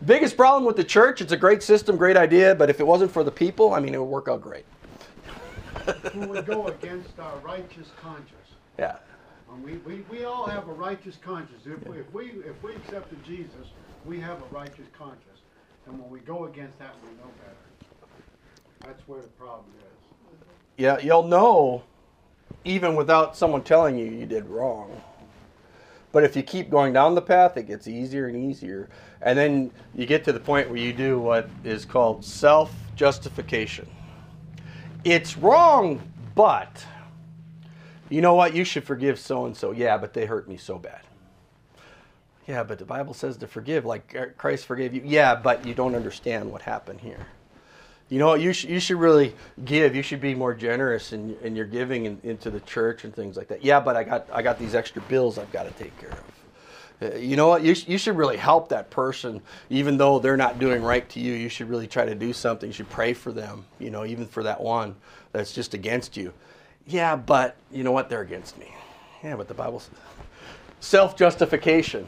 Biggest 0.06 0.36
problem 0.36 0.64
with 0.64 0.76
the 0.76 0.84
church, 0.84 1.20
it's 1.20 1.32
a 1.32 1.36
great 1.36 1.62
system, 1.62 1.96
great 1.96 2.16
idea, 2.16 2.54
but 2.54 2.68
if 2.68 2.80
it 2.80 2.86
wasn't 2.86 3.10
for 3.12 3.22
the 3.22 3.30
people, 3.30 3.74
I 3.74 3.80
mean, 3.80 3.94
it 3.94 3.98
would 3.98 4.06
work 4.06 4.28
out 4.28 4.40
great. 4.40 4.64
Who 6.12 6.26
would 6.28 6.46
go 6.46 6.66
against 6.66 7.18
our 7.18 7.36
righteous 7.38 7.88
conscience. 8.00 8.47
Yeah. 8.78 8.96
And 9.52 9.64
we, 9.64 9.72
we, 9.78 10.02
we 10.10 10.24
all 10.24 10.46
have 10.46 10.68
a 10.68 10.72
righteous 10.72 11.16
conscience. 11.16 11.62
If 11.66 11.86
we, 11.86 11.98
if 11.98 12.12
we 12.12 12.24
if 12.48 12.62
we 12.62 12.74
accepted 12.74 13.22
Jesus, 13.24 13.68
we 14.04 14.20
have 14.20 14.40
a 14.42 14.54
righteous 14.54 14.86
conscience. 14.96 15.24
And 15.86 15.98
when 15.98 16.10
we 16.10 16.20
go 16.20 16.44
against 16.44 16.78
that, 16.78 16.94
we 17.02 17.08
know 17.16 17.30
better. 17.42 18.86
That's 18.86 19.08
where 19.08 19.22
the 19.22 19.28
problem 19.28 19.66
is. 19.78 19.84
Yeah, 20.76 20.98
you'll 20.98 21.26
know 21.26 21.82
even 22.64 22.94
without 22.94 23.36
someone 23.36 23.62
telling 23.62 23.98
you 23.98 24.04
you 24.06 24.26
did 24.26 24.46
wrong. 24.46 25.00
But 26.12 26.24
if 26.24 26.36
you 26.36 26.42
keep 26.42 26.70
going 26.70 26.92
down 26.92 27.14
the 27.14 27.22
path, 27.22 27.56
it 27.56 27.66
gets 27.66 27.86
easier 27.86 28.28
and 28.28 28.50
easier. 28.50 28.88
And 29.20 29.38
then 29.38 29.70
you 29.94 30.06
get 30.06 30.24
to 30.24 30.32
the 30.32 30.40
point 30.40 30.68
where 30.68 30.78
you 30.78 30.92
do 30.92 31.18
what 31.18 31.50
is 31.64 31.84
called 31.84 32.24
self 32.24 32.74
justification. 32.94 33.88
It's 35.04 35.36
wrong, 35.36 36.00
but 36.34 36.84
you 38.10 38.20
know 38.20 38.34
what? 38.34 38.54
You 38.54 38.64
should 38.64 38.84
forgive 38.84 39.18
so 39.18 39.46
and 39.46 39.56
so. 39.56 39.72
Yeah, 39.72 39.98
but 39.98 40.12
they 40.12 40.26
hurt 40.26 40.48
me 40.48 40.56
so 40.56 40.78
bad. 40.78 41.00
Yeah, 42.46 42.62
but 42.62 42.78
the 42.78 42.84
Bible 42.86 43.12
says 43.12 43.36
to 43.38 43.46
forgive 43.46 43.84
like 43.84 44.36
Christ 44.38 44.64
forgave 44.64 44.94
you. 44.94 45.02
Yeah, 45.04 45.34
but 45.34 45.66
you 45.66 45.74
don't 45.74 45.94
understand 45.94 46.50
what 46.50 46.62
happened 46.62 47.00
here. 47.00 47.26
You 48.08 48.18
know 48.18 48.28
what? 48.28 48.40
You, 48.40 48.54
sh- 48.54 48.64
you 48.64 48.80
should 48.80 48.96
really 48.96 49.34
give. 49.66 49.94
You 49.94 50.02
should 50.02 50.22
be 50.22 50.34
more 50.34 50.54
generous 50.54 51.12
in, 51.12 51.36
in 51.42 51.54
your 51.54 51.66
giving 51.66 52.06
in, 52.06 52.18
into 52.22 52.50
the 52.50 52.60
church 52.60 53.04
and 53.04 53.14
things 53.14 53.36
like 53.36 53.48
that. 53.48 53.62
Yeah, 53.62 53.80
but 53.80 53.96
I 53.96 54.04
got, 54.04 54.26
I 54.32 54.40
got 54.40 54.58
these 54.58 54.74
extra 54.74 55.02
bills 55.02 55.36
I've 55.36 55.52
got 55.52 55.64
to 55.64 55.70
take 55.72 55.98
care 56.00 56.12
of. 56.12 56.24
Uh, 57.00 57.16
you 57.16 57.36
know 57.36 57.48
what? 57.48 57.62
You, 57.62 57.74
sh- 57.74 57.86
you 57.86 57.98
should 57.98 58.16
really 58.16 58.38
help 58.38 58.70
that 58.70 58.88
person, 58.88 59.42
even 59.68 59.98
though 59.98 60.18
they're 60.18 60.38
not 60.38 60.58
doing 60.58 60.82
right 60.82 61.06
to 61.10 61.20
you. 61.20 61.34
You 61.34 61.50
should 61.50 61.68
really 61.68 61.86
try 61.86 62.06
to 62.06 62.14
do 62.14 62.32
something. 62.32 62.70
You 62.70 62.72
should 62.72 62.88
pray 62.88 63.12
for 63.12 63.30
them, 63.30 63.66
you 63.78 63.90
know, 63.90 64.06
even 64.06 64.26
for 64.26 64.42
that 64.42 64.58
one 64.58 64.96
that's 65.32 65.52
just 65.52 65.74
against 65.74 66.16
you. 66.16 66.32
Yeah, 66.88 67.16
but 67.16 67.56
you 67.70 67.84
know 67.84 67.92
what? 67.92 68.08
They're 68.08 68.22
against 68.22 68.58
me. 68.58 68.72
Yeah, 69.22 69.36
but 69.36 69.46
the 69.46 69.54
Bible 69.54 69.80
says 69.80 69.94
self 70.80 71.16
justification. 71.16 72.06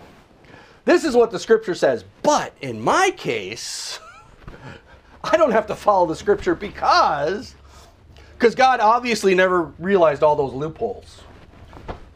This 0.84 1.04
is 1.04 1.14
what 1.14 1.30
the 1.30 1.38
scripture 1.38 1.74
says. 1.74 2.04
But 2.22 2.54
in 2.60 2.80
my 2.80 3.10
case, 3.16 4.00
I 5.24 5.36
don't 5.36 5.50
have 5.52 5.66
to 5.66 5.76
follow 5.76 6.06
the 6.06 6.16
scripture 6.16 6.54
because 6.54 7.54
because 8.38 8.54
God 8.54 8.80
obviously 8.80 9.34
never 9.34 9.64
realized 9.78 10.22
all 10.22 10.34
those 10.34 10.54
loopholes. 10.54 11.22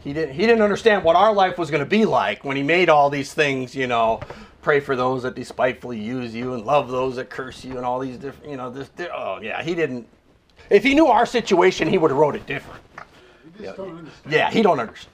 He 0.00 0.12
didn't 0.14 0.35
he 0.35 0.46
didn't 0.46 0.62
understand 0.62 1.05
what 1.05 1.16
our 1.16 1.35
life 1.35 1.59
was 1.59 1.70
going 1.70 1.85
to 1.85 1.88
be 1.88 2.07
like 2.07 2.44
when 2.44 2.57
he 2.57 2.62
made 2.62 2.88
all 2.88 3.11
these 3.11 3.35
things, 3.35 3.74
you 3.74 3.87
know, 3.87 4.20
pray 4.62 4.81
for 4.81 4.96
those 4.96 5.22
that 5.24 5.35
despitefully 5.35 6.00
use 6.00 6.35
you 6.35 6.55
and 6.55 6.64
love 6.64 6.90
those 6.90 7.16
that 7.16 7.29
curse 7.29 7.62
you 7.62 7.77
and 7.77 7.85
all 7.85 8.00
these 8.00 8.16
different, 8.16 8.50
you 8.50 8.57
know, 8.57 8.70
this 8.70 8.90
oh 9.12 9.40
yeah, 9.42 9.62
he 9.62 9.74
didn't 9.74 10.07
if 10.70 10.83
he 10.83 10.94
knew 10.94 11.07
our 11.07 11.27
situation, 11.27 11.88
he 11.88 11.98
would 11.98 12.11
have 12.11 12.18
wrote 12.18 12.37
it 12.37 12.46
different. 12.46 12.81
Just 13.61 13.77
don't. 13.77 14.09
Yeah, 14.29 14.50
he 14.50 14.62
don't 14.62 14.81
understand. 14.81 15.12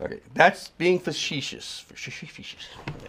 Okay, 0.00 0.20
that's 0.34 0.68
being 0.68 0.98
facetious. 0.98 1.80
Facetious. 1.80 2.68
Yeah. 2.86 3.08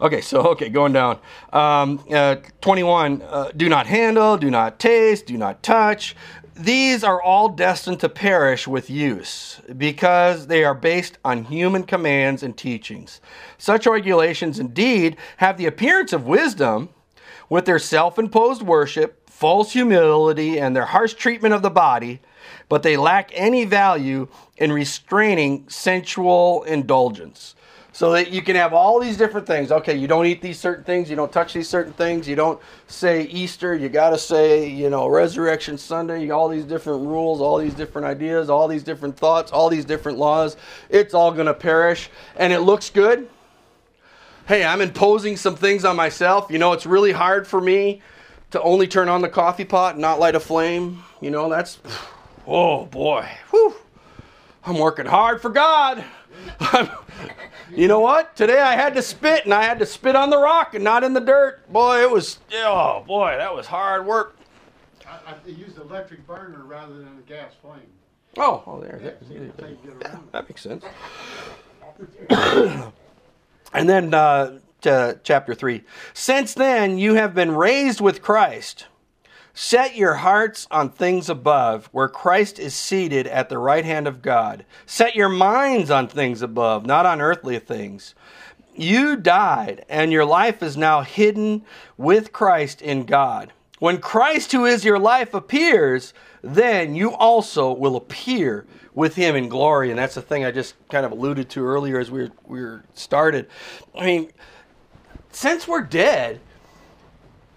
Okay, 0.00 0.20
so 0.20 0.42
okay, 0.48 0.68
going 0.68 0.92
down. 0.92 1.18
Um, 1.52 2.04
uh, 2.10 2.36
Twenty-one. 2.60 3.22
Uh, 3.22 3.50
do 3.56 3.68
not 3.68 3.86
handle. 3.86 4.36
Do 4.36 4.50
not 4.50 4.78
taste. 4.78 5.26
Do 5.26 5.36
not 5.36 5.62
touch. 5.62 6.16
These 6.54 7.02
are 7.02 7.20
all 7.20 7.48
destined 7.48 8.00
to 8.00 8.08
perish 8.08 8.68
with 8.68 8.90
use 8.90 9.60
because 9.76 10.48
they 10.48 10.64
are 10.64 10.74
based 10.74 11.16
on 11.24 11.44
human 11.44 11.84
commands 11.84 12.42
and 12.42 12.56
teachings. 12.56 13.20
Such 13.56 13.86
regulations 13.86 14.58
indeed 14.58 15.16
have 15.38 15.56
the 15.56 15.66
appearance 15.66 16.12
of 16.12 16.26
wisdom 16.26 16.90
with 17.48 17.64
their 17.64 17.78
self 17.78 18.18
imposed 18.18 18.62
worship, 18.62 19.21
false 19.42 19.72
humility, 19.72 20.60
and 20.60 20.76
their 20.76 20.84
harsh 20.84 21.14
treatment 21.14 21.52
of 21.52 21.62
the 21.62 21.70
body, 21.70 22.20
but 22.68 22.84
they 22.84 22.96
lack 22.96 23.28
any 23.34 23.64
value 23.64 24.28
in 24.56 24.70
restraining 24.70 25.68
sensual 25.68 26.62
indulgence. 26.62 27.56
So 27.90 28.12
that 28.12 28.30
you 28.30 28.40
can 28.40 28.54
have 28.54 28.72
all 28.72 29.00
these 29.00 29.16
different 29.16 29.48
things. 29.48 29.72
Okay, 29.72 29.96
you 29.96 30.06
don't 30.06 30.26
eat 30.26 30.42
these 30.42 30.60
certain 30.60 30.84
things, 30.84 31.10
you 31.10 31.16
don't 31.16 31.32
touch 31.32 31.54
these 31.54 31.68
certain 31.68 31.92
things, 31.92 32.28
you 32.28 32.36
don't 32.36 32.60
say 32.86 33.22
Easter, 33.24 33.74
you 33.74 33.88
got 33.88 34.10
to 34.10 34.18
say, 34.18 34.68
you 34.68 34.88
know, 34.88 35.08
Resurrection 35.08 35.76
Sunday, 35.76 36.30
all 36.30 36.48
these 36.48 36.64
different 36.64 37.04
rules, 37.04 37.40
all 37.40 37.58
these 37.58 37.74
different 37.74 38.06
ideas, 38.06 38.48
all 38.48 38.68
these 38.68 38.84
different 38.84 39.16
thoughts, 39.16 39.50
all 39.50 39.68
these 39.68 39.84
different 39.84 40.18
laws. 40.18 40.56
It's 40.88 41.14
all 41.14 41.32
going 41.32 41.46
to 41.46 41.54
perish 41.54 42.10
and 42.36 42.52
it 42.52 42.60
looks 42.60 42.90
good. 42.90 43.28
hey, 44.46 44.62
I'm 44.62 44.80
imposing 44.80 45.36
some 45.36 45.56
things 45.56 45.84
on 45.84 45.96
myself. 45.96 46.46
You 46.48 46.60
know, 46.60 46.72
it's 46.74 46.86
really 46.86 47.10
hard 47.10 47.44
for 47.48 47.60
me 47.60 48.02
to 48.52 48.62
only 48.62 48.86
turn 48.86 49.08
on 49.08 49.22
the 49.22 49.28
coffee 49.28 49.64
pot 49.64 49.94
and 49.94 50.02
not 50.02 50.18
light 50.20 50.34
a 50.34 50.40
flame. 50.40 51.02
You 51.20 51.30
know, 51.30 51.48
that's, 51.48 51.78
oh 52.46 52.86
boy, 52.86 53.28
whew. 53.50 53.74
I'm 54.64 54.78
working 54.78 55.06
hard 55.06 55.42
for 55.42 55.50
God. 55.50 56.04
you 57.74 57.88
know 57.88 58.00
what? 58.00 58.36
Today 58.36 58.60
I 58.60 58.74
had 58.76 58.94
to 58.94 59.02
spit 59.02 59.44
and 59.44 59.52
I 59.52 59.64
had 59.64 59.78
to 59.80 59.86
spit 59.86 60.14
on 60.14 60.30
the 60.30 60.38
rock 60.38 60.74
and 60.74 60.84
not 60.84 61.02
in 61.02 61.14
the 61.14 61.20
dirt. 61.20 61.70
Boy, 61.72 62.02
it 62.02 62.10
was, 62.10 62.38
oh 62.54 63.02
boy, 63.06 63.34
that 63.38 63.54
was 63.54 63.66
hard 63.66 64.06
work. 64.06 64.36
I, 65.06 65.32
I 65.32 65.48
used 65.48 65.78
electric 65.78 66.26
burner 66.26 66.62
rather 66.64 66.94
than 66.94 67.18
a 67.18 67.28
gas 67.28 67.52
flame. 67.60 67.80
Oh, 68.38 68.62
oh, 68.66 68.80
there, 68.80 68.98
Yeah, 69.02 69.10
there, 69.10 69.16
so 69.26 69.34
you 69.34 69.52
can 69.56 69.66
take- 69.66 69.82
get 69.82 69.92
around 70.08 70.22
it. 70.24 70.32
that 70.32 70.48
makes 70.48 70.62
sense. 70.62 70.84
and 73.74 73.88
then 73.88 74.14
uh, 74.14 74.58
to 74.82 75.20
chapter 75.24 75.54
3. 75.54 75.82
Since 76.14 76.54
then, 76.54 76.98
you 76.98 77.14
have 77.14 77.34
been 77.34 77.54
raised 77.54 78.00
with 78.00 78.22
Christ. 78.22 78.86
Set 79.54 79.96
your 79.96 80.14
hearts 80.14 80.66
on 80.70 80.88
things 80.88 81.28
above, 81.28 81.88
where 81.92 82.08
Christ 82.08 82.58
is 82.58 82.74
seated 82.74 83.26
at 83.26 83.48
the 83.48 83.58
right 83.58 83.84
hand 83.84 84.06
of 84.06 84.22
God. 84.22 84.64
Set 84.86 85.14
your 85.14 85.28
minds 85.28 85.90
on 85.90 86.08
things 86.08 86.40
above, 86.40 86.86
not 86.86 87.04
on 87.04 87.20
earthly 87.20 87.58
things. 87.58 88.14
You 88.74 89.16
died, 89.16 89.84
and 89.90 90.10
your 90.10 90.24
life 90.24 90.62
is 90.62 90.76
now 90.76 91.02
hidden 91.02 91.62
with 91.98 92.32
Christ 92.32 92.80
in 92.80 93.04
God. 93.04 93.52
When 93.78 93.98
Christ, 93.98 94.52
who 94.52 94.64
is 94.64 94.84
your 94.84 94.98
life, 94.98 95.34
appears, 95.34 96.14
then 96.40 96.94
you 96.94 97.12
also 97.12 97.72
will 97.72 97.96
appear 97.96 98.64
with 98.94 99.16
him 99.16 99.36
in 99.36 99.48
glory. 99.48 99.90
And 99.90 99.98
that's 99.98 100.14
the 100.14 100.22
thing 100.22 100.44
I 100.44 100.50
just 100.50 100.74
kind 100.88 101.04
of 101.04 101.12
alluded 101.12 101.50
to 101.50 101.66
earlier 101.66 101.98
as 101.98 102.10
we 102.10 102.22
were, 102.22 102.30
we 102.46 102.62
were 102.62 102.84
started. 102.94 103.48
I 103.94 104.06
mean, 104.06 104.30
since 105.32 105.66
we're 105.66 105.82
dead, 105.82 106.40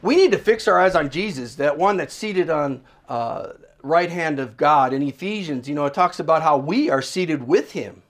we 0.02 0.16
need 0.16 0.32
to 0.32 0.38
fix 0.38 0.68
our 0.68 0.80
eyes 0.80 0.96
on 0.96 1.10
Jesus, 1.10 1.56
that 1.56 1.78
one 1.78 1.98
that's 1.98 2.14
seated 2.14 2.50
on 2.50 2.82
uh, 3.10 3.54
right 3.82 4.10
hand 4.10 4.40
of 4.40 4.58
God. 4.58 4.94
In 4.94 5.02
Ephesians, 5.02 5.68
you 5.68 5.76
know, 5.76 5.86
it 5.86 5.94
talks 5.94 6.20
about 6.20 6.42
how 6.42 6.58
we 6.58 6.90
are 6.90 7.02
seated 7.02 7.48
with 7.48 7.72
Him. 7.72 8.02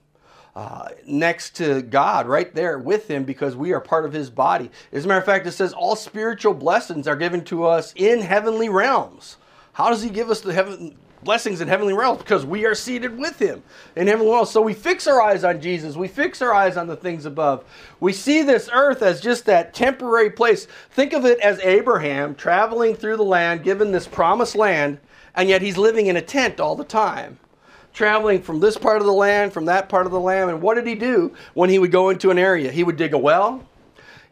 Uh, 0.56 0.88
next 1.06 1.54
to 1.58 1.82
God, 1.82 2.28
right 2.28 2.56
there 2.56 2.80
with 2.80 3.10
Him, 3.10 3.25
because 3.25 3.58
we 3.58 3.73
are 3.73 3.82
part 3.82 4.06
of 4.06 4.13
His 4.13 4.30
body. 4.30 4.71
As 4.93 5.04
a 5.04 5.08
matter 5.08 5.19
of 5.19 5.25
fact, 5.25 5.45
it 5.45 5.51
says 5.51 5.73
all 5.73 5.97
spiritual 5.97 6.54
blessings 6.54 7.10
are 7.10 7.17
given 7.17 7.43
to 7.45 7.65
us 7.65 7.91
in 7.97 8.21
heavenly 8.21 8.69
realms. 8.69 9.36
How 9.73 9.89
does 9.89 10.01
He 10.01 10.10
give 10.10 10.30
us 10.30 10.39
the 10.39 10.54
heaven 10.54 10.95
blessings 11.26 11.60
in 11.60 11.68
heavenly 11.68 11.94
realms? 11.94 12.20
Because 12.20 12.46
we 12.46 12.66
are 12.66 12.76
seated 12.76 13.18
with 13.18 13.38
Him 13.38 13.62
in 13.98 14.08
heavenly 14.08 14.32
realms. 14.32 14.52
So 14.52 14.62
we 14.62 14.74
fix 14.74 15.08
our 15.08 15.22
eyes 15.22 15.44
on 15.44 15.60
Jesus. 15.60 15.98
We 15.98 16.08
fix 16.08 16.42
our 16.42 16.54
eyes 16.54 16.78
on 16.78 16.88
the 16.88 16.96
things 16.96 17.26
above. 17.26 17.66
We 18.00 18.14
see 18.14 18.44
this 18.44 18.70
earth 18.72 19.02
as 19.02 19.20
just 19.20 19.46
that 19.46 19.74
temporary 19.74 20.30
place. 20.30 20.68
Think 20.92 21.12
of 21.12 21.26
it 21.26 21.40
as 21.40 21.60
Abraham 21.60 22.36
traveling 22.36 22.96
through 22.96 23.18
the 23.18 23.24
land, 23.24 23.64
given 23.64 23.92
this 23.92 24.08
promised 24.08 24.56
land, 24.56 25.00
and 25.36 25.50
yet 25.50 25.62
he's 25.62 25.78
living 25.78 26.08
in 26.08 26.16
a 26.16 26.22
tent 26.22 26.62
all 26.62 26.78
the 26.78 26.86
time 26.86 27.40
traveling 27.96 28.42
from 28.42 28.60
this 28.60 28.78
part 28.78 28.98
of 28.98 29.06
the 29.06 29.14
land, 29.14 29.54
from 29.54 29.66
that 29.66 29.88
part 29.88 30.06
of 30.06 30.12
the 30.12 30.20
land. 30.20 30.50
And 30.50 30.62
what 30.62 30.76
did 30.76 30.86
he 30.86 30.96
do 30.96 31.34
when 31.54 31.70
he 31.70 31.80
would 31.80 31.92
go 31.92 32.10
into 32.10 32.30
an 32.30 32.38
area? 32.38 32.70
He 32.70 32.84
would 32.84 32.98
dig 32.98 33.14
a 33.14 33.18
well. 33.18 33.64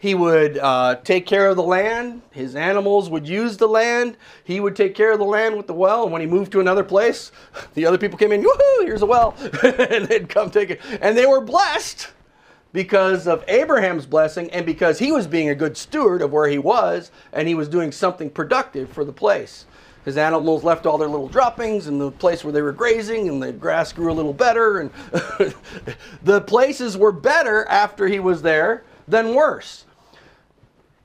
He 0.04 0.16
would 0.16 0.58
uh, 0.58 0.98
take 1.06 1.26
care 1.26 1.48
of 1.48 1.56
the 1.56 1.64
land. 1.64 2.24
His 2.32 2.58
animals 2.58 3.10
would 3.10 3.26
use 3.26 3.56
the 3.56 3.70
land. 3.70 4.18
He 4.44 4.60
would 4.60 4.76
take 4.76 4.96
care 4.96 5.14
of 5.14 5.18
the 5.18 5.24
land 5.24 5.56
with 5.56 5.66
the 5.66 5.74
well. 5.74 6.04
And 6.04 6.12
when 6.12 6.20
he 6.20 6.28
moved 6.28 6.52
to 6.52 6.60
another 6.60 6.84
place, 6.84 7.32
the 7.74 7.86
other 7.86 7.98
people 7.98 8.18
came 8.18 8.34
in, 8.34 8.44
woohoo, 8.44 8.84
here's 8.84 9.02
a 9.02 9.06
well. 9.06 9.34
and 9.64 10.06
they'd 10.06 10.28
come 10.28 10.52
take 10.52 10.72
it. 10.72 10.82
And 11.00 11.18
they 11.18 11.26
were 11.26 11.40
blessed 11.40 12.10
because 12.74 13.28
of 13.28 13.46
Abraham's 13.48 14.06
blessing 14.06 14.52
and 14.52 14.66
because 14.66 15.00
he 15.00 15.14
was 15.14 15.26
being 15.26 15.48
a 15.48 15.56
good 15.56 15.78
steward 15.78 16.22
of 16.22 16.34
where 16.34 16.50
he 16.50 16.58
was 16.58 17.10
and 17.32 17.48
he 17.48 17.56
was 17.56 17.70
doing 17.70 17.94
something 17.94 18.30
productive 18.30 18.90
for 18.90 19.06
the 19.06 19.14
place. 19.14 19.66
His 20.04 20.18
animals 20.18 20.66
left 20.66 20.86
all 20.86 20.98
their 20.98 21.08
little 21.08 21.30
droppings 21.30 21.88
in 21.88 21.98
the 21.98 22.12
place 22.12 22.44
where 22.44 22.52
they 22.52 22.62
were 22.62 22.74
grazing, 22.74 23.30
and 23.30 23.42
the 23.42 23.54
grass 23.54 23.94
grew 23.94 24.12
a 24.12 24.14
little 24.14 24.34
better. 24.34 24.82
And 24.82 24.92
the 26.24 26.42
places 26.42 26.98
were 26.98 27.14
better 27.14 27.66
after 27.70 28.10
he 28.10 28.20
was 28.20 28.42
there 28.42 28.84
than 29.08 29.34
worse. 29.34 29.86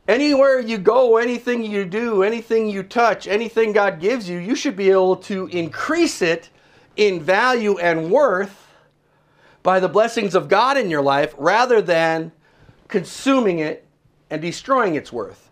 Anywhere 0.08 0.58
you 0.58 0.78
go, 0.78 1.18
anything 1.18 1.62
you 1.62 1.84
do, 1.84 2.22
anything 2.22 2.66
you 2.66 2.82
touch, 2.82 3.28
anything 3.28 3.72
God 3.72 4.00
gives 4.00 4.26
you, 4.26 4.38
you 4.38 4.56
should 4.56 4.74
be 4.74 4.90
able 4.90 5.16
to 5.16 5.48
increase 5.48 6.22
it 6.22 6.48
in 6.96 7.22
value 7.22 7.76
and 7.76 8.10
worth 8.10 8.72
by 9.62 9.78
the 9.78 9.88
blessings 9.88 10.34
of 10.34 10.48
God 10.48 10.78
in 10.78 10.88
your 10.88 11.02
life 11.02 11.34
rather 11.36 11.82
than 11.82 12.32
consuming 12.88 13.58
it 13.58 13.86
and 14.30 14.40
destroying 14.40 14.94
its 14.94 15.12
worth. 15.12 15.50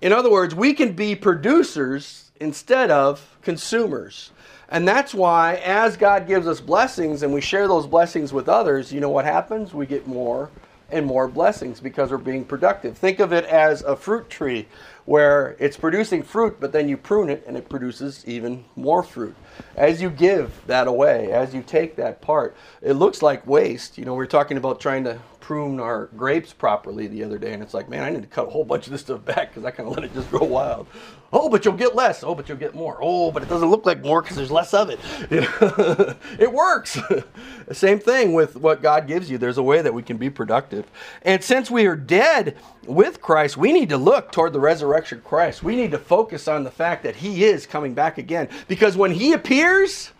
In 0.00 0.10
other 0.10 0.30
words, 0.30 0.54
we 0.54 0.72
can 0.72 0.94
be 0.94 1.14
producers 1.14 2.30
instead 2.40 2.90
of 2.90 3.36
consumers. 3.42 4.30
And 4.70 4.88
that's 4.88 5.12
why, 5.12 5.56
as 5.56 5.98
God 5.98 6.26
gives 6.26 6.46
us 6.46 6.62
blessings 6.62 7.22
and 7.22 7.32
we 7.32 7.42
share 7.42 7.68
those 7.68 7.86
blessings 7.86 8.32
with 8.32 8.48
others, 8.48 8.90
you 8.90 9.00
know 9.00 9.10
what 9.10 9.26
happens? 9.26 9.74
We 9.74 9.84
get 9.84 10.06
more 10.06 10.48
and 10.92 11.06
more 11.06 11.26
blessings 11.26 11.80
because 11.80 12.10
we're 12.10 12.18
being 12.18 12.44
productive. 12.44 12.96
Think 12.96 13.18
of 13.18 13.32
it 13.32 13.44
as 13.46 13.82
a 13.82 13.96
fruit 13.96 14.28
tree 14.30 14.68
where 15.04 15.56
it's 15.58 15.76
producing 15.76 16.22
fruit, 16.22 16.58
but 16.60 16.72
then 16.72 16.88
you 16.88 16.96
prune 16.96 17.28
it 17.28 17.42
and 17.46 17.56
it 17.56 17.68
produces 17.68 18.24
even 18.26 18.64
more 18.76 19.02
fruit. 19.02 19.34
As 19.76 20.00
you 20.00 20.10
give 20.10 20.64
that 20.66 20.86
away, 20.86 21.32
as 21.32 21.54
you 21.54 21.62
take 21.62 21.96
that 21.96 22.20
part, 22.20 22.54
it 22.80 22.92
looks 22.92 23.22
like 23.22 23.46
waste. 23.46 23.98
You 23.98 24.04
know, 24.04 24.14
we're 24.14 24.26
talking 24.26 24.56
about 24.56 24.80
trying 24.80 25.04
to 25.04 25.18
prune 25.52 25.80
our 25.80 26.06
grapes 26.16 26.54
properly 26.54 27.06
the 27.06 27.22
other 27.22 27.36
day, 27.36 27.52
and 27.52 27.62
it's 27.62 27.74
like, 27.74 27.86
man, 27.86 28.02
I 28.02 28.08
need 28.08 28.22
to 28.22 28.26
cut 28.26 28.46
a 28.46 28.50
whole 28.50 28.64
bunch 28.64 28.86
of 28.86 28.92
this 28.92 29.02
stuff 29.02 29.22
back 29.22 29.50
because 29.50 29.66
I 29.66 29.70
kind 29.70 29.86
of 29.86 29.94
let 29.94 30.02
it 30.02 30.14
just 30.14 30.30
grow 30.30 30.44
wild. 30.46 30.86
Oh, 31.30 31.50
but 31.50 31.66
you'll 31.66 31.74
get 31.74 31.94
less. 31.94 32.24
Oh, 32.24 32.34
but 32.34 32.48
you'll 32.48 32.56
get 32.56 32.74
more. 32.74 32.98
Oh, 33.02 33.30
but 33.30 33.42
it 33.42 33.50
doesn't 33.50 33.68
look 33.70 33.84
like 33.84 34.02
more 34.02 34.22
because 34.22 34.38
there's 34.38 34.50
less 34.50 34.72
of 34.72 34.88
it. 34.88 34.98
It 36.38 36.50
works. 36.50 36.98
Same 37.72 37.98
thing 37.98 38.32
with 38.32 38.56
what 38.56 38.80
God 38.80 39.06
gives 39.06 39.30
you. 39.30 39.36
There's 39.36 39.58
a 39.58 39.62
way 39.62 39.82
that 39.82 39.92
we 39.92 40.02
can 40.02 40.16
be 40.16 40.30
productive. 40.30 40.90
And 41.20 41.44
since 41.44 41.70
we 41.70 41.84
are 41.86 41.96
dead 41.96 42.56
with 42.86 43.20
Christ, 43.20 43.58
we 43.58 43.74
need 43.74 43.90
to 43.90 43.98
look 43.98 44.32
toward 44.32 44.54
the 44.54 44.60
resurrection 44.60 45.20
Christ. 45.22 45.62
We 45.62 45.76
need 45.76 45.90
to 45.90 45.98
focus 45.98 46.48
on 46.48 46.64
the 46.64 46.70
fact 46.70 47.02
that 47.02 47.16
He 47.16 47.44
is 47.44 47.66
coming 47.66 47.92
back 47.92 48.16
again. 48.16 48.48
Because 48.68 48.96
when 48.96 49.10
He 49.10 49.34
appears, 49.34 50.12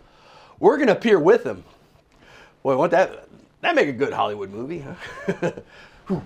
we're 0.59 0.77
going 0.77 0.88
to 0.88 0.97
appear 0.97 1.18
with 1.18 1.45
Him. 1.45 1.64
Boy, 2.62 2.77
what 2.77 2.90
that 2.90 3.29
that 3.62 3.75
make 3.75 3.88
a 3.88 3.92
good 3.92 4.12
Hollywood 4.12 4.51
movie, 4.51 4.81
huh? 4.81 5.53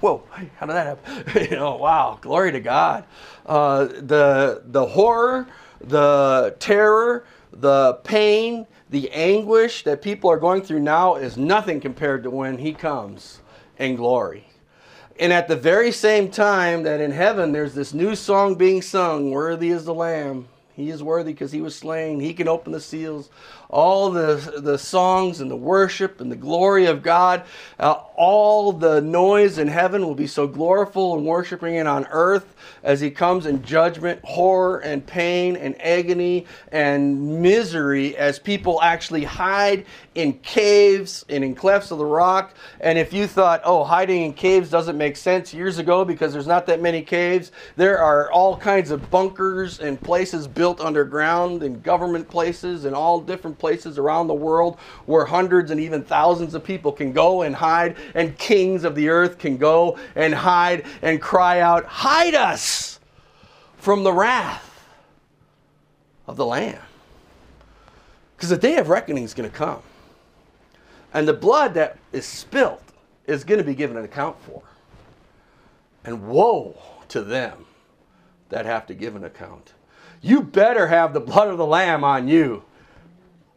Whoa, 0.00 0.22
how 0.56 0.66
did 0.66 0.74
that 0.74 0.86
happen? 0.86 1.42
you 1.50 1.56
know, 1.56 1.76
wow, 1.76 2.18
glory 2.20 2.52
to 2.52 2.60
God. 2.60 3.04
Uh, 3.46 3.84
the 3.84 4.62
the 4.66 4.86
horror, 4.86 5.46
the 5.80 6.56
terror, 6.58 7.24
the 7.52 7.94
pain, 8.04 8.66
the 8.90 9.10
anguish 9.12 9.84
that 9.84 10.02
people 10.02 10.30
are 10.30 10.36
going 10.36 10.62
through 10.62 10.80
now 10.80 11.16
is 11.16 11.36
nothing 11.36 11.80
compared 11.80 12.24
to 12.24 12.30
when 12.30 12.58
He 12.58 12.72
comes 12.72 13.40
in 13.78 13.96
glory. 13.96 14.46
And 15.18 15.32
at 15.32 15.48
the 15.48 15.56
very 15.56 15.92
same 15.92 16.30
time 16.30 16.82
that 16.84 17.00
in 17.00 17.10
heaven 17.10 17.52
there's 17.52 17.74
this 17.74 17.92
new 17.92 18.16
song 18.16 18.54
being 18.56 18.82
sung, 18.82 19.30
Worthy 19.30 19.70
is 19.70 19.84
the 19.84 19.94
Lamb. 19.94 20.48
He 20.74 20.88
is 20.88 21.02
worthy 21.02 21.32
because 21.32 21.52
he 21.52 21.60
was 21.60 21.76
slain. 21.76 22.20
He 22.20 22.32
can 22.32 22.48
open 22.48 22.72
the 22.72 22.80
seals. 22.80 23.28
All 23.70 24.10
the, 24.10 24.58
the 24.58 24.76
songs 24.76 25.40
and 25.40 25.50
the 25.50 25.56
worship 25.56 26.20
and 26.20 26.30
the 26.30 26.36
glory 26.36 26.86
of 26.86 27.02
God, 27.02 27.44
uh, 27.78 27.92
all 28.16 28.72
the 28.72 29.00
noise 29.00 29.58
in 29.58 29.68
heaven 29.68 30.04
will 30.04 30.14
be 30.14 30.26
so 30.26 30.46
gloriful 30.46 31.16
and 31.16 31.24
worshiping 31.24 31.76
it 31.76 31.86
on 31.86 32.06
earth 32.10 32.54
as 32.82 33.00
he 33.00 33.10
comes 33.10 33.46
in 33.46 33.62
judgment, 33.62 34.20
horror 34.24 34.80
and 34.80 35.06
pain 35.06 35.56
and 35.56 35.80
agony 35.80 36.46
and 36.72 37.40
misery 37.40 38.16
as 38.16 38.38
people 38.38 38.82
actually 38.82 39.24
hide 39.24 39.86
in 40.14 40.32
caves 40.40 41.24
and 41.28 41.44
in 41.44 41.54
clefts 41.54 41.90
of 41.90 41.98
the 41.98 42.04
rock. 42.04 42.54
And 42.80 42.98
if 42.98 43.12
you 43.12 43.26
thought, 43.26 43.60
oh, 43.64 43.84
hiding 43.84 44.22
in 44.22 44.32
caves 44.32 44.68
doesn't 44.70 44.98
make 44.98 45.16
sense 45.16 45.54
years 45.54 45.78
ago 45.78 46.04
because 46.04 46.32
there's 46.32 46.46
not 46.46 46.66
that 46.66 46.82
many 46.82 47.02
caves, 47.02 47.52
there 47.76 47.98
are 47.98 48.30
all 48.32 48.56
kinds 48.56 48.90
of 48.90 49.10
bunkers 49.10 49.78
and 49.78 50.00
places 50.00 50.48
built 50.48 50.80
underground 50.80 51.62
and 51.62 51.82
government 51.82 52.28
places 52.28 52.84
and 52.84 52.94
all 52.94 53.20
different 53.20 53.58
places 53.60 53.98
around 53.98 54.26
the 54.26 54.34
world 54.34 54.78
where 55.06 55.24
hundreds 55.24 55.70
and 55.70 55.78
even 55.78 56.02
thousands 56.02 56.54
of 56.54 56.64
people 56.64 56.90
can 56.90 57.12
go 57.12 57.42
and 57.42 57.54
hide, 57.54 57.96
and 58.14 58.36
kings 58.38 58.82
of 58.82 58.94
the 58.94 59.08
earth 59.08 59.38
can 59.38 59.56
go 59.56 59.98
and 60.16 60.34
hide 60.34 60.84
and 61.02 61.20
cry 61.20 61.60
out, 61.60 61.84
Hide 61.84 62.34
us 62.34 62.98
from 63.76 64.02
the 64.02 64.12
wrath 64.12 64.84
of 66.26 66.36
the 66.36 66.46
Lamb. 66.46 66.80
Because 68.36 68.50
the 68.50 68.56
day 68.56 68.76
of 68.76 68.88
reckoning 68.88 69.24
is 69.24 69.34
going 69.34 69.50
to 69.50 69.56
come. 69.56 69.82
And 71.12 71.28
the 71.28 71.34
blood 71.34 71.74
that 71.74 71.98
is 72.12 72.24
spilt 72.24 72.82
is 73.26 73.44
going 73.44 73.58
to 73.58 73.64
be 73.64 73.74
given 73.74 73.96
an 73.96 74.04
account 74.04 74.36
for. 74.46 74.62
And 76.04 76.28
woe 76.28 76.76
to 77.08 77.22
them 77.22 77.66
that 78.48 78.64
have 78.64 78.86
to 78.86 78.94
give 78.94 79.16
an 79.16 79.24
account. 79.24 79.74
You 80.22 80.42
better 80.42 80.86
have 80.86 81.12
the 81.12 81.20
blood 81.20 81.48
of 81.48 81.58
the 81.58 81.66
Lamb 81.66 82.04
on 82.04 82.28
you, 82.28 82.62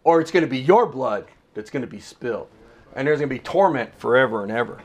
or 0.03 0.21
it's 0.21 0.31
going 0.31 0.43
to 0.43 0.49
be 0.49 0.59
your 0.59 0.85
blood 0.85 1.25
that's 1.53 1.69
going 1.69 1.81
to 1.81 1.87
be 1.87 1.99
spilled. 1.99 2.47
And 2.95 3.07
there's 3.07 3.19
going 3.19 3.29
to 3.29 3.35
be 3.35 3.39
torment 3.39 3.97
forever 3.97 4.43
and 4.43 4.51
ever. 4.51 4.81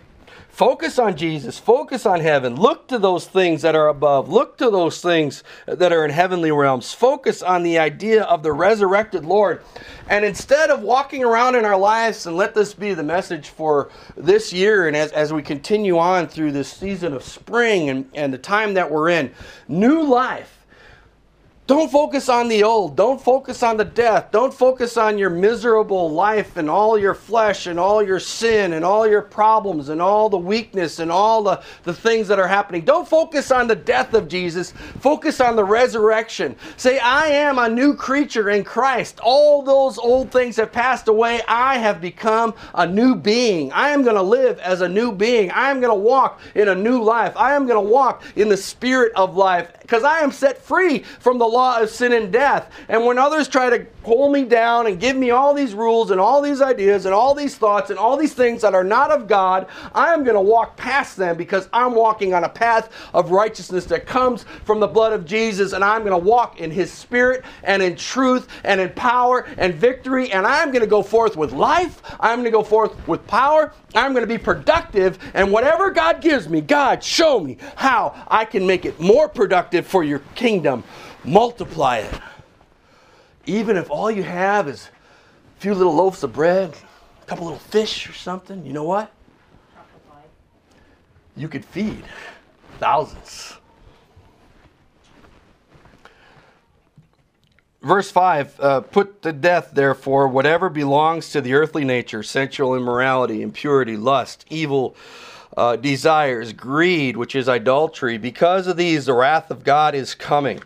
Focus 0.49 0.99
on 0.99 1.17
Jesus. 1.17 1.59
Focus 1.59 2.05
on 2.05 2.21
heaven. 2.21 2.57
Look 2.57 2.89
to 2.89 2.99
those 2.99 3.27
things 3.27 3.63
that 3.63 3.77
are 3.77 3.89
above. 3.89 4.29
Look 4.29 4.59
to 4.59 4.71
those 4.71 5.01
things 5.01 5.45
that 5.67 5.93
are 5.93 6.05
in 6.05 6.11
heavenly 6.11 6.51
realms. 6.51 6.93
Focus 6.93 7.43
on 7.43 7.63
the 7.63 7.79
idea 7.79 8.25
of 8.25 8.43
the 8.43 8.53
resurrected 8.53 9.25
Lord. 9.25 9.63
And 10.09 10.25
instead 10.25 10.71
of 10.71 10.81
walking 10.81 11.23
around 11.23 11.55
in 11.55 11.65
our 11.65 11.77
lives, 11.77 12.27
and 12.27 12.37
let 12.37 12.55
this 12.55 12.75
be 12.75 12.95
the 12.95 13.05
message 13.05 13.51
for 13.51 13.91
this 14.17 14.53
year 14.53 14.89
and 14.89 14.97
as, 14.97 15.13
as 15.13 15.33
we 15.33 15.43
continue 15.43 15.99
on 15.99 16.27
through 16.27 16.53
this 16.53 16.69
season 16.69 17.13
of 17.13 17.23
spring 17.23 17.91
and, 17.91 18.11
and 18.15 18.33
the 18.33 18.39
time 18.39 18.75
that 18.75 18.91
we're 18.91 19.11
in, 19.11 19.33
new 19.69 20.03
life 20.03 20.58
don't 21.69 21.93
focus 21.93 22.31
on 22.31 22.49
the 22.49 22.63
old. 22.63 22.97
Don't 22.97 23.21
focus 23.21 23.63
on 23.63 23.77
the 23.77 23.85
death. 23.85 24.31
Don't 24.31 24.55
focus 24.55 24.97
on 24.97 25.19
your 25.19 25.29
miserable 25.29 26.11
life 26.11 26.57
and 26.57 26.71
all 26.71 26.99
your 26.99 27.13
flesh 27.13 27.67
and 27.67 27.79
all 27.79 28.03
your 28.03 28.19
sin 28.19 28.73
and 28.73 28.87
all 28.87 29.07
your 29.07 29.21
problems 29.21 29.91
and 29.91 30.01
all 30.01 30.31
the 30.31 30.39
weakness 30.39 30.99
and 30.99 31.13
all 31.13 31.43
the, 31.43 31.63
the 31.83 31.93
things 31.93 32.27
that 32.29 32.39
are 32.39 32.49
happening. 32.49 32.87
Don't 32.87 33.07
focus 33.07 33.51
on 33.51 33.67
the 33.67 33.77
death 33.77 34.15
of 34.15 34.29
Jesus. 34.29 34.73
Focus 35.01 35.43
on 35.43 35.57
the 35.57 35.65
resurrection. 35.65 36.57
Say, 36.79 36.99
I 37.01 37.27
am 37.27 37.59
a 37.59 37.69
new 37.69 37.95
creature 37.95 38.49
in 38.49 38.65
Christ. 38.65 39.21
All 39.23 39.61
those 39.61 39.99
old 39.99 40.33
things 40.33 40.57
have 40.57 40.73
passed 40.73 41.09
away. 41.09 41.43
I 41.47 41.77
have 41.77 42.01
become 42.01 42.55
a 42.73 42.87
new 42.87 43.15
being. 43.15 43.73
I 43.73 43.91
am 43.91 44.03
going 44.05 44.17
to 44.17 44.23
live 44.23 44.59
as 44.61 44.81
a 44.81 44.89
new 44.89 45.13
being. 45.13 45.51
I 45.51 45.71
am 45.71 45.81
going 45.81 45.91
to 45.91 46.03
walk 46.03 46.41
in 46.55 46.69
a 46.69 46.75
new 46.75 47.03
life. 47.03 47.37
I 47.37 47.55
am 47.55 47.67
going 47.67 47.85
to 47.85 47.93
walk 47.93 48.23
in 48.37 48.49
the 48.49 48.57
spirit 48.57 49.13
of 49.15 49.37
life 49.37 49.71
because 49.83 50.03
I 50.03 50.21
am 50.21 50.33
set 50.33 50.63
free 50.63 51.01
from 51.21 51.37
the 51.37 51.58
law 51.59 51.81
of 51.81 51.91
sin 51.91 52.13
and 52.13 52.33
death. 52.33 52.71
And 52.89 53.05
when 53.05 53.19
others 53.19 53.49
try 53.49 53.69
to 53.69 53.85
pull 54.05 54.31
me 54.31 54.45
down 54.45 54.87
and 54.87 55.01
give 55.01 55.17
me 55.17 55.31
all 55.31 55.53
these 55.53 55.75
rules 55.75 56.13
and 56.13 56.21
all 56.21 56.41
these 56.41 56.63
ideas 56.63 57.05
and 57.05 57.13
all 57.13 57.35
these 57.35 57.57
thoughts 57.57 57.91
and 57.91 57.99
all 57.99 58.17
these 58.17 58.33
things 58.33 58.63
that 58.63 58.75
are 58.75 58.85
not 58.85 59.11
of 59.11 59.27
God, 59.27 59.67
I 59.93 60.15
am 60.15 60.23
going 60.23 60.37
to 60.37 60.41
walk 60.41 60.77
past 60.77 61.17
them 61.17 61.37
because 61.37 61.69
I'm 61.73 61.97
walking 61.97 62.33
on 62.33 62.45
a 62.45 62.49
path 62.49 62.91
of 63.13 63.33
righteousness 63.33 63.87
that 63.87 64.07
comes 64.07 64.45
from 64.65 64.79
the 64.79 64.87
blood 64.87 65.13
of 65.13 65.27
Jesus. 65.27 65.73
And 65.73 65.83
I'm 65.83 66.05
going 66.05 66.19
to 66.19 66.27
walk 66.27 66.61
in 66.61 66.71
His 66.71 66.93
Spirit 66.93 67.45
and 67.65 67.83
in 67.83 67.97
truth 67.97 68.47
and 68.63 68.81
in 68.81 68.91
power 68.91 69.49
and 69.59 69.75
victory. 69.75 70.31
And 70.31 70.47
I'm 70.47 70.71
going 70.71 70.83
to 70.83 70.87
go 70.87 71.03
forth 71.03 71.37
with 71.37 71.53
life. 71.53 72.03
I'm 72.21 72.37
going 72.37 72.45
to 72.45 72.51
go 72.53 72.63
forth 72.63 72.95
with 73.09 73.27
power. 73.27 73.73
I'm 73.97 74.13
going 74.13 74.23
to 74.23 74.29
be 74.29 74.39
productive. 74.39 75.19
And 75.35 75.51
whatever 75.51 75.91
God 75.91 76.21
gives 76.21 76.49
me, 76.49 76.61
God, 76.61 77.03
show 77.03 77.41
me 77.41 77.59
how 77.75 78.15
I 78.29 78.45
can 78.45 78.65
make 78.65 78.85
it 78.85 79.01
more 79.01 79.29
productive 79.29 79.89
for 79.89 80.05
your 80.05 80.21
kingdom 80.37 80.85
multiply 81.25 81.99
it. 81.99 82.21
Even 83.47 83.77
if 83.77 83.91
all 83.91 84.11
you 84.11 84.23
have 84.23 84.69
is 84.69 84.91
a 85.57 85.61
few 85.61 85.75
little 85.75 85.95
loaves 85.95 86.23
of 86.23 86.33
bread, 86.33 86.75
a 87.23 87.27
couple 87.27 87.45
little 87.45 87.59
fish 87.59 88.09
or 88.09 88.13
something, 88.13 88.65
you 88.65 88.73
know 88.73 88.85
what? 88.85 89.13
You 91.37 91.49
could 91.49 91.65
feed 91.65 92.03
thousands. 92.79 93.55
Verse 97.81 98.11
5 98.11 98.61
uh, 98.61 98.81
Put 98.81 99.23
to 99.23 99.33
death, 99.33 99.71
therefore, 99.73 100.27
whatever 100.29 100.69
belongs 100.69 101.31
to 101.31 101.41
the 101.41 101.55
earthly 101.55 101.85
nature 101.85 102.23
sensual 102.23 102.75
immorality, 102.75 103.41
impurity, 103.41 103.97
lust, 103.97 104.45
evil 104.51 104.97
uh, 105.57 105.77
desires, 105.77 106.53
greed, 106.53 107.17
which 107.17 107.35
is 107.35 107.49
idolatry. 107.49 108.19
Because 108.19 108.67
of 108.67 108.77
these, 108.77 109.07
the 109.07 109.15
wrath 109.15 109.51
of 109.51 109.65
God 109.65 109.95
is 109.95 110.15
coming 110.15 110.61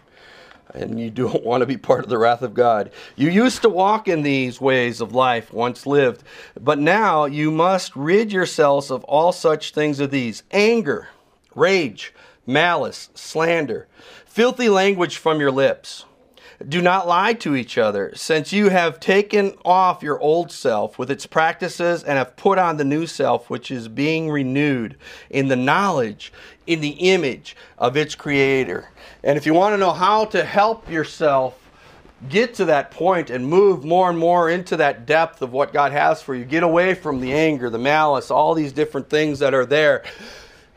and 0.74 0.98
you 0.98 1.10
don't 1.10 1.44
want 1.44 1.62
to 1.62 1.66
be 1.66 1.76
part 1.76 2.04
of 2.04 2.10
the 2.10 2.18
wrath 2.18 2.42
of 2.42 2.54
God. 2.54 2.90
You 3.16 3.30
used 3.30 3.62
to 3.62 3.68
walk 3.68 4.08
in 4.08 4.22
these 4.22 4.60
ways 4.60 5.00
of 5.00 5.14
life 5.14 5.52
once 5.52 5.86
lived, 5.86 6.22
but 6.60 6.78
now 6.78 7.24
you 7.24 7.50
must 7.50 7.94
rid 7.96 8.32
yourselves 8.32 8.90
of 8.90 9.04
all 9.04 9.32
such 9.32 9.72
things 9.72 10.00
as 10.00 10.10
these 10.10 10.42
anger, 10.50 11.08
rage, 11.54 12.12
malice, 12.46 13.10
slander, 13.14 13.86
filthy 14.26 14.68
language 14.68 15.16
from 15.16 15.40
your 15.40 15.50
lips. 15.50 16.04
Do 16.68 16.82
not 16.82 17.08
lie 17.08 17.32
to 17.34 17.56
each 17.56 17.78
other, 17.78 18.12
since 18.14 18.52
you 18.52 18.68
have 18.68 19.00
taken 19.00 19.54
off 19.64 20.02
your 20.02 20.20
old 20.20 20.52
self 20.52 20.98
with 20.98 21.10
its 21.10 21.26
practices 21.26 22.04
and 22.04 22.18
have 22.18 22.36
put 22.36 22.58
on 22.58 22.76
the 22.76 22.84
new 22.84 23.06
self, 23.06 23.50
which 23.50 23.70
is 23.70 23.88
being 23.88 24.30
renewed 24.30 24.96
in 25.30 25.48
the 25.48 25.56
knowledge, 25.56 26.32
in 26.66 26.80
the 26.80 26.90
image 26.90 27.56
of 27.78 27.96
its 27.96 28.14
creator. 28.14 28.90
And 29.24 29.36
if 29.36 29.46
you 29.46 29.54
want 29.54 29.72
to 29.72 29.78
know 29.78 29.92
how 29.92 30.26
to 30.26 30.44
help 30.44 30.90
yourself 30.90 31.58
get 32.28 32.54
to 32.54 32.66
that 32.66 32.90
point 32.92 33.30
and 33.30 33.46
move 33.46 33.84
more 33.84 34.08
and 34.08 34.18
more 34.18 34.48
into 34.48 34.76
that 34.76 35.06
depth 35.06 35.42
of 35.42 35.52
what 35.52 35.72
God 35.72 35.92
has 35.92 36.22
for 36.22 36.34
you, 36.34 36.44
get 36.44 36.62
away 36.62 36.94
from 36.94 37.20
the 37.20 37.32
anger, 37.32 37.68
the 37.70 37.78
malice, 37.78 38.30
all 38.30 38.54
these 38.54 38.72
different 38.72 39.10
things 39.10 39.40
that 39.40 39.54
are 39.54 39.66
there. 39.66 40.04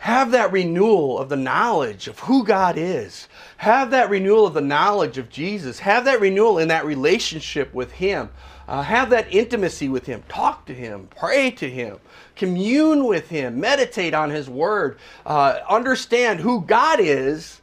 Have 0.05 0.33
that 0.33 0.51
renewal 0.51 1.17
of 1.17 1.29
the 1.29 1.35
knowledge 1.35 2.07
of 2.07 2.19
who 2.19 2.43
God 2.43 2.77
is. 2.77 3.27
Have 3.57 3.89
that 3.89 4.11
renewal 4.11 4.45
of 4.45 4.53
the 4.53 4.61
knowledge 4.61 5.17
of 5.17 5.31
Jesus. 5.31 5.79
Have 5.79 6.05
that 6.05 6.21
renewal 6.21 6.59
in 6.59 6.67
that 6.67 6.85
relationship 6.85 7.73
with 7.73 7.91
Him. 7.91 8.29
Uh, 8.67 8.83
have 8.83 9.09
that 9.09 9.33
intimacy 9.33 9.89
with 9.89 10.05
Him. 10.05 10.21
Talk 10.29 10.67
to 10.67 10.75
Him. 10.75 11.09
Pray 11.17 11.49
to 11.49 11.67
Him. 11.67 11.97
Commune 12.35 13.05
with 13.05 13.29
Him. 13.29 13.59
Meditate 13.59 14.13
on 14.13 14.29
His 14.29 14.47
Word. 14.47 14.99
Uh, 15.25 15.57
understand 15.67 16.39
who 16.39 16.61
God 16.61 16.99
is 16.99 17.61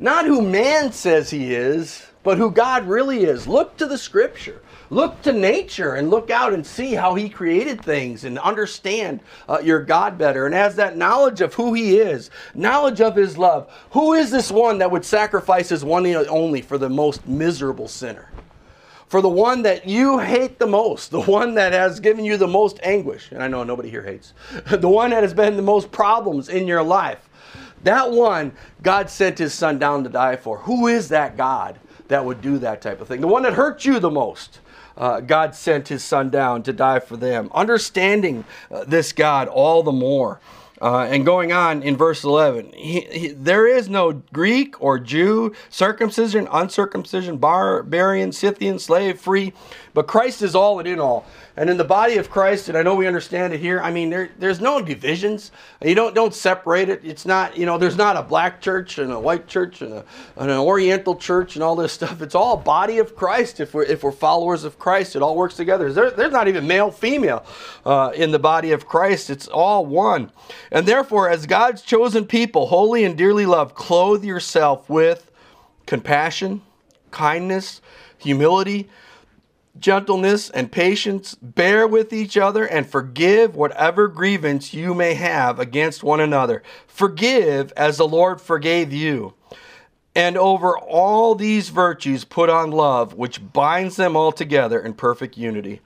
not 0.00 0.24
who 0.24 0.40
man 0.40 0.92
says 0.92 1.28
he 1.28 1.54
is, 1.54 2.06
but 2.22 2.38
who 2.38 2.50
God 2.50 2.88
really 2.88 3.24
is. 3.24 3.46
Look 3.46 3.76
to 3.76 3.86
the 3.86 3.98
scripture. 3.98 4.62
Look 4.90 5.22
to 5.22 5.32
nature 5.32 5.94
and 5.94 6.10
look 6.10 6.30
out 6.30 6.52
and 6.52 6.66
see 6.66 6.94
how 6.94 7.14
he 7.14 7.28
created 7.28 7.82
things 7.82 8.24
and 8.24 8.38
understand 8.40 9.20
uh, 9.48 9.60
your 9.62 9.82
God 9.82 10.18
better. 10.18 10.46
And 10.46 10.54
as 10.54 10.76
that 10.76 10.96
knowledge 10.96 11.40
of 11.40 11.54
who 11.54 11.74
he 11.74 11.98
is, 11.98 12.30
knowledge 12.54 13.00
of 13.00 13.14
his 13.14 13.38
love, 13.38 13.72
who 13.92 14.14
is 14.14 14.30
this 14.30 14.50
one 14.50 14.78
that 14.78 14.90
would 14.90 15.04
sacrifice 15.04 15.68
his 15.68 15.84
one 15.84 16.04
and 16.06 16.26
only 16.28 16.60
for 16.60 16.76
the 16.76 16.88
most 16.88 17.26
miserable 17.26 17.88
sinner? 17.88 18.30
For 19.06 19.22
the 19.22 19.28
one 19.28 19.62
that 19.62 19.88
you 19.88 20.18
hate 20.18 20.58
the 20.58 20.66
most, 20.66 21.10
the 21.10 21.22
one 21.22 21.54
that 21.54 21.72
has 21.72 22.00
given 22.00 22.24
you 22.24 22.36
the 22.36 22.46
most 22.46 22.78
anguish, 22.82 23.32
and 23.32 23.42
I 23.42 23.48
know 23.48 23.64
nobody 23.64 23.90
here 23.90 24.04
hates, 24.04 24.34
the 24.70 24.88
one 24.88 25.10
that 25.10 25.22
has 25.22 25.34
been 25.34 25.56
the 25.56 25.62
most 25.62 25.90
problems 25.90 26.48
in 26.48 26.66
your 26.66 26.82
life 26.82 27.28
that 27.84 28.10
one, 28.10 28.52
God 28.82 29.08
sent 29.08 29.38
his 29.38 29.54
son 29.54 29.78
down 29.78 30.04
to 30.04 30.10
die 30.10 30.36
for. 30.36 30.58
Who 30.58 30.86
is 30.86 31.08
that 31.08 31.36
God 31.36 31.78
that 32.08 32.24
would 32.24 32.42
do 32.42 32.58
that 32.58 32.82
type 32.82 33.00
of 33.00 33.08
thing? 33.08 33.20
The 33.20 33.26
one 33.26 33.42
that 33.44 33.54
hurt 33.54 33.84
you 33.84 33.98
the 33.98 34.10
most. 34.10 34.60
Uh, 34.96 35.20
God 35.20 35.54
sent 35.54 35.88
his 35.88 36.04
son 36.04 36.30
down 36.30 36.62
to 36.64 36.72
die 36.72 37.00
for 37.00 37.16
them. 37.16 37.50
Understanding 37.54 38.44
uh, 38.70 38.84
this 38.84 39.12
God 39.12 39.48
all 39.48 39.82
the 39.82 39.92
more. 39.92 40.40
Uh, 40.80 41.06
and 41.10 41.26
going 41.26 41.52
on 41.52 41.82
in 41.82 41.94
verse 41.94 42.24
11, 42.24 42.72
he, 42.72 43.00
he, 43.00 43.28
there 43.28 43.66
is 43.66 43.90
no 43.90 44.12
Greek 44.32 44.80
or 44.80 44.98
Jew, 44.98 45.54
circumcision, 45.68 46.48
uncircumcision, 46.50 47.36
barbarian, 47.36 48.32
Scythian, 48.32 48.78
slave, 48.78 49.20
free, 49.20 49.52
but 49.92 50.06
Christ 50.06 50.42
is 50.42 50.54
all 50.54 50.78
and 50.78 50.86
in 50.86 51.00
all. 51.00 51.26
And 51.56 51.68
in 51.68 51.76
the 51.76 51.84
body 51.84 52.16
of 52.16 52.30
Christ, 52.30 52.68
and 52.68 52.78
I 52.78 52.82
know 52.82 52.94
we 52.94 53.06
understand 53.06 53.52
it 53.52 53.60
here, 53.60 53.80
I 53.80 53.90
mean, 53.90 54.08
there, 54.10 54.30
there's 54.38 54.60
no 54.60 54.80
divisions. 54.80 55.50
You 55.84 55.94
don't, 55.94 56.14
don't 56.14 56.34
separate 56.34 56.88
it. 56.88 57.00
It's 57.04 57.26
not, 57.26 57.56
you 57.56 57.66
know, 57.66 57.76
there's 57.76 57.96
not 57.96 58.16
a 58.16 58.22
black 58.22 58.60
church 58.60 58.98
and 58.98 59.12
a 59.12 59.18
white 59.18 59.46
church 59.46 59.82
and, 59.82 59.92
a, 59.92 60.04
and 60.36 60.50
an 60.50 60.58
oriental 60.58 61.16
church 61.16 61.56
and 61.56 61.62
all 61.62 61.76
this 61.76 61.92
stuff. 61.92 62.22
It's 62.22 62.34
all 62.34 62.56
body 62.56 62.98
of 62.98 63.16
Christ. 63.16 63.60
If 63.60 63.74
we're, 63.74 63.82
if 63.82 64.02
we're 64.02 64.12
followers 64.12 64.64
of 64.64 64.78
Christ, 64.78 65.16
it 65.16 65.22
all 65.22 65.36
works 65.36 65.56
together. 65.56 65.92
There, 65.92 66.10
there's 66.10 66.32
not 66.32 66.48
even 66.48 66.66
male, 66.66 66.90
female 66.90 67.44
uh, 67.84 68.12
in 68.14 68.30
the 68.30 68.38
body 68.38 68.72
of 68.72 68.86
Christ. 68.86 69.28
It's 69.28 69.48
all 69.48 69.84
one. 69.84 70.30
And 70.70 70.86
therefore, 70.86 71.28
as 71.28 71.46
God's 71.46 71.82
chosen 71.82 72.26
people, 72.26 72.66
holy 72.66 73.04
and 73.04 73.18
dearly 73.18 73.46
loved, 73.46 73.74
clothe 73.74 74.24
yourself 74.24 74.88
with 74.88 75.30
compassion, 75.86 76.62
kindness, 77.10 77.80
humility, 78.18 78.88
gentleness, 79.78 80.50
and 80.50 80.70
patience, 80.70 81.34
bear 81.36 81.86
with 81.86 82.12
each 82.12 82.36
other, 82.36 82.64
and 82.64 82.86
forgive 82.86 83.54
whatever 83.54 84.08
grievance 84.08 84.74
you 84.74 84.94
may 84.94 85.14
have 85.14 85.58
against 85.58 86.02
one 86.02 86.20
another. 86.20 86.62
Forgive 86.86 87.72
as 87.76 87.96
the 87.96 88.08
Lord 88.08 88.40
forgave 88.40 88.92
you. 88.92 89.34
And 90.14 90.36
over 90.36 90.76
all 90.76 91.34
these 91.34 91.68
virtues, 91.68 92.24
put 92.24 92.50
on 92.50 92.72
love, 92.72 93.14
which 93.14 93.52
binds 93.52 93.96
them 93.96 94.16
all 94.16 94.32
together 94.32 94.80
in 94.80 94.94
perfect 94.94 95.38
unity. 95.38 95.80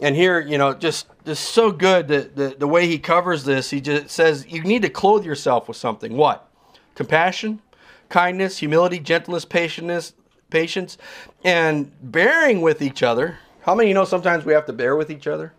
And 0.00 0.16
here, 0.16 0.40
you 0.40 0.58
know, 0.58 0.74
just 0.74 1.06
just 1.24 1.50
so 1.50 1.70
good 1.70 2.08
that 2.08 2.36
the, 2.36 2.56
the 2.58 2.68
way 2.68 2.86
he 2.86 2.98
covers 2.98 3.44
this, 3.44 3.70
he 3.70 3.80
just 3.80 4.10
says 4.10 4.46
you 4.48 4.62
need 4.62 4.82
to 4.82 4.88
clothe 4.88 5.24
yourself 5.24 5.68
with 5.68 5.76
something. 5.76 6.16
What? 6.16 6.48
Compassion, 6.94 7.60
kindness, 8.08 8.58
humility, 8.58 8.98
gentleness, 8.98 9.44
patience, 9.44 10.14
patience, 10.50 10.98
and 11.44 11.92
bearing 12.00 12.60
with 12.60 12.82
each 12.82 13.02
other. 13.02 13.38
How 13.62 13.74
many 13.74 13.88
you 13.88 13.94
know 13.94 14.04
sometimes 14.04 14.44
we 14.44 14.52
have 14.52 14.66
to 14.66 14.72
bear 14.72 14.96
with 14.96 15.10
each 15.10 15.26
other? 15.26 15.52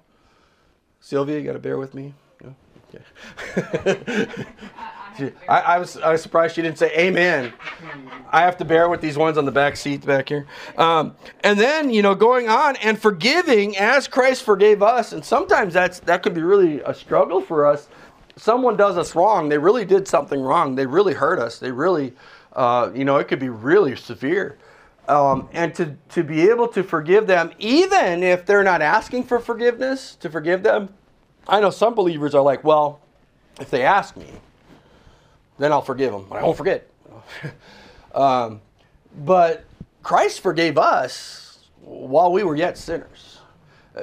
Sylvia, 1.00 1.38
you 1.38 1.46
got 1.46 1.54
to 1.54 1.60
bear 1.60 1.78
with 1.78 1.94
me? 1.94 2.14
Okay. 2.94 3.06
I, 5.50 5.60
I, 5.60 5.80
was 5.80 5.98
I 5.98 6.14
was 6.14 6.22
surprised 6.22 6.56
she 6.56 6.62
didn't 6.62 6.78
say 6.78 6.92
amen. 6.98 7.54
I 8.32 8.42
have 8.42 8.58
to 8.58 8.66
bear 8.66 8.90
with 8.90 9.02
these 9.02 9.18
ones 9.18 9.38
on 9.38 9.46
the 9.46 9.52
back 9.52 9.76
seat 9.76 10.06
back 10.06 10.30
here. 10.30 10.48
Um, 10.78 11.16
and 11.44 11.60
then 11.60 11.90
you 11.90 12.02
know 12.02 12.16
going 12.16 12.48
on 12.48 12.78
and 12.78 13.00
forgiving 13.00 13.78
as 13.78 14.08
Christ 14.08 14.44
forgave 14.44 14.82
us. 14.82 15.12
And 15.12 15.24
sometimes 15.24 15.74
that's 15.74 16.00
that 16.02 16.24
could 16.24 16.34
be 16.34 16.42
really 16.42 16.80
a 16.82 16.94
struggle 16.94 17.42
for 17.42 17.66
us 17.66 17.90
someone 18.40 18.78
does 18.78 18.98
us 18.98 19.16
wrong, 19.16 19.50
they 19.50 19.58
really 19.58 19.86
did 19.86 20.08
something 20.08 20.42
wrong. 20.42 20.76
They 20.76 20.86
really 20.86 21.14
hurt 21.14 21.40
us. 21.40 21.60
They 21.60 21.72
really, 21.72 22.14
uh, 22.54 22.90
you 22.94 23.06
know, 23.06 23.18
it 23.18 23.28
could 23.28 23.40
be 23.40 23.50
really 23.50 23.96
severe. 23.96 24.58
Um, 25.10 25.50
and 25.54 25.74
to, 25.74 25.98
to 26.10 26.24
be 26.24 26.48
able 26.50 26.68
to 26.68 26.84
forgive 26.84 27.26
them, 27.26 27.52
even 27.58 28.22
if 28.22 28.46
they're 28.46 28.64
not 28.64 28.84
asking 28.84 29.24
for 29.24 29.40
forgiveness, 29.40 30.16
to 30.18 30.30
forgive 30.30 30.62
them. 30.62 30.94
I 31.48 31.60
know 31.60 31.72
some 31.72 31.96
believers 31.96 32.36
are 32.36 32.44
like, 32.44 32.64
well, 32.64 33.00
if 33.60 33.72
they 33.72 33.82
ask 33.82 34.16
me, 34.16 34.28
then 35.58 35.72
I'll 35.72 35.82
forgive 35.82 36.12
them. 36.12 36.28
But 36.30 36.38
I 36.38 36.44
won't 36.44 36.58
forget. 36.58 36.88
um, 38.14 38.62
but 39.26 39.66
Christ 40.04 40.42
forgave 40.42 40.78
us 40.78 41.68
while 41.82 42.32
we 42.32 42.44
were 42.44 42.56
yet 42.56 42.78
sinners. 42.78 43.40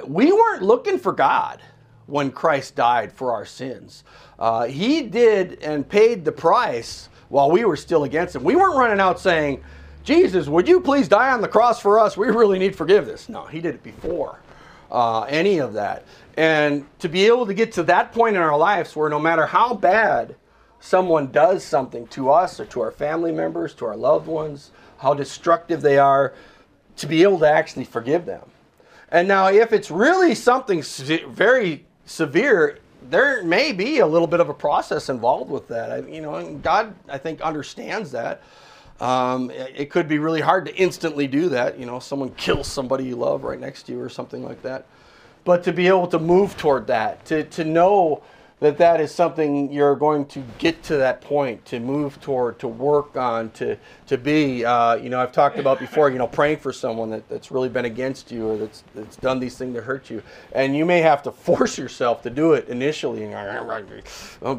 We 0.05 0.33
weren't 0.33 0.63
looking 0.63 0.99
for 0.99 1.13
God 1.13 1.63
when 2.07 2.33
Christ 2.33 2.75
died 2.75 3.13
for 3.13 3.33
our 3.33 3.47
sins. 3.47 4.03
Uh, 4.41 4.65
he 4.65 5.03
did 5.03 5.63
and 5.63 5.89
paid 5.89 6.25
the 6.25 6.33
price 6.33 7.09
while 7.29 7.51
we 7.51 7.65
were 7.65 7.77
still 7.77 8.05
against 8.05 8.35
Him. 8.35 8.45
We 8.45 8.57
weren't 8.57 8.77
running 8.77 9.01
out 9.01 9.21
saying, 9.21 9.63
Jesus, 10.07 10.47
would 10.47 10.69
you 10.69 10.81
please 10.81 11.09
die 11.09 11.33
on 11.33 11.41
the 11.41 11.49
cross 11.49 11.81
for 11.81 11.99
us? 11.99 12.17
We 12.17 12.29
really 12.29 12.61
need 12.61 12.77
forgiveness. 12.77 13.29
No, 13.29 13.45
He 13.45 13.61
did 13.61 13.75
it 13.75 13.83
before 13.83 14.39
uh, 14.89 15.23
any 15.23 15.59
of 15.59 15.73
that. 15.73 16.05
And 16.37 16.87
to 17.01 17.09
be 17.09 17.27
able 17.27 17.45
to 17.45 17.53
get 17.53 17.73
to 17.73 17.83
that 17.83 18.13
point 18.13 18.37
in 18.37 18.43
our 18.43 18.57
lives 18.57 18.95
where 18.95 19.11
no 19.11 19.19
matter 19.19 19.47
how 19.47 19.75
bad 19.75 20.37
someone 20.79 21.33
does 21.33 21.65
something 21.65 22.07
to 22.09 22.31
us 22.31 22.61
or 22.61 22.67
to 22.67 22.83
our 22.83 22.93
family 22.93 23.33
members, 23.33 23.75
to 23.75 23.87
our 23.87 23.97
loved 23.97 24.29
ones, 24.29 24.71
how 24.99 25.13
destructive 25.13 25.81
they 25.81 25.99
are, 25.99 26.35
to 26.99 27.09
be 27.09 27.25
able 27.25 27.41
to 27.41 27.51
actually 27.51 27.85
forgive 27.85 28.27
them. 28.27 28.49
And 29.11 29.27
now, 29.27 29.49
if 29.49 29.73
it's 29.73 29.91
really 29.91 30.37
something 30.37 30.83
very 30.83 31.85
severe, 32.05 32.79
there 33.11 33.43
may 33.43 33.73
be 33.73 33.99
a 33.99 34.07
little 34.07 34.29
bit 34.29 34.39
of 34.39 34.51
a 34.51 34.55
process 34.55 35.09
involved 35.09 35.51
with 35.51 35.67
that. 35.67 35.91
I, 35.91 35.99
you 36.09 36.21
know, 36.21 36.55
God, 36.63 36.95
I 37.09 37.19
think, 37.19 37.41
understands 37.41 38.13
that. 38.13 38.41
Um, 39.01 39.51
it 39.51 39.91
could 39.91 40.09
be 40.09 40.19
really 40.19 40.41
hard 40.41 40.67
to 40.67 40.75
instantly 40.75 41.27
do 41.27 41.51
that. 41.51 41.79
You 41.79 41.87
know, 41.87 41.99
someone 41.99 42.31
kills 42.31 42.67
somebody 42.67 43.05
you 43.05 43.17
love 43.17 43.45
right 43.45 43.61
next 43.61 43.85
to 43.85 43.93
you 43.93 44.01
or 44.01 44.09
something 44.09 44.43
like 44.43 44.63
that. 44.63 44.87
But 45.45 45.63
to 45.65 45.73
be 45.73 45.87
able 45.87 46.09
to 46.09 46.19
move 46.19 46.57
toward 46.57 46.87
that, 46.89 47.25
to, 47.27 47.45
to 47.45 47.65
know 47.65 48.23
that 48.61 48.79
that 48.79 49.01
is 49.01 49.13
something 49.13 49.71
you're 49.71 49.97
going 49.97 50.25
to 50.25 50.43
get 50.59 50.83
to 50.83 50.97
that 50.97 51.21
point 51.21 51.63
to 51.67 51.79
move 51.79 52.19
toward 52.23 52.59
to 52.59 52.67
work 52.67 53.17
on 53.17 53.51
to 53.51 53.77
to 54.07 54.17
be 54.17 54.65
uh, 54.65 54.95
you 54.95 55.11
know 55.11 55.21
i've 55.21 55.33
talked 55.33 55.59
about 55.59 55.79
before 55.79 56.09
you 56.11 56.17
know 56.17 56.27
praying 56.27 56.57
for 56.57 56.73
someone 56.73 57.11
that, 57.11 57.29
that's 57.29 57.51
really 57.51 57.69
been 57.69 57.85
against 57.85 58.33
you 58.33 58.49
or 58.49 58.57
that's 58.57 58.83
that's 58.95 59.17
done 59.17 59.39
these 59.39 59.59
things 59.59 59.75
to 59.75 59.83
hurt 59.83 60.09
you. 60.11 60.23
And 60.53 60.77
you 60.77 60.85
may 60.85 61.01
have 61.01 61.23
to 61.25 61.33
force 61.47 61.77
yourself 61.77 62.23
to 62.23 62.31
do 62.31 62.55
it 62.55 62.69
initially 62.69 63.25
and 63.25 63.35
oh, 64.43 64.55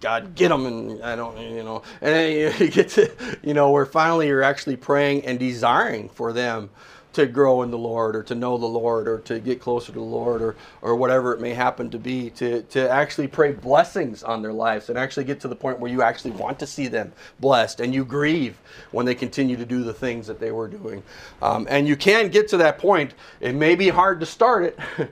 god 0.00 0.34
get 0.34 0.48
them 0.48 0.66
and 0.66 1.02
i 1.02 1.16
don't 1.16 1.38
you 1.38 1.62
know 1.62 1.82
and 2.00 2.14
then 2.14 2.52
you 2.60 2.68
get 2.68 2.88
to 2.90 3.10
you 3.42 3.54
know 3.54 3.70
where 3.70 3.86
finally 3.86 4.26
you're 4.26 4.42
actually 4.42 4.76
praying 4.76 5.24
and 5.24 5.38
desiring 5.38 6.08
for 6.08 6.32
them 6.32 6.70
to 7.12 7.26
grow 7.26 7.62
in 7.62 7.70
the 7.70 7.78
Lord 7.78 8.14
or 8.14 8.22
to 8.24 8.34
know 8.34 8.56
the 8.56 8.66
Lord 8.66 9.08
or 9.08 9.18
to 9.20 9.40
get 9.40 9.60
closer 9.60 9.88
to 9.92 9.98
the 9.98 10.04
Lord 10.04 10.42
or, 10.42 10.56
or 10.82 10.94
whatever 10.96 11.32
it 11.32 11.40
may 11.40 11.54
happen 11.54 11.90
to 11.90 11.98
be, 11.98 12.30
to, 12.30 12.62
to 12.62 12.88
actually 12.88 13.28
pray 13.28 13.52
blessings 13.52 14.22
on 14.22 14.42
their 14.42 14.52
lives 14.52 14.88
and 14.88 14.98
actually 14.98 15.24
get 15.24 15.40
to 15.40 15.48
the 15.48 15.56
point 15.56 15.80
where 15.80 15.90
you 15.90 16.02
actually 16.02 16.32
want 16.32 16.58
to 16.60 16.66
see 16.66 16.86
them 16.86 17.12
blessed 17.40 17.80
and 17.80 17.94
you 17.94 18.04
grieve 18.04 18.58
when 18.92 19.06
they 19.06 19.14
continue 19.14 19.56
to 19.56 19.66
do 19.66 19.82
the 19.82 19.94
things 19.94 20.26
that 20.26 20.38
they 20.38 20.52
were 20.52 20.68
doing. 20.68 21.02
Um, 21.42 21.66
and 21.70 21.88
you 21.88 21.96
can 21.96 22.28
get 22.28 22.48
to 22.48 22.56
that 22.58 22.78
point. 22.78 23.14
It 23.40 23.54
may 23.54 23.74
be 23.74 23.88
hard 23.88 24.20
to 24.20 24.26
start 24.26 24.64
it. 24.64 24.78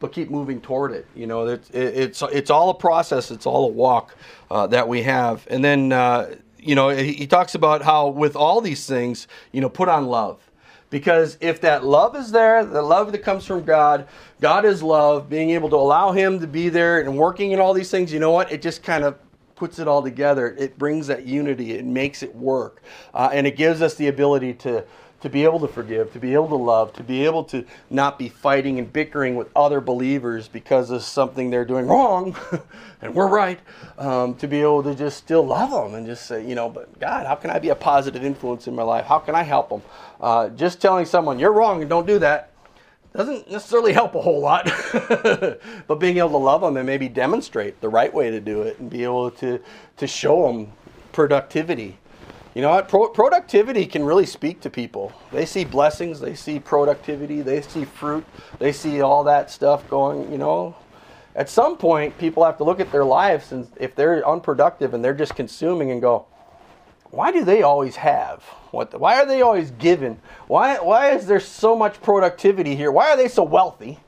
but 0.00 0.12
keep 0.12 0.28
moving 0.28 0.60
toward 0.60 0.92
it. 0.92 1.06
You 1.14 1.26
know, 1.26 1.46
it's 1.46 1.70
it's 1.70 2.20
it's 2.22 2.50
all 2.50 2.68
a 2.68 2.74
process. 2.74 3.30
It's 3.30 3.46
all 3.46 3.64
a 3.64 3.72
walk 3.72 4.14
uh, 4.50 4.66
that 4.66 4.86
we 4.86 5.02
have. 5.02 5.46
And 5.48 5.64
then 5.64 5.92
uh, 5.92 6.34
you 6.58 6.74
know, 6.74 6.88
he, 6.88 7.12
he 7.12 7.26
talks 7.26 7.54
about 7.54 7.82
how 7.82 8.08
with 8.08 8.36
all 8.36 8.60
these 8.60 8.86
things, 8.86 9.28
you 9.52 9.60
know, 9.60 9.68
put 9.68 9.88
on 9.88 10.06
love. 10.06 10.43
Because 10.94 11.36
if 11.40 11.60
that 11.62 11.84
love 11.84 12.14
is 12.14 12.30
there, 12.30 12.64
the 12.64 12.80
love 12.80 13.10
that 13.10 13.18
comes 13.18 13.44
from 13.44 13.64
God, 13.64 14.06
God 14.40 14.64
is 14.64 14.80
love, 14.80 15.28
being 15.28 15.50
able 15.50 15.68
to 15.70 15.74
allow 15.74 16.12
Him 16.12 16.38
to 16.38 16.46
be 16.46 16.68
there 16.68 17.00
and 17.00 17.18
working 17.18 17.50
in 17.50 17.58
all 17.58 17.74
these 17.74 17.90
things, 17.90 18.12
you 18.12 18.20
know 18.20 18.30
what? 18.30 18.52
It 18.52 18.62
just 18.62 18.84
kind 18.84 19.02
of 19.02 19.18
puts 19.56 19.80
it 19.80 19.88
all 19.88 20.04
together. 20.04 20.54
It 20.56 20.78
brings 20.78 21.08
that 21.08 21.26
unity, 21.26 21.72
it 21.72 21.84
makes 21.84 22.22
it 22.22 22.32
work. 22.36 22.80
Uh, 23.12 23.28
and 23.32 23.44
it 23.44 23.56
gives 23.56 23.82
us 23.82 23.96
the 23.96 24.06
ability 24.06 24.54
to 24.54 24.84
to 25.24 25.30
be 25.30 25.42
able 25.42 25.58
to 25.58 25.66
forgive, 25.66 26.12
to 26.12 26.18
be 26.18 26.34
able 26.34 26.48
to 26.48 26.54
love, 26.54 26.92
to 26.92 27.02
be 27.02 27.24
able 27.24 27.42
to 27.44 27.64
not 27.88 28.18
be 28.18 28.28
fighting 28.28 28.78
and 28.78 28.92
bickering 28.92 29.36
with 29.36 29.48
other 29.56 29.80
believers 29.80 30.48
because 30.48 30.90
of 30.90 31.02
something 31.02 31.48
they're 31.48 31.64
doing 31.64 31.86
wrong 31.86 32.36
and 33.00 33.14
we're 33.14 33.26
right, 33.26 33.58
um, 33.96 34.34
to 34.34 34.46
be 34.46 34.60
able 34.60 34.82
to 34.82 34.94
just 34.94 35.16
still 35.16 35.42
love 35.42 35.70
them 35.70 35.94
and 35.94 36.06
just 36.06 36.26
say, 36.26 36.46
you 36.46 36.54
know, 36.54 36.68
but 36.68 37.00
God, 37.00 37.24
how 37.26 37.36
can 37.36 37.48
I 37.48 37.58
be 37.58 37.70
a 37.70 37.74
positive 37.74 38.22
influence 38.22 38.68
in 38.68 38.74
my 38.74 38.82
life? 38.82 39.06
How 39.06 39.18
can 39.18 39.34
I 39.34 39.44
help 39.44 39.70
them? 39.70 39.80
Uh, 40.20 40.50
just 40.50 40.78
telling 40.78 41.06
someone, 41.06 41.38
you're 41.38 41.54
wrong 41.54 41.80
and 41.80 41.88
don't 41.88 42.06
do 42.06 42.18
that, 42.18 42.50
doesn't 43.16 43.50
necessarily 43.50 43.94
help 43.94 44.14
a 44.14 44.20
whole 44.20 44.42
lot. 44.42 44.70
but 45.86 45.94
being 45.98 46.18
able 46.18 46.32
to 46.32 46.36
love 46.36 46.60
them 46.60 46.76
and 46.76 46.84
maybe 46.84 47.08
demonstrate 47.08 47.80
the 47.80 47.88
right 47.88 48.12
way 48.12 48.30
to 48.30 48.40
do 48.40 48.60
it 48.60 48.78
and 48.78 48.90
be 48.90 49.04
able 49.04 49.30
to, 49.30 49.58
to 49.96 50.06
show 50.06 50.48
them 50.48 50.70
productivity 51.12 51.96
you 52.54 52.62
know 52.62 52.70
what? 52.70 52.88
Pro- 52.88 53.08
productivity 53.08 53.84
can 53.84 54.04
really 54.04 54.26
speak 54.26 54.60
to 54.60 54.70
people. 54.70 55.12
They 55.32 55.44
see 55.44 55.64
blessings, 55.64 56.20
they 56.20 56.34
see 56.34 56.60
productivity, 56.60 57.42
they 57.42 57.62
see 57.62 57.84
fruit, 57.84 58.24
they 58.58 58.72
see 58.72 59.00
all 59.00 59.24
that 59.24 59.50
stuff 59.50 59.88
going, 59.90 60.30
you 60.30 60.38
know. 60.38 60.76
At 61.34 61.50
some 61.50 61.76
point, 61.76 62.16
people 62.16 62.44
have 62.44 62.56
to 62.58 62.64
look 62.64 62.78
at 62.78 62.92
their 62.92 63.04
lives 63.04 63.50
and 63.50 63.66
if 63.76 63.96
they're 63.96 64.26
unproductive 64.26 64.94
and 64.94 65.04
they're 65.04 65.14
just 65.14 65.34
consuming 65.34 65.90
and 65.90 66.00
go, 66.00 66.26
why 67.10 67.32
do 67.32 67.44
they 67.44 67.62
always 67.62 67.96
have? 67.96 68.42
What, 68.70 68.98
why 68.98 69.20
are 69.20 69.26
they 69.26 69.42
always 69.42 69.70
given? 69.72 70.20
Why, 70.46 70.78
why 70.78 71.12
is 71.12 71.26
there 71.26 71.40
so 71.40 71.76
much 71.76 72.00
productivity 72.02 72.76
here? 72.76 72.90
Why 72.90 73.10
are 73.10 73.16
they 73.16 73.28
so 73.28 73.42
wealthy? 73.42 73.98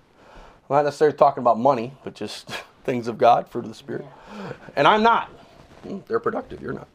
I'm 0.68 0.76
not 0.76 0.84
necessarily 0.84 1.16
talking 1.16 1.40
about 1.40 1.58
money, 1.58 1.92
but 2.04 2.14
just 2.14 2.48
things 2.84 3.08
of 3.08 3.18
God, 3.18 3.48
fruit 3.48 3.64
of 3.64 3.70
the 3.70 3.76
Spirit. 3.76 4.06
And 4.74 4.86
I'm 4.86 5.02
not. 5.02 5.28
Hmm, 5.82 5.98
they're 6.08 6.20
productive, 6.20 6.60
you're 6.60 6.72
not. 6.72 6.88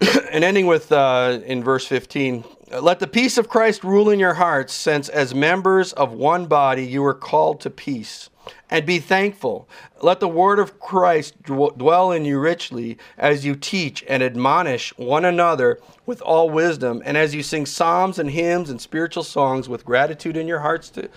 and 0.32 0.44
ending 0.44 0.66
with 0.66 0.92
uh, 0.92 1.40
in 1.44 1.62
verse 1.62 1.86
15 1.86 2.44
let 2.82 2.98
the 2.98 3.06
peace 3.06 3.38
of 3.38 3.48
christ 3.48 3.82
rule 3.82 4.10
in 4.10 4.18
your 4.18 4.34
hearts 4.34 4.74
since 4.74 5.08
as 5.08 5.34
members 5.34 5.92
of 5.94 6.12
one 6.12 6.46
body 6.46 6.84
you 6.84 7.04
are 7.04 7.14
called 7.14 7.60
to 7.62 7.70
peace. 7.70 8.28
And 8.70 8.86
be 8.86 8.98
thankful. 8.98 9.68
Let 10.02 10.20
the 10.20 10.28
word 10.28 10.58
of 10.58 10.78
christ 10.78 11.42
dwell 11.42 12.12
in 12.12 12.24
you 12.24 12.38
richly 12.38 12.98
as 13.16 13.44
you 13.44 13.56
teach 13.56 14.04
and 14.08 14.22
admonish 14.22 14.96
one 14.96 15.24
another 15.24 15.80
with 16.06 16.20
all 16.22 16.50
wisdom. 16.50 17.02
And 17.04 17.16
as 17.16 17.34
you 17.34 17.42
sing 17.42 17.66
psalms 17.66 18.18
and 18.18 18.30
hymns 18.30 18.70
and 18.70 18.80
spiritual 18.80 19.24
songs 19.24 19.68
with 19.68 19.84
gratitude 19.84 20.36
in 20.36 20.46
your 20.46 20.60
hearts 20.60 20.90
to, 20.90 21.08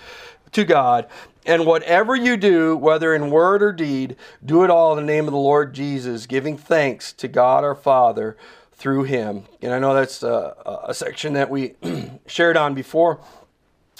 to 0.53 0.63
god. 0.63 1.07
And 1.45 1.65
whatever 1.65 2.15
you 2.15 2.37
do, 2.37 2.77
whether 2.77 3.15
in 3.15 3.31
word 3.31 3.63
or 3.63 3.73
deed, 3.73 4.15
do 4.45 4.63
it 4.63 4.69
all 4.69 4.97
in 4.97 5.05
the 5.05 5.11
name 5.11 5.25
of 5.25 5.31
the 5.31 5.37
Lord 5.37 5.73
Jesus, 5.73 6.25
giving 6.25 6.57
thanks 6.57 7.11
to 7.13 7.27
God 7.27 7.63
our 7.63 7.75
Father 7.75 8.37
through 8.81 9.03
him. 9.03 9.43
And 9.61 9.71
I 9.73 9.77
know 9.77 9.93
that's 9.93 10.23
a, 10.23 10.55
a 10.87 10.93
section 10.93 11.33
that 11.33 11.51
we 11.51 11.75
shared 12.25 12.57
on 12.57 12.73
before, 12.73 13.19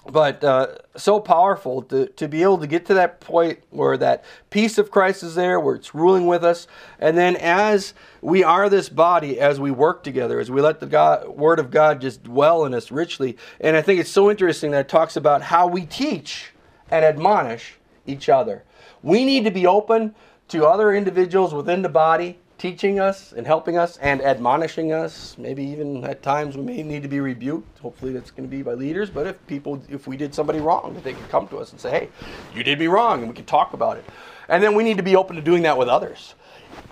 but 0.10 0.44
uh, 0.44 0.78
so 0.96 1.20
powerful 1.20 1.84
to, 1.84 2.08
to 2.08 2.28
be 2.28 2.42
able 2.42 2.58
to 2.58 2.66
get 2.66 2.88
to 2.88 2.96
that 2.96 3.20
point 3.20 3.60
where 3.70 3.96
that 3.98 4.26
peace 4.50 4.80
of 4.80 4.90
Christ 4.90 5.22
is 5.22 5.36
there, 5.36 5.60
where 5.60 5.76
it's 5.76 5.94
ruling 5.94 6.26
with 6.26 6.44
us. 6.44 6.66
And 6.98 7.16
then 7.16 7.36
as 7.36 7.94
we 8.24 8.44
are 8.44 8.70
this 8.70 8.90
body, 8.90 9.40
as 9.40 9.60
we 9.60 9.70
work 9.70 10.04
together, 10.04 10.40
as 10.40 10.50
we 10.50 10.62
let 10.62 10.80
the 10.80 10.88
God, 10.88 11.30
Word 11.30 11.60
of 11.60 11.70
God 11.70 12.02
just 12.02 12.24
dwell 12.24 12.66
in 12.66 12.74
us 12.74 12.90
richly. 12.90 13.38
And 13.60 13.78
I 13.78 13.84
think 13.84 14.00
it's 14.00 14.10
so 14.10 14.32
interesting 14.32 14.72
that 14.72 14.80
it 14.80 14.90
talks 14.90 15.16
about 15.16 15.44
how 15.44 15.68
we 15.68 15.86
teach 15.86 16.54
and 16.90 17.06
admonish 17.06 17.76
each 18.08 18.30
other. 18.30 18.64
We 19.04 19.26
need 19.26 19.44
to 19.44 19.52
be 19.52 19.68
open 19.68 20.16
to 20.48 20.66
other 20.66 20.92
individuals 20.92 21.54
within 21.54 21.84
the 21.84 21.90
body 21.90 22.40
teaching 22.62 23.00
us 23.00 23.34
and 23.34 23.48
helping 23.48 23.76
us 23.76 23.98
and 23.98 24.22
admonishing 24.22 24.92
us. 24.92 25.36
Maybe 25.40 25.64
even 25.64 26.06
at 26.06 26.22
times 26.22 26.56
we 26.56 26.62
may 26.62 26.84
need 26.84 27.02
to 27.02 27.10
be 27.10 27.20
rebuked. 27.20 27.80
Hopefully 27.80 28.14
that's 28.14 28.30
going 28.30 28.48
to 28.48 28.56
be 28.56 28.62
by 28.62 28.74
leaders. 28.74 29.10
But 29.10 29.26
if 29.26 29.48
people, 29.48 29.82
if 29.90 30.06
we 30.06 30.16
did 30.16 30.36
somebody 30.36 30.60
wrong, 30.60 30.94
that 30.94 31.04
they 31.04 31.14
could 31.14 31.28
come 31.30 31.48
to 31.48 31.58
us 31.58 31.72
and 31.72 31.82
say, 31.82 31.90
hey, 31.90 32.10
you 32.54 32.64
did 32.64 32.78
me 32.78 32.86
wrong, 32.86 33.22
and 33.22 33.30
we 33.30 33.34
can 33.34 33.46
talk 33.46 33.74
about 33.74 33.98
it. 33.98 34.06
And 34.48 34.62
then 34.62 34.76
we 34.76 34.84
need 34.84 34.98
to 34.98 35.04
be 35.04 35.16
open 35.16 35.38
to 35.38 35.42
doing 35.42 35.64
that 35.64 35.76
with 35.76 35.88
others. 35.88 36.36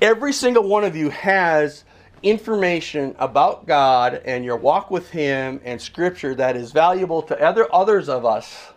Every 0.01 0.33
single 0.33 0.67
one 0.67 0.83
of 0.83 0.95
you 0.95 1.11
has 1.11 1.83
information 2.23 3.15
about 3.19 3.67
God 3.67 4.23
and 4.25 4.43
your 4.43 4.57
walk 4.57 4.89
with 4.89 5.11
Him 5.11 5.61
and 5.63 5.79
Scripture 5.79 6.33
that 6.33 6.57
is 6.57 6.71
valuable 6.71 7.21
to 7.21 7.39
other 7.39 7.71
others 7.71 8.09
of 8.09 8.25
us. 8.25 8.71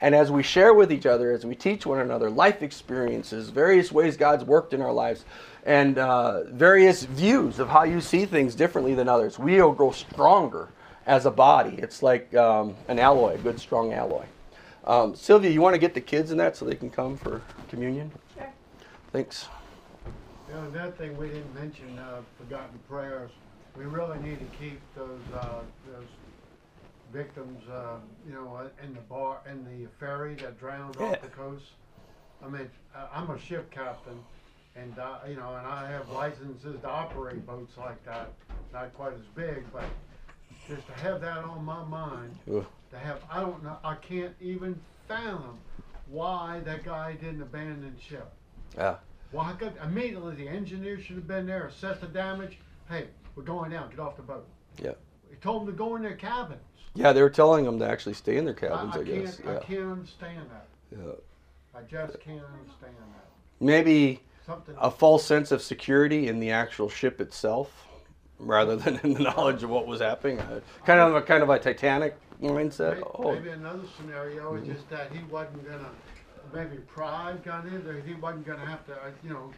And 0.00 0.14
as 0.14 0.30
we 0.30 0.42
share 0.42 0.74
with 0.74 0.92
each 0.92 1.06
other, 1.06 1.32
as 1.32 1.44
we 1.44 1.54
teach 1.54 1.84
one 1.84 1.98
another 1.98 2.30
life 2.30 2.62
experiences, 2.62 3.50
various 3.50 3.90
ways 3.90 4.16
God's 4.16 4.44
worked 4.44 4.72
in 4.72 4.80
our 4.80 4.92
lives, 4.92 5.24
and 5.66 5.98
uh, 5.98 6.44
various 6.44 7.04
views 7.04 7.58
of 7.58 7.68
how 7.68 7.82
you 7.82 8.00
see 8.00 8.24
things 8.24 8.54
differently 8.54 8.94
than 8.94 9.08
others. 9.08 9.38
We 9.38 9.60
will 9.60 9.72
grow 9.72 9.90
stronger 9.90 10.68
as 11.06 11.26
a 11.26 11.30
body. 11.30 11.76
It's 11.78 12.02
like 12.02 12.32
um, 12.34 12.76
an 12.86 12.98
alloy, 12.98 13.34
a 13.34 13.38
good 13.38 13.58
strong 13.58 13.92
alloy. 13.92 14.24
Um, 14.84 15.16
Sylvia, 15.16 15.50
you 15.50 15.60
want 15.60 15.74
to 15.74 15.78
get 15.78 15.94
the 15.94 16.00
kids 16.00 16.30
in 16.30 16.38
that 16.38 16.56
so 16.56 16.64
they 16.64 16.76
can 16.76 16.90
come 16.90 17.16
for 17.16 17.42
communion? 17.68 18.10
Sure. 18.34 18.48
Thanks. 19.12 19.48
You 20.48 20.54
know, 20.54 20.62
another 20.68 20.92
thing 20.92 21.16
we 21.18 21.28
didn't 21.28 21.54
mention, 21.54 21.98
uh, 21.98 22.20
forgotten 22.38 22.78
prayers. 22.88 23.30
We 23.76 23.84
really 23.84 24.18
need 24.20 24.38
to 24.38 24.56
keep 24.58 24.80
those 24.96 25.20
uh, 25.34 25.60
those 25.86 26.06
victims, 27.12 27.62
uh, 27.68 27.96
you 28.26 28.34
know, 28.34 28.54
uh, 28.56 28.84
in 28.84 28.94
the 28.94 29.00
bar 29.00 29.40
in 29.50 29.64
the 29.64 29.88
ferry 29.98 30.34
that 30.36 30.58
drowned 30.58 30.96
off 30.98 31.20
the 31.22 31.28
coast. 31.28 31.64
I 32.44 32.48
mean, 32.48 32.68
uh, 32.94 33.06
I'm 33.12 33.30
a 33.30 33.38
ship 33.38 33.70
captain, 33.70 34.18
and 34.76 34.98
uh, 34.98 35.18
you 35.28 35.36
know, 35.36 35.56
and 35.56 35.66
I 35.66 35.90
have 35.90 36.08
licenses 36.10 36.80
to 36.80 36.88
operate 36.88 37.44
boats 37.46 37.76
like 37.76 38.04
that. 38.04 38.30
Not 38.72 38.94
quite 38.94 39.14
as 39.14 39.26
big, 39.34 39.64
but 39.72 39.84
just 40.68 40.86
to 40.86 40.92
have 40.94 41.20
that 41.22 41.38
on 41.38 41.64
my 41.64 41.82
mind 41.84 42.36
Ugh. 42.52 42.66
to 42.90 42.98
have 42.98 43.22
I 43.30 43.40
don't 43.40 43.62
know 43.64 43.78
I 43.82 43.94
can't 43.94 44.34
even 44.40 44.78
fathom 45.06 45.58
why 46.08 46.60
that 46.64 46.84
guy 46.84 47.14
didn't 47.14 47.42
abandon 47.42 47.96
ship. 48.00 48.30
Yeah. 48.76 48.96
Why 49.30 49.52
could 49.52 49.74
immediately 49.82 50.34
the 50.34 50.48
engineer 50.48 51.00
should 51.00 51.16
have 51.16 51.28
been 51.28 51.46
there, 51.46 51.66
assess 51.66 51.98
the 52.00 52.06
damage. 52.06 52.58
Hey, 52.88 53.08
we're 53.34 53.42
going 53.42 53.70
down, 53.70 53.90
get 53.90 53.98
off 53.98 54.16
the 54.16 54.22
boat. 54.22 54.46
Yeah. 54.82 54.92
He 55.28 55.36
told 55.36 55.62
them 55.66 55.74
to 55.74 55.78
go 55.78 55.96
in 55.96 56.02
their 56.02 56.16
cabins. 56.16 56.60
Yeah, 56.98 57.12
they 57.12 57.22
were 57.22 57.30
telling 57.30 57.64
them 57.64 57.78
to 57.78 57.88
actually 57.88 58.14
stay 58.14 58.36
in 58.38 58.44
their 58.44 58.54
cabins, 58.54 58.94
I, 58.94 58.98
I, 58.98 59.00
I 59.00 59.04
guess. 59.04 59.36
can't 59.36 59.48
I 59.56 59.60
can't 59.64 59.90
understand 59.92 60.46
that. 60.50 60.66
yeah. 60.90 61.12
I 61.78 61.82
just 61.82 62.18
can't 62.20 62.42
understand 62.42 62.94
that. 63.14 63.24
Maybe 63.60 64.20
Something 64.44 64.74
a 64.80 64.90
false 64.90 65.24
sense 65.24 65.52
of 65.52 65.62
security 65.62 66.26
in 66.26 66.40
the 66.40 66.50
actual 66.50 66.88
ship 66.88 67.20
itself 67.20 67.86
rather 68.40 68.74
than 68.74 68.98
in 69.04 69.14
the 69.14 69.20
knowledge 69.20 69.62
of 69.62 69.70
what 69.70 69.86
was 69.86 70.00
happening. 70.00 70.40
Uh, 70.40 70.60
kind 70.84 70.98
of 70.98 71.14
a 71.14 71.22
kind 71.22 71.42
of 71.44 71.50
a 71.50 71.58
Titanic 71.60 72.16
mindset. 72.42 72.94
Maybe, 72.94 73.02
Oh, 73.14 73.32
maybe 73.34 73.50
another 73.50 73.82
scenario 73.96 74.54
is 74.56 74.66
just 74.66 74.90
that 74.90 75.12
he 75.12 75.22
wasn't 75.30 75.64
gonna, 75.68 75.90
maybe 76.52 76.78
pride 76.78 77.44
got 77.44 77.64
in 77.66 77.84
there. 77.84 78.00
He 78.00 78.14
wasn't 78.14 78.44
gonna 78.44 78.66
have 78.66 78.84
to, 78.86 78.94
uh, 78.94 79.10
you 79.22 79.30
know, 79.30 79.52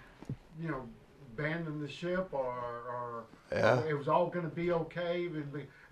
you 0.60 0.68
know, 0.68 0.86
abandon 1.32 1.80
the 1.80 1.88
ship 1.88 2.28
or, 2.32 2.44
or 2.44 3.24
Yeah. 3.50 3.80
it 3.84 3.94
was 3.94 4.08
all 4.08 4.26
gonna 4.26 4.48
be 4.48 4.72
okay. 4.72 5.26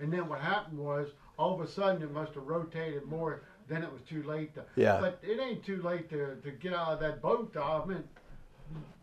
And 0.01 0.13
then 0.13 0.29
what 0.29 0.41
happened 0.41 0.79
was 0.79 1.09
all 1.39 1.55
of 1.55 1.61
a 1.67 1.71
sudden 1.71 2.03
it 2.03 2.11
must 2.13 2.35
have 2.35 2.45
rotated 2.47 3.05
more. 3.07 3.43
Then 3.69 3.83
it 3.83 3.93
was 3.93 4.01
too 4.09 4.23
late 4.23 4.55
to. 4.55 4.65
Yeah. 4.77 4.99
But 5.01 5.21
it 5.23 5.39
ain't 5.41 5.65
too 5.65 5.81
late 5.83 6.09
to, 6.11 6.37
to 6.37 6.51
get 6.51 6.73
out 6.73 6.95
of 6.95 7.01
that 7.01 7.21
boat. 7.21 7.55
I 7.57 7.85
mean, 7.85 8.03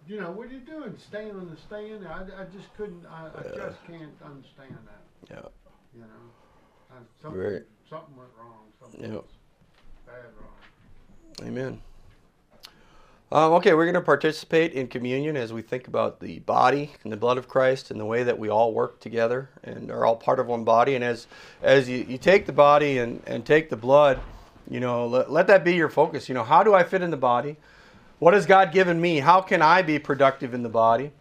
you 0.08 0.20
know, 0.20 0.32
what 0.32 0.48
are 0.48 0.52
you 0.52 0.60
doing? 0.60 0.96
Staying 1.08 1.32
on 1.32 1.50
the 1.50 1.58
stand? 1.58 2.08
I, 2.08 2.22
I 2.42 2.46
just 2.46 2.74
couldn't. 2.76 3.06
I, 3.06 3.28
I 3.38 3.44
just 3.44 3.86
can't 3.88 4.14
understand 4.24 4.78
that. 4.86 5.30
Yeah. 5.30 5.42
You 5.94 6.02
know, 6.02 6.92
Uh, 6.92 6.96
something 7.22 7.40
Right. 7.42 7.62
something 7.90 8.16
went 8.18 8.30
wrong. 8.40 8.66
Something 8.82 9.02
Yep. 9.02 9.12
was 9.22 9.32
bad 10.06 10.26
wrong. 10.40 11.48
Amen. 11.48 11.82
Um, 13.32 13.54
okay, 13.54 13.74
we're 13.74 13.86
going 13.86 13.96
to 13.96 14.02
participate 14.02 14.74
in 14.74 14.88
communion 14.88 15.36
as 15.36 15.52
we 15.52 15.64
think 15.64 15.88
about 15.88 16.20
the 16.20 16.40
body 16.40 16.92
and 17.04 17.12
the 17.12 17.18
blood 17.18 17.40
of 17.40 17.48
Christ 17.48 17.90
and 17.90 18.00
the 18.00 18.06
way 18.06 18.22
that 18.22 18.38
we 18.38 18.50
all 18.50 18.72
work 18.72 19.00
together 19.00 19.50
and 19.64 19.90
are 19.90 20.06
all 20.06 20.16
part 20.16 20.40
of 20.40 20.46
one 20.46 20.64
body. 20.64 20.94
And 20.94 21.04
as 21.04 21.26
as 21.64 21.90
you, 21.90 22.06
you 22.08 22.20
take 22.20 22.46
the 22.46 22.54
body 22.54 23.00
and, 23.00 23.24
and 23.26 23.44
take 23.44 23.72
the 23.72 23.76
blood, 23.76 24.20
you 24.70 24.80
know, 24.80 25.08
let, 25.08 25.32
let 25.32 25.48
that 25.48 25.64
be 25.64 25.74
your 25.74 25.90
focus. 25.90 26.30
You 26.30 26.36
know, 26.36 26.44
how 26.44 26.62
do 26.62 26.76
I 26.76 26.84
fit 26.84 27.02
in 27.02 27.10
the 27.10 27.18
body? 27.18 27.58
What 28.20 28.36
has 28.36 28.46
God 28.46 28.72
given 28.72 29.02
me? 29.02 29.18
How 29.18 29.42
can 29.42 29.60
I 29.60 29.82
be 29.82 29.98
productive 29.98 30.54
in 30.54 30.62
the 30.62 30.70
body? 30.70 31.12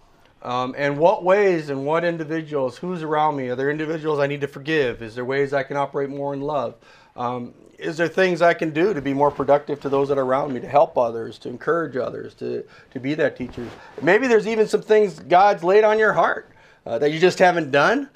Um, 0.43 0.75
and 0.77 0.99
what 0.99 1.25
ways 1.25 1.71
and 1.71 1.87
what 1.87 2.05
individuals, 2.05 2.77
who's 2.77 3.03
around 3.03 3.37
me? 3.37 3.49
Are 3.49 3.57
there 3.57 3.71
individuals 3.71 4.19
I 4.19 4.27
need 4.27 4.43
to 4.43 4.47
forgive? 4.47 5.01
Is 5.01 5.15
there 5.15 5.25
ways 5.25 5.55
I 5.55 5.63
can 5.63 5.79
operate 5.79 6.11
more 6.11 6.35
in 6.35 6.43
love? 6.43 6.75
Um, 7.17 7.55
is 7.79 7.97
there 7.97 8.09
things 8.09 8.43
I 8.43 8.55
can 8.55 8.71
do 8.71 8.95
to 8.95 9.03
be 9.03 9.15
more 9.15 9.31
productive 9.31 9.81
to 9.83 9.89
those 9.89 10.09
that 10.09 10.19
are 10.19 10.25
around 10.25 10.53
me, 10.53 10.61
to 10.61 10.69
help 10.69 10.97
others, 10.97 11.39
to 11.39 11.49
encourage 11.49 11.97
others, 11.97 12.35
to, 12.35 12.65
to 12.93 13.01
be 13.01 13.15
that 13.15 13.37
teacher? 13.37 13.67
Maybe 14.03 14.27
there's 14.27 14.47
even 14.47 14.67
some 14.67 14.83
things 14.83 15.19
God's 15.19 15.65
laid 15.65 15.85
on 15.85 15.99
your 15.99 16.13
heart 16.13 16.51
uh, 16.87 16.99
that 16.99 17.13
you 17.13 17.19
just 17.19 17.39
haven't 17.39 17.71
done. 17.71 18.09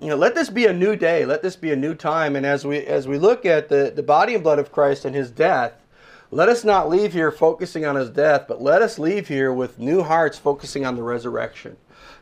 You 0.00 0.08
know, 0.08 0.16
let 0.16 0.34
this 0.34 0.50
be 0.50 0.66
a 0.66 0.72
new 0.72 0.96
day. 0.96 1.24
Let 1.24 1.42
this 1.42 1.56
be 1.56 1.72
a 1.72 1.76
new 1.76 1.94
time. 1.94 2.36
And 2.36 2.44
as 2.44 2.66
we 2.66 2.84
as 2.84 3.08
we 3.08 3.18
look 3.18 3.46
at 3.46 3.68
the, 3.68 3.92
the 3.94 4.02
body 4.02 4.34
and 4.34 4.44
blood 4.44 4.58
of 4.58 4.70
Christ 4.70 5.06
and 5.06 5.14
his 5.14 5.30
death, 5.30 5.72
let 6.30 6.48
us 6.48 6.64
not 6.64 6.88
leave 6.88 7.12
here 7.12 7.30
focusing 7.30 7.86
on 7.86 7.96
his 7.96 8.10
death, 8.10 8.46
but 8.48 8.60
let 8.60 8.82
us 8.82 8.98
leave 8.98 9.28
here 9.28 9.52
with 9.52 9.78
new 9.78 10.02
hearts 10.02 10.36
focusing 10.36 10.84
on 10.84 10.96
the 10.96 11.02
resurrection 11.02 11.76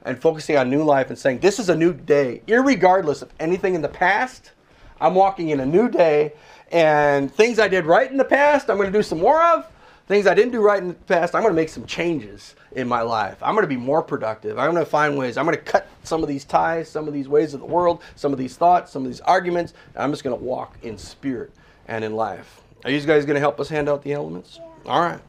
and 0.04 0.20
focusing 0.20 0.56
on 0.56 0.68
new 0.68 0.84
life 0.84 1.08
and 1.08 1.18
saying, 1.18 1.38
This 1.38 1.58
is 1.58 1.68
a 1.68 1.76
new 1.76 1.92
day. 1.92 2.42
Irregardless 2.46 3.22
of 3.22 3.32
anything 3.40 3.74
in 3.74 3.82
the 3.82 3.88
past, 3.88 4.52
I'm 5.00 5.14
walking 5.14 5.50
in 5.50 5.60
a 5.60 5.66
new 5.66 5.88
day, 5.88 6.32
and 6.70 7.32
things 7.32 7.58
I 7.58 7.68
did 7.68 7.84
right 7.84 8.10
in 8.10 8.16
the 8.16 8.24
past, 8.24 8.70
I'm 8.70 8.76
going 8.76 8.92
to 8.92 8.98
do 8.98 9.02
some 9.02 9.18
more 9.18 9.42
of. 9.42 9.66
Things 10.06 10.26
I 10.26 10.34
didn't 10.34 10.52
do 10.52 10.60
right 10.60 10.82
in 10.82 10.88
the 10.88 10.94
past, 10.94 11.34
I'm 11.34 11.40
going 11.40 11.54
to 11.54 11.56
make 11.56 11.70
some 11.70 11.86
changes 11.86 12.54
in 12.72 12.86
my 12.86 13.00
life. 13.00 13.42
I'm 13.42 13.54
going 13.54 13.64
to 13.64 13.68
be 13.68 13.76
more 13.76 14.02
productive. 14.02 14.58
I'm 14.58 14.72
going 14.72 14.84
to 14.84 14.90
find 14.90 15.16
ways. 15.16 15.38
I'm 15.38 15.46
going 15.46 15.56
to 15.56 15.62
cut 15.62 15.88
some 16.02 16.22
of 16.22 16.28
these 16.28 16.44
ties, 16.44 16.90
some 16.90 17.08
of 17.08 17.14
these 17.14 17.26
ways 17.26 17.54
of 17.54 17.60
the 17.60 17.66
world, 17.66 18.02
some 18.14 18.30
of 18.30 18.38
these 18.38 18.54
thoughts, 18.54 18.92
some 18.92 19.02
of 19.02 19.08
these 19.08 19.22
arguments. 19.22 19.72
I'm 19.96 20.10
just 20.10 20.22
going 20.22 20.36
to 20.38 20.44
walk 20.44 20.76
in 20.82 20.98
spirit 20.98 21.52
and 21.88 22.04
in 22.04 22.14
life. 22.14 22.60
Are 22.84 22.90
you 22.90 23.00
guys 23.00 23.24
going 23.24 23.34
to 23.34 23.40
help 23.40 23.60
us 23.60 23.70
hand 23.70 23.88
out 23.88 24.02
the 24.02 24.12
elements? 24.12 24.60
All 24.84 25.00
right. 25.00 25.20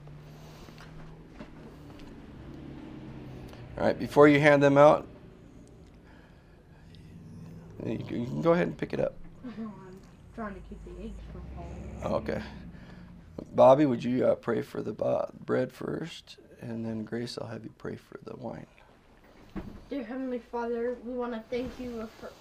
All 3.78 3.86
right, 3.86 3.98
before 3.98 4.28
you 4.28 4.40
hand 4.40 4.62
them 4.62 4.78
out, 4.78 5.08
you 7.86 7.98
can 7.98 8.42
go 8.42 8.54
ahead 8.54 8.68
and 8.68 8.78
pick 8.78 8.94
it 8.94 9.00
up. 9.00 9.16
I'm 10.38 10.44
trying 10.44 10.56
to 10.56 10.68
keep 10.68 10.84
the 10.84 11.04
eggs 11.04 11.22
from 11.32 11.42
falling. 11.56 12.16
Okay. 12.18 12.42
Bobby, 13.54 13.86
would 13.86 14.04
you 14.04 14.26
uh, 14.26 14.36
pray 14.36 14.62
for 14.62 14.82
the 14.82 14.92
bo- 14.92 15.30
bread 15.46 15.72
first? 15.72 16.38
And 16.60 16.86
then 16.86 17.04
Grace, 17.04 17.38
I'll 17.40 17.48
have 17.48 17.64
you 17.64 17.72
pray 17.78 17.96
for 17.96 18.20
the 18.24 18.36
wine. 18.36 18.68
Dear 19.90 20.04
Heavenly 20.04 20.40
Father, 20.40 20.98
we 21.06 21.14
want 21.14 21.34
to 21.34 21.44
thank 21.50 21.80
you 21.80 22.10
for, 22.20 22.34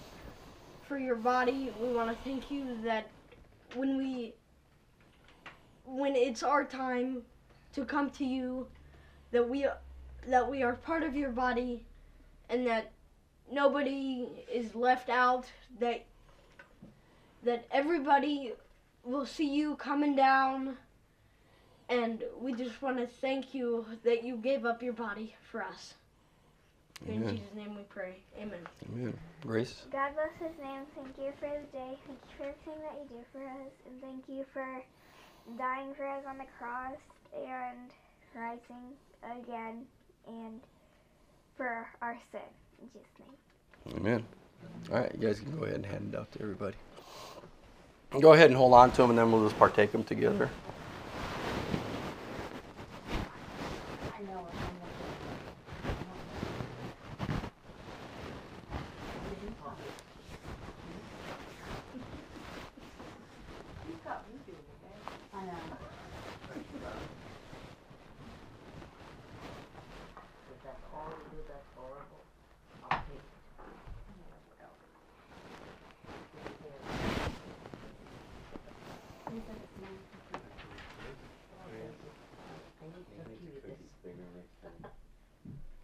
for 0.82 0.98
your 0.98 1.16
body. 1.16 1.70
We 1.78 1.92
want 1.92 2.10
to 2.10 2.24
thank 2.24 2.50
you 2.50 2.78
that 2.82 3.10
when 3.74 3.96
we 3.96 4.34
when 5.84 6.16
it's 6.16 6.42
our 6.42 6.64
time 6.64 7.22
to 7.74 7.84
come 7.84 8.10
to 8.10 8.24
you, 8.24 8.66
that 9.30 9.48
we 9.48 9.66
that 10.26 10.48
we 10.48 10.62
are 10.62 10.74
part 10.74 11.02
of 11.02 11.14
your 11.14 11.30
body, 11.30 11.84
and 12.48 12.66
that 12.66 12.90
nobody 13.52 14.26
is 14.52 14.74
left 14.74 15.10
out. 15.10 15.46
That 15.78 16.06
that 17.44 17.66
everybody 17.70 18.52
will 19.04 19.26
see 19.26 19.48
you 19.48 19.76
coming 19.76 20.16
down. 20.16 20.76
And 21.88 22.24
we 22.40 22.54
just 22.54 22.80
want 22.80 22.96
to 22.98 23.06
thank 23.06 23.54
you 23.54 23.84
that 24.04 24.24
you 24.24 24.36
gave 24.36 24.64
up 24.64 24.82
your 24.82 24.94
body 24.94 25.34
for 25.50 25.62
us. 25.62 25.94
In 27.06 27.16
Amen. 27.16 27.36
Jesus' 27.36 27.54
name 27.54 27.76
we 27.76 27.82
pray. 27.82 28.16
Amen. 28.40 28.60
Amen. 28.90 29.18
Grace? 29.42 29.82
God 29.92 30.12
bless 30.14 30.50
his 30.50 30.58
name. 30.62 30.84
Thank 30.94 31.18
you 31.18 31.32
for 31.38 31.48
the 31.48 31.66
day. 31.76 31.98
Thank 32.06 32.18
you 32.22 32.36
for 32.38 32.44
everything 32.44 32.82
that 32.82 32.96
you 33.02 33.18
do 33.18 33.24
for 33.32 33.44
us. 33.44 33.72
And 33.86 34.00
thank 34.00 34.24
you 34.28 34.46
for 34.52 34.66
dying 35.58 35.94
for 35.94 36.06
us 36.08 36.24
on 36.26 36.38
the 36.38 36.46
cross 36.58 36.96
and 37.36 37.90
rising 38.34 38.94
again 39.22 39.84
and 40.26 40.60
for 41.56 41.86
our 42.00 42.16
sin. 42.32 42.40
In 42.80 42.88
Jesus' 42.88 43.08
name. 43.18 43.96
Amen. 43.96 44.24
All 44.90 45.00
right, 45.00 45.12
you 45.14 45.26
guys 45.26 45.40
can 45.40 45.56
go 45.58 45.64
ahead 45.64 45.76
and 45.76 45.86
hand 45.86 46.14
it 46.14 46.18
out 46.18 46.32
to 46.32 46.42
everybody. 46.42 46.76
Go 48.20 48.32
ahead 48.32 48.48
and 48.48 48.56
hold 48.56 48.72
on 48.74 48.92
to 48.92 49.02
them, 49.02 49.10
and 49.10 49.18
then 49.18 49.32
we'll 49.32 49.44
just 49.44 49.58
partake 49.58 49.90
them 49.90 50.04
together. 50.04 50.48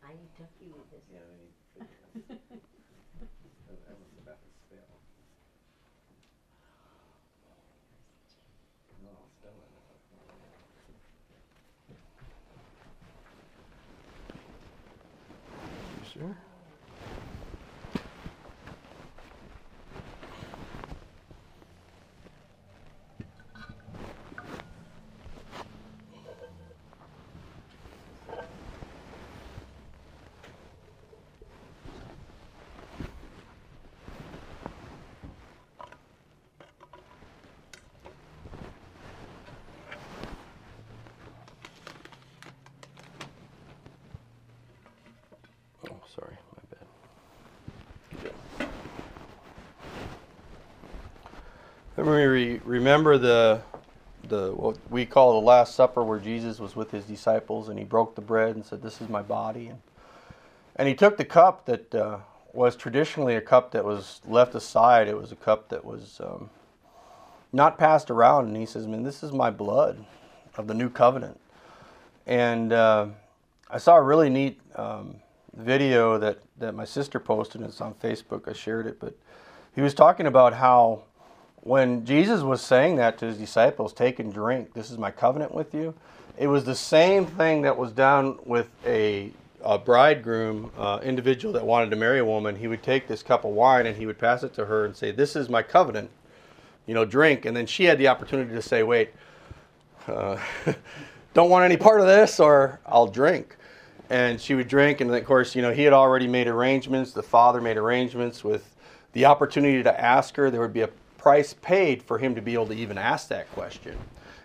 I 0.02 0.12
took 0.38 0.48
you 0.60 0.74
with 0.74 0.90
this. 0.90 1.00
You 16.14 16.20
sure? 16.20 16.36
Re- 52.08 52.60
remember 52.64 53.18
the 53.18 53.62
the 54.28 54.52
what 54.52 54.76
we 54.90 55.06
call 55.06 55.40
the 55.40 55.46
Last 55.46 55.74
Supper, 55.74 56.02
where 56.02 56.18
Jesus 56.18 56.58
was 56.58 56.76
with 56.76 56.90
his 56.90 57.04
disciples, 57.04 57.68
and 57.68 57.78
he 57.78 57.84
broke 57.84 58.14
the 58.14 58.20
bread 58.20 58.54
and 58.54 58.64
said, 58.64 58.82
"This 58.82 59.00
is 59.00 59.08
my 59.08 59.22
body," 59.22 59.68
and 59.68 59.80
and 60.76 60.88
he 60.88 60.94
took 60.94 61.16
the 61.16 61.24
cup 61.24 61.66
that 61.66 61.94
uh, 61.94 62.18
was 62.52 62.76
traditionally 62.76 63.36
a 63.36 63.40
cup 63.40 63.72
that 63.72 63.84
was 63.84 64.20
left 64.26 64.54
aside. 64.54 65.08
It 65.08 65.16
was 65.16 65.32
a 65.32 65.36
cup 65.36 65.68
that 65.70 65.84
was 65.84 66.20
um, 66.22 66.50
not 67.52 67.78
passed 67.78 68.10
around, 68.10 68.48
and 68.48 68.56
he 68.56 68.66
says, 68.66 68.86
"Man, 68.86 69.02
this 69.02 69.22
is 69.22 69.32
my 69.32 69.50
blood 69.50 70.04
of 70.56 70.66
the 70.66 70.74
new 70.74 70.90
covenant." 70.90 71.40
And 72.26 72.72
uh, 72.72 73.06
I 73.68 73.78
saw 73.78 73.96
a 73.96 74.02
really 74.02 74.30
neat 74.30 74.60
um, 74.76 75.16
video 75.56 76.18
that 76.18 76.38
that 76.58 76.74
my 76.74 76.84
sister 76.84 77.18
posted. 77.18 77.62
It's 77.62 77.80
on 77.80 77.94
Facebook. 77.94 78.48
I 78.48 78.52
shared 78.52 78.86
it, 78.86 79.00
but 79.00 79.14
he 79.74 79.80
was 79.80 79.94
talking 79.94 80.26
about 80.26 80.54
how 80.54 81.04
when 81.62 82.04
Jesus 82.04 82.42
was 82.42 82.62
saying 82.62 82.96
that 82.96 83.18
to 83.18 83.26
his 83.26 83.36
disciples, 83.36 83.92
take 83.92 84.18
and 84.18 84.32
drink, 84.32 84.72
this 84.72 84.90
is 84.90 84.98
my 84.98 85.10
covenant 85.10 85.54
with 85.54 85.74
you, 85.74 85.94
it 86.38 86.46
was 86.46 86.64
the 86.64 86.74
same 86.74 87.26
thing 87.26 87.62
that 87.62 87.76
was 87.76 87.92
done 87.92 88.38
with 88.46 88.68
a, 88.86 89.30
a 89.62 89.78
bridegroom, 89.78 90.72
uh, 90.78 91.00
individual 91.02 91.52
that 91.52 91.66
wanted 91.66 91.90
to 91.90 91.96
marry 91.96 92.18
a 92.18 92.24
woman. 92.24 92.56
He 92.56 92.66
would 92.66 92.82
take 92.82 93.06
this 93.06 93.22
cup 93.22 93.44
of 93.44 93.50
wine 93.50 93.86
and 93.86 93.96
he 93.96 94.06
would 94.06 94.18
pass 94.18 94.42
it 94.42 94.54
to 94.54 94.64
her 94.64 94.86
and 94.86 94.96
say, 94.96 95.10
This 95.10 95.36
is 95.36 95.50
my 95.50 95.62
covenant, 95.62 96.10
you 96.86 96.94
know, 96.94 97.04
drink. 97.04 97.44
And 97.44 97.54
then 97.54 97.66
she 97.66 97.84
had 97.84 97.98
the 97.98 98.08
opportunity 98.08 98.54
to 98.54 98.62
say, 98.62 98.82
Wait, 98.82 99.10
uh, 100.08 100.38
don't 101.34 101.50
want 101.50 101.66
any 101.66 101.76
part 101.76 102.00
of 102.00 102.06
this, 102.06 102.40
or 102.40 102.80
I'll 102.86 103.06
drink. 103.06 103.56
And 104.08 104.40
she 104.40 104.54
would 104.54 104.66
drink, 104.66 105.00
and 105.02 105.14
of 105.14 105.24
course, 105.24 105.54
you 105.54 105.62
know, 105.62 105.72
he 105.72 105.82
had 105.82 105.92
already 105.92 106.26
made 106.26 106.48
arrangements. 106.48 107.12
The 107.12 107.22
father 107.22 107.60
made 107.60 107.76
arrangements 107.76 108.42
with 108.42 108.74
the 109.12 109.26
opportunity 109.26 109.82
to 109.82 110.00
ask 110.00 110.34
her. 110.36 110.50
There 110.50 110.60
would 110.60 110.72
be 110.72 110.80
a 110.80 110.88
price 111.20 111.54
paid 111.60 112.02
for 112.02 112.18
him 112.18 112.34
to 112.34 112.40
be 112.40 112.54
able 112.54 112.66
to 112.66 112.74
even 112.74 112.96
ask 112.96 113.28
that 113.28 113.50
question. 113.52 113.96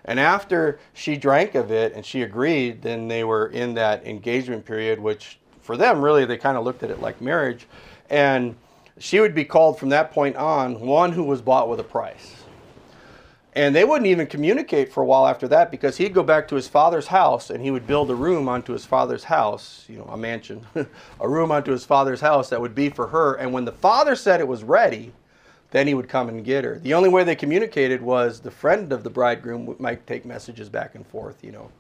And 0.03 0.19
after 0.19 0.77
she 0.93 1.15
drank 1.15 1.55
of 1.55 1.71
it 1.71 1.93
and 1.93 2.05
she 2.05 2.21
agreed, 2.21 2.81
then 2.81 3.07
they 3.07 3.23
were 3.23 3.47
in 3.47 3.73
that 3.75 4.05
engagement 4.05 4.65
period, 4.65 4.99
which 4.99 5.39
for 5.61 5.77
them, 5.77 6.01
really, 6.01 6.25
they 6.25 6.37
kind 6.37 6.57
of 6.57 6.63
looked 6.63 6.83
at 6.83 6.91
it 6.91 7.01
like 7.01 7.21
marriage. 7.21 7.65
And 8.09 8.55
she 8.99 9.19
would 9.19 9.33
be 9.33 9.45
called 9.45 9.79
from 9.79 9.89
that 9.89 10.11
point 10.11 10.35
on 10.35 10.79
one 10.79 11.13
who 11.13 11.23
was 11.23 11.41
bought 11.41 11.69
with 11.69 11.79
a 11.79 11.83
price. 11.83 12.43
And 13.53 13.73
they 13.73 13.85
wouldn't 13.85 14.07
even 14.07 14.27
communicate 14.27 14.91
for 14.91 15.01
a 15.01 15.05
while 15.05 15.25
after 15.25 15.47
that 15.47 15.71
because 15.71 15.95
he'd 15.95 16.13
go 16.13 16.23
back 16.23 16.45
to 16.49 16.55
his 16.55 16.67
father's 16.67 17.07
house 17.07 17.49
and 17.49 17.63
he 17.63 17.71
would 17.71 17.87
build 17.87 18.11
a 18.11 18.15
room 18.15 18.49
onto 18.49 18.73
his 18.73 18.85
father's 18.85 19.23
house, 19.23 19.85
you 19.87 19.97
know, 19.97 20.09
a 20.11 20.17
mansion, 20.17 20.67
a 21.21 21.27
room 21.27 21.53
onto 21.53 21.71
his 21.71 21.85
father's 21.85 22.19
house 22.19 22.49
that 22.49 22.59
would 22.59 22.75
be 22.75 22.89
for 22.89 23.07
her. 23.07 23.35
And 23.35 23.53
when 23.53 23.63
the 23.63 23.71
father 23.71 24.15
said 24.15 24.41
it 24.41 24.47
was 24.47 24.63
ready, 24.63 25.13
then 25.71 25.87
he 25.87 25.93
would 25.93 26.07
come 26.07 26.29
and 26.29 26.43
get 26.43 26.63
her. 26.63 26.79
The 26.79 26.93
only 26.93 27.09
way 27.09 27.23
they 27.23 27.35
communicated 27.35 28.01
was 28.01 28.39
the 28.39 28.51
friend 28.51 28.91
of 28.93 29.03
the 29.03 29.09
bridegroom 29.09 29.75
might 29.79 30.05
take 30.07 30.25
messages 30.25 30.69
back 30.69 30.95
and 30.95 31.05
forth, 31.05 31.43
you 31.43 31.51
know. 31.51 31.71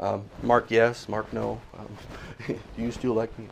Um, 0.00 0.24
Mark, 0.42 0.70
yes. 0.70 1.10
Mark, 1.10 1.30
no. 1.30 1.60
Um, 1.78 1.86
do 2.46 2.58
you 2.78 2.90
still 2.90 3.12
like 3.12 3.38
me? 3.38 3.46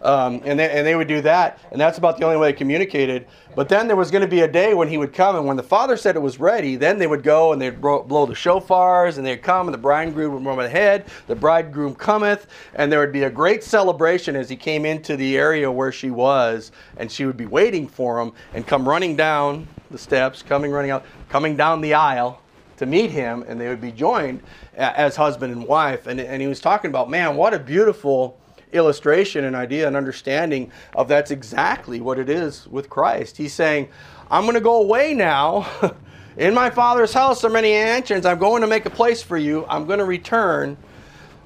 Um, 0.00 0.40
and, 0.44 0.58
they, 0.58 0.70
and 0.70 0.86
they 0.86 0.94
would 0.94 1.08
do 1.08 1.20
that, 1.22 1.58
and 1.72 1.80
that's 1.80 1.98
about 1.98 2.18
the 2.18 2.24
only 2.24 2.36
way 2.36 2.52
they 2.52 2.56
communicated. 2.56 3.26
But 3.56 3.68
then 3.68 3.88
there 3.88 3.96
was 3.96 4.12
going 4.12 4.22
to 4.22 4.28
be 4.28 4.42
a 4.42 4.48
day 4.48 4.74
when 4.74 4.86
he 4.86 4.96
would 4.96 5.12
come, 5.12 5.34
and 5.34 5.44
when 5.44 5.56
the 5.56 5.62
father 5.62 5.96
said 5.96 6.14
it 6.14 6.20
was 6.20 6.38
ready, 6.38 6.76
then 6.76 6.98
they 6.98 7.08
would 7.08 7.24
go 7.24 7.52
and 7.52 7.60
they'd 7.60 7.80
blow 7.80 8.26
the 8.26 8.34
shofars, 8.34 9.18
and 9.18 9.26
they'd 9.26 9.42
come, 9.42 9.66
and 9.66 9.74
the 9.74 9.78
bridegroom 9.78 10.34
would 10.34 10.44
run 10.44 10.64
ahead. 10.64 11.06
The 11.26 11.34
bridegroom 11.34 11.96
cometh, 11.96 12.46
and 12.74 12.92
there 12.92 13.00
would 13.00 13.12
be 13.12 13.24
a 13.24 13.30
great 13.30 13.64
celebration 13.64 14.36
as 14.36 14.48
he 14.48 14.54
came 14.54 14.86
into 14.86 15.16
the 15.16 15.36
area 15.36 15.70
where 15.70 15.90
she 15.90 16.12
was, 16.12 16.70
and 16.96 17.10
she 17.10 17.26
would 17.26 17.36
be 17.36 17.46
waiting 17.46 17.88
for 17.88 18.20
him 18.20 18.32
and 18.54 18.64
come 18.64 18.88
running 18.88 19.16
down 19.16 19.66
the 19.90 19.98
steps, 19.98 20.42
coming 20.42 20.70
running 20.70 20.92
out, 20.92 21.04
coming 21.28 21.56
down 21.56 21.80
the 21.80 21.94
aisle 21.94 22.40
to 22.78 22.86
meet 22.86 23.10
him, 23.10 23.44
and 23.46 23.60
they 23.60 23.68
would 23.68 23.80
be 23.80 23.92
joined 23.92 24.42
as 24.74 25.16
husband 25.16 25.52
and 25.52 25.66
wife. 25.66 26.06
And, 26.06 26.20
and 26.20 26.40
he 26.40 26.48
was 26.48 26.60
talking 26.60 26.90
about, 26.90 27.10
man, 27.10 27.36
what 27.36 27.54
a 27.54 27.58
beautiful 27.58 28.38
illustration 28.72 29.44
and 29.44 29.56
idea 29.56 29.86
and 29.86 29.96
understanding 29.96 30.70
of 30.94 31.08
that's 31.08 31.30
exactly 31.30 32.00
what 32.00 32.18
it 32.18 32.28
is 32.28 32.66
with 32.68 32.90
Christ. 32.90 33.36
He's 33.36 33.52
saying, 33.52 33.88
I'm 34.30 34.42
going 34.42 34.54
to 34.54 34.60
go 34.60 34.82
away 34.82 35.14
now. 35.14 35.68
In 36.36 36.54
my 36.54 36.70
Father's 36.70 37.12
house 37.12 37.42
are 37.44 37.50
many 37.50 37.72
mansions. 37.72 38.24
I'm 38.24 38.38
going 38.38 38.60
to 38.60 38.68
make 38.68 38.86
a 38.86 38.90
place 38.90 39.22
for 39.22 39.36
you. 39.36 39.66
I'm 39.68 39.86
going 39.86 39.98
to 39.98 40.04
return. 40.04 40.76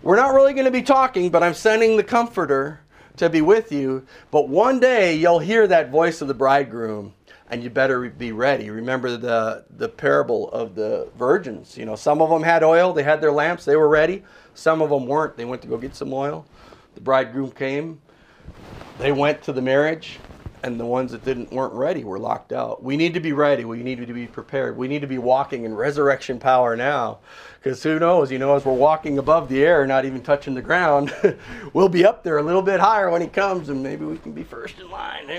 We're 0.03 0.17
not 0.17 0.35
really 0.35 0.53
going 0.53 0.67
to 0.67 0.71
be 0.71 0.83
talking, 0.83 1.31
but 1.31 1.43
I'm 1.43 1.55
sending 1.55 1.97
the 1.97 2.03
Comforter 2.03 2.81
to 3.17 3.31
be 3.31 3.41
with 3.41 3.73
you. 3.73 4.05
But 4.31 4.49
one 4.49 4.81
day 4.81 5.15
you'll 5.15 5.39
hear 5.39 5.67
that 5.67 5.91
voice 5.91 6.21
of 6.21 6.29
the 6.29 6.35
bridegroom 6.35 7.15
and 7.53 7.63
you 7.63 7.69
better 7.69 8.09
be 8.09 8.33
ready. 8.33 8.71
Remember 8.71 9.19
the 9.19 9.65
the 9.77 9.89
parable 9.89 10.51
of 10.53 10.75
the 10.75 11.09
virgins. 11.19 11.77
You 11.77 11.85
know, 11.85 11.95
some 11.95 12.23
of 12.23 12.31
them 12.31 12.43
had 12.43 12.65
oil, 12.65 12.95
they 12.95 13.03
had 13.03 13.21
their 13.21 13.31
lamps, 13.31 13.67
they 13.67 13.77
were 13.77 13.91
ready. 13.91 14.25
Some 14.55 14.81
of 14.81 14.89
them 14.89 15.07
weren't. 15.07 15.37
They 15.37 15.45
went 15.45 15.61
to 15.63 15.69
go 15.69 15.77
get 15.77 15.95
some 15.95 16.15
oil. 16.15 16.47
The 16.95 17.03
bridegroom 17.03 17.51
came. 17.51 18.01
They 18.99 19.13
went 19.13 19.43
to 19.43 19.53
the 19.53 19.61
marriage, 19.61 20.19
and 20.63 20.79
the 20.79 20.87
ones 20.87 21.13
that 21.13 21.25
didn't 21.25 21.51
weren't 21.51 21.75
ready 21.75 22.05
were 22.05 22.19
locked 22.19 22.53
out. 22.53 22.83
We 22.83 22.97
need 22.97 23.15
to 23.15 23.21
be 23.21 23.33
ready. 23.33 23.65
We 23.65 23.83
need 23.83 24.07
to 24.07 24.13
be 24.13 24.27
prepared. 24.27 24.77
We 24.77 24.89
need 24.89 25.01
to 25.01 25.07
be 25.07 25.19
walking 25.19 25.65
in 25.65 25.75
resurrection 25.75 26.39
power 26.39 26.77
now. 26.77 27.19
Because 27.63 27.83
who 27.83 27.99
knows, 27.99 28.33
you 28.33 28.39
know, 28.39 28.57
as 28.57 28.65
we're 28.65 28.73
walking 28.73 29.19
above 29.19 29.49
the 29.49 29.63
air, 29.63 29.87
not 29.87 30.05
even 30.05 30.21
touching 30.21 30.55
the 30.55 30.63
ground, 30.63 31.15
we'll 31.73 31.89
be 31.89 32.05
up 32.05 32.25
there 32.25 32.39
a 32.39 32.43
little 32.43 32.63
bit 32.63 32.81
higher 32.81 33.09
when 33.09 33.23
he 33.23 33.29
comes, 33.29 33.69
and 33.69 33.83
maybe 33.83 34.05
we 34.05 34.19
can 34.19 34.33
be 34.33 34.43
first 34.43 34.81
in 34.81 34.91
line. 34.91 35.29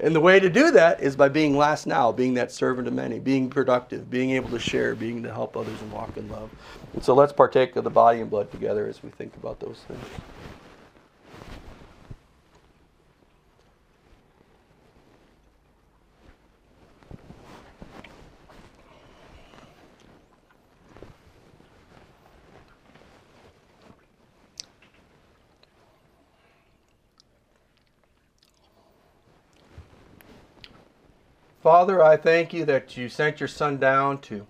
and 0.00 0.14
the 0.14 0.20
way 0.20 0.38
to 0.38 0.48
do 0.48 0.70
that 0.70 1.00
is 1.00 1.16
by 1.16 1.28
being 1.28 1.56
last 1.56 1.86
now, 1.86 2.12
being 2.12 2.34
that 2.34 2.52
servant 2.52 2.86
of 2.86 2.94
many, 2.94 3.18
being 3.18 3.50
productive, 3.50 4.10
being 4.10 4.30
able 4.30 4.50
to 4.50 4.60
share, 4.60 4.94
being 4.94 5.22
to 5.24 5.32
help 5.32 5.56
others 5.56 5.80
and 5.80 5.90
walk 5.90 6.16
in 6.16 6.28
love. 6.28 6.50
And 6.94 7.02
so 7.02 7.14
let's 7.14 7.32
partake 7.32 7.74
of 7.74 7.82
the 7.82 7.90
body 7.90 8.20
and 8.20 8.30
blood 8.30 8.52
together 8.52 8.86
as 8.86 9.02
we 9.02 9.10
think 9.10 9.34
about 9.36 9.58
those 9.58 9.78
things. 9.88 10.04
Father, 31.62 32.02
I 32.02 32.16
thank 32.16 32.52
you 32.52 32.64
that 32.64 32.96
you 32.96 33.08
sent 33.08 33.38
your 33.38 33.46
Son 33.46 33.78
down 33.78 34.18
to 34.22 34.48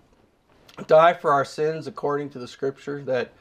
die 0.87 1.13
for 1.13 1.31
our 1.31 1.45
sins 1.45 1.85
according 1.85 2.31
to 2.31 2.39
the 2.39 2.47
Scripture, 2.47 3.03
that 3.03 3.31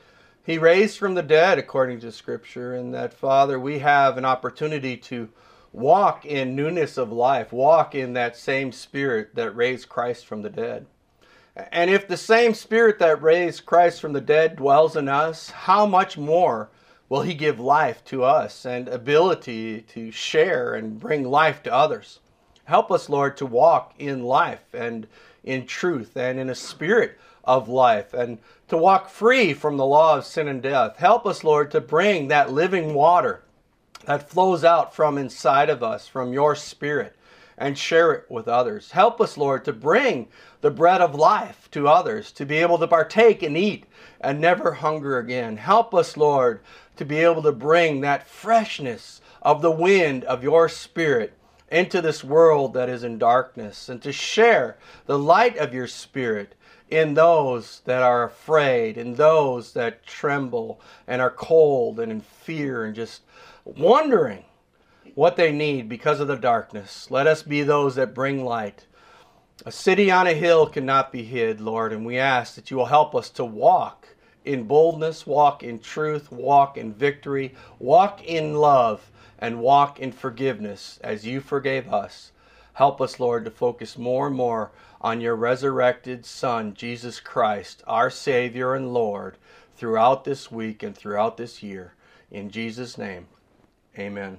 he 0.44 0.58
raised 0.58 0.98
from 0.98 1.14
the 1.14 1.22
dead 1.22 1.58
according 1.58 2.00
to 2.00 2.12
Scripture, 2.12 2.74
and 2.74 2.92
that, 2.92 3.14
Father, 3.14 3.58
we 3.58 3.78
have 3.78 4.18
an 4.18 4.26
opportunity 4.26 4.98
to 4.98 5.30
walk 5.72 6.26
in 6.26 6.54
newness 6.54 6.98
of 6.98 7.10
life, 7.10 7.50
walk 7.50 7.94
in 7.94 8.12
that 8.12 8.36
same 8.36 8.72
Spirit 8.72 9.34
that 9.36 9.56
raised 9.56 9.88
Christ 9.88 10.26
from 10.26 10.42
the 10.42 10.50
dead. 10.50 10.84
And 11.56 11.90
if 11.90 12.06
the 12.06 12.18
same 12.18 12.52
Spirit 12.52 12.98
that 12.98 13.22
raised 13.22 13.64
Christ 13.64 14.02
from 14.02 14.12
the 14.12 14.20
dead 14.20 14.56
dwells 14.56 14.96
in 14.96 15.08
us, 15.08 15.48
how 15.48 15.86
much 15.86 16.18
more 16.18 16.68
will 17.08 17.22
he 17.22 17.32
give 17.32 17.58
life 17.58 18.04
to 18.04 18.22
us 18.22 18.66
and 18.66 18.86
ability 18.86 19.80
to 19.80 20.10
share 20.10 20.74
and 20.74 21.00
bring 21.00 21.24
life 21.24 21.62
to 21.62 21.72
others? 21.72 22.18
Help 22.72 22.90
us, 22.90 23.10
Lord, 23.10 23.36
to 23.36 23.44
walk 23.44 23.92
in 23.98 24.22
life 24.22 24.64
and 24.72 25.06
in 25.44 25.66
truth 25.66 26.16
and 26.16 26.40
in 26.40 26.48
a 26.48 26.54
spirit 26.54 27.18
of 27.44 27.68
life 27.68 28.14
and 28.14 28.38
to 28.68 28.78
walk 28.78 29.10
free 29.10 29.52
from 29.52 29.76
the 29.76 29.84
law 29.84 30.16
of 30.16 30.24
sin 30.24 30.48
and 30.48 30.62
death. 30.62 30.96
Help 30.96 31.26
us, 31.26 31.44
Lord, 31.44 31.70
to 31.72 31.82
bring 31.82 32.28
that 32.28 32.50
living 32.50 32.94
water 32.94 33.42
that 34.06 34.30
flows 34.30 34.64
out 34.64 34.96
from 34.96 35.18
inside 35.18 35.68
of 35.68 35.82
us, 35.82 36.08
from 36.08 36.32
your 36.32 36.56
spirit, 36.56 37.14
and 37.58 37.76
share 37.76 38.10
it 38.12 38.24
with 38.30 38.48
others. 38.48 38.92
Help 38.92 39.20
us, 39.20 39.36
Lord, 39.36 39.66
to 39.66 39.74
bring 39.74 40.28
the 40.62 40.70
bread 40.70 41.02
of 41.02 41.14
life 41.14 41.70
to 41.72 41.88
others, 41.88 42.32
to 42.32 42.46
be 42.46 42.56
able 42.56 42.78
to 42.78 42.88
partake 42.88 43.42
and 43.42 43.54
eat 43.54 43.84
and 44.18 44.40
never 44.40 44.72
hunger 44.72 45.18
again. 45.18 45.58
Help 45.58 45.94
us, 45.94 46.16
Lord, 46.16 46.62
to 46.96 47.04
be 47.04 47.18
able 47.18 47.42
to 47.42 47.52
bring 47.52 48.00
that 48.00 48.26
freshness 48.26 49.20
of 49.42 49.60
the 49.60 49.70
wind 49.70 50.24
of 50.24 50.42
your 50.42 50.70
spirit 50.70 51.34
into 51.72 52.02
this 52.02 52.22
world 52.22 52.74
that 52.74 52.88
is 52.88 53.02
in 53.02 53.18
darkness 53.18 53.88
and 53.88 54.02
to 54.02 54.12
share 54.12 54.76
the 55.06 55.18
light 55.18 55.56
of 55.56 55.72
your 55.72 55.86
spirit 55.86 56.54
in 56.90 57.14
those 57.14 57.80
that 57.86 58.02
are 58.02 58.24
afraid, 58.24 58.98
in 58.98 59.14
those 59.14 59.72
that 59.72 60.04
tremble 60.04 60.78
and 61.06 61.22
are 61.22 61.30
cold 61.30 61.98
and 61.98 62.12
in 62.12 62.20
fear 62.20 62.84
and 62.84 62.94
just 62.94 63.22
wondering 63.64 64.44
what 65.14 65.36
they 65.36 65.50
need 65.50 65.88
because 65.88 66.20
of 66.20 66.28
the 66.28 66.36
darkness. 66.36 67.10
Let 67.10 67.26
us 67.26 67.42
be 67.42 67.62
those 67.62 67.94
that 67.94 68.14
bring 68.14 68.44
light. 68.44 68.86
A 69.64 69.72
city 69.72 70.10
on 70.10 70.26
a 70.26 70.34
hill 70.34 70.66
cannot 70.66 71.12
be 71.12 71.22
hid, 71.22 71.60
Lord, 71.60 71.92
and 71.92 72.04
we 72.04 72.18
ask 72.18 72.54
that 72.56 72.70
you 72.70 72.76
will 72.76 72.86
help 72.86 73.14
us 73.14 73.30
to 73.30 73.44
walk 73.44 74.08
in 74.44 74.64
boldness, 74.64 75.26
walk 75.26 75.62
in 75.62 75.78
truth, 75.78 76.30
walk 76.30 76.76
in 76.76 76.92
victory, 76.92 77.54
walk 77.78 78.22
in 78.24 78.54
love 78.54 79.11
and 79.42 79.58
walk 79.58 79.98
in 79.98 80.12
forgiveness 80.12 81.00
as 81.02 81.26
you 81.26 81.40
forgave 81.40 81.92
us. 81.92 82.30
Help 82.74 83.00
us, 83.00 83.18
Lord, 83.18 83.44
to 83.44 83.50
focus 83.50 83.98
more 83.98 84.28
and 84.28 84.36
more 84.36 84.70
on 85.00 85.20
your 85.20 85.34
resurrected 85.34 86.24
Son, 86.24 86.74
Jesus 86.74 87.18
Christ, 87.18 87.82
our 87.88 88.08
Savior 88.08 88.76
and 88.76 88.94
Lord, 88.94 89.36
throughout 89.76 90.22
this 90.22 90.52
week 90.52 90.84
and 90.84 90.96
throughout 90.96 91.38
this 91.38 91.60
year. 91.60 91.94
In 92.30 92.50
Jesus' 92.50 92.96
name, 92.96 93.26
amen. 93.98 94.38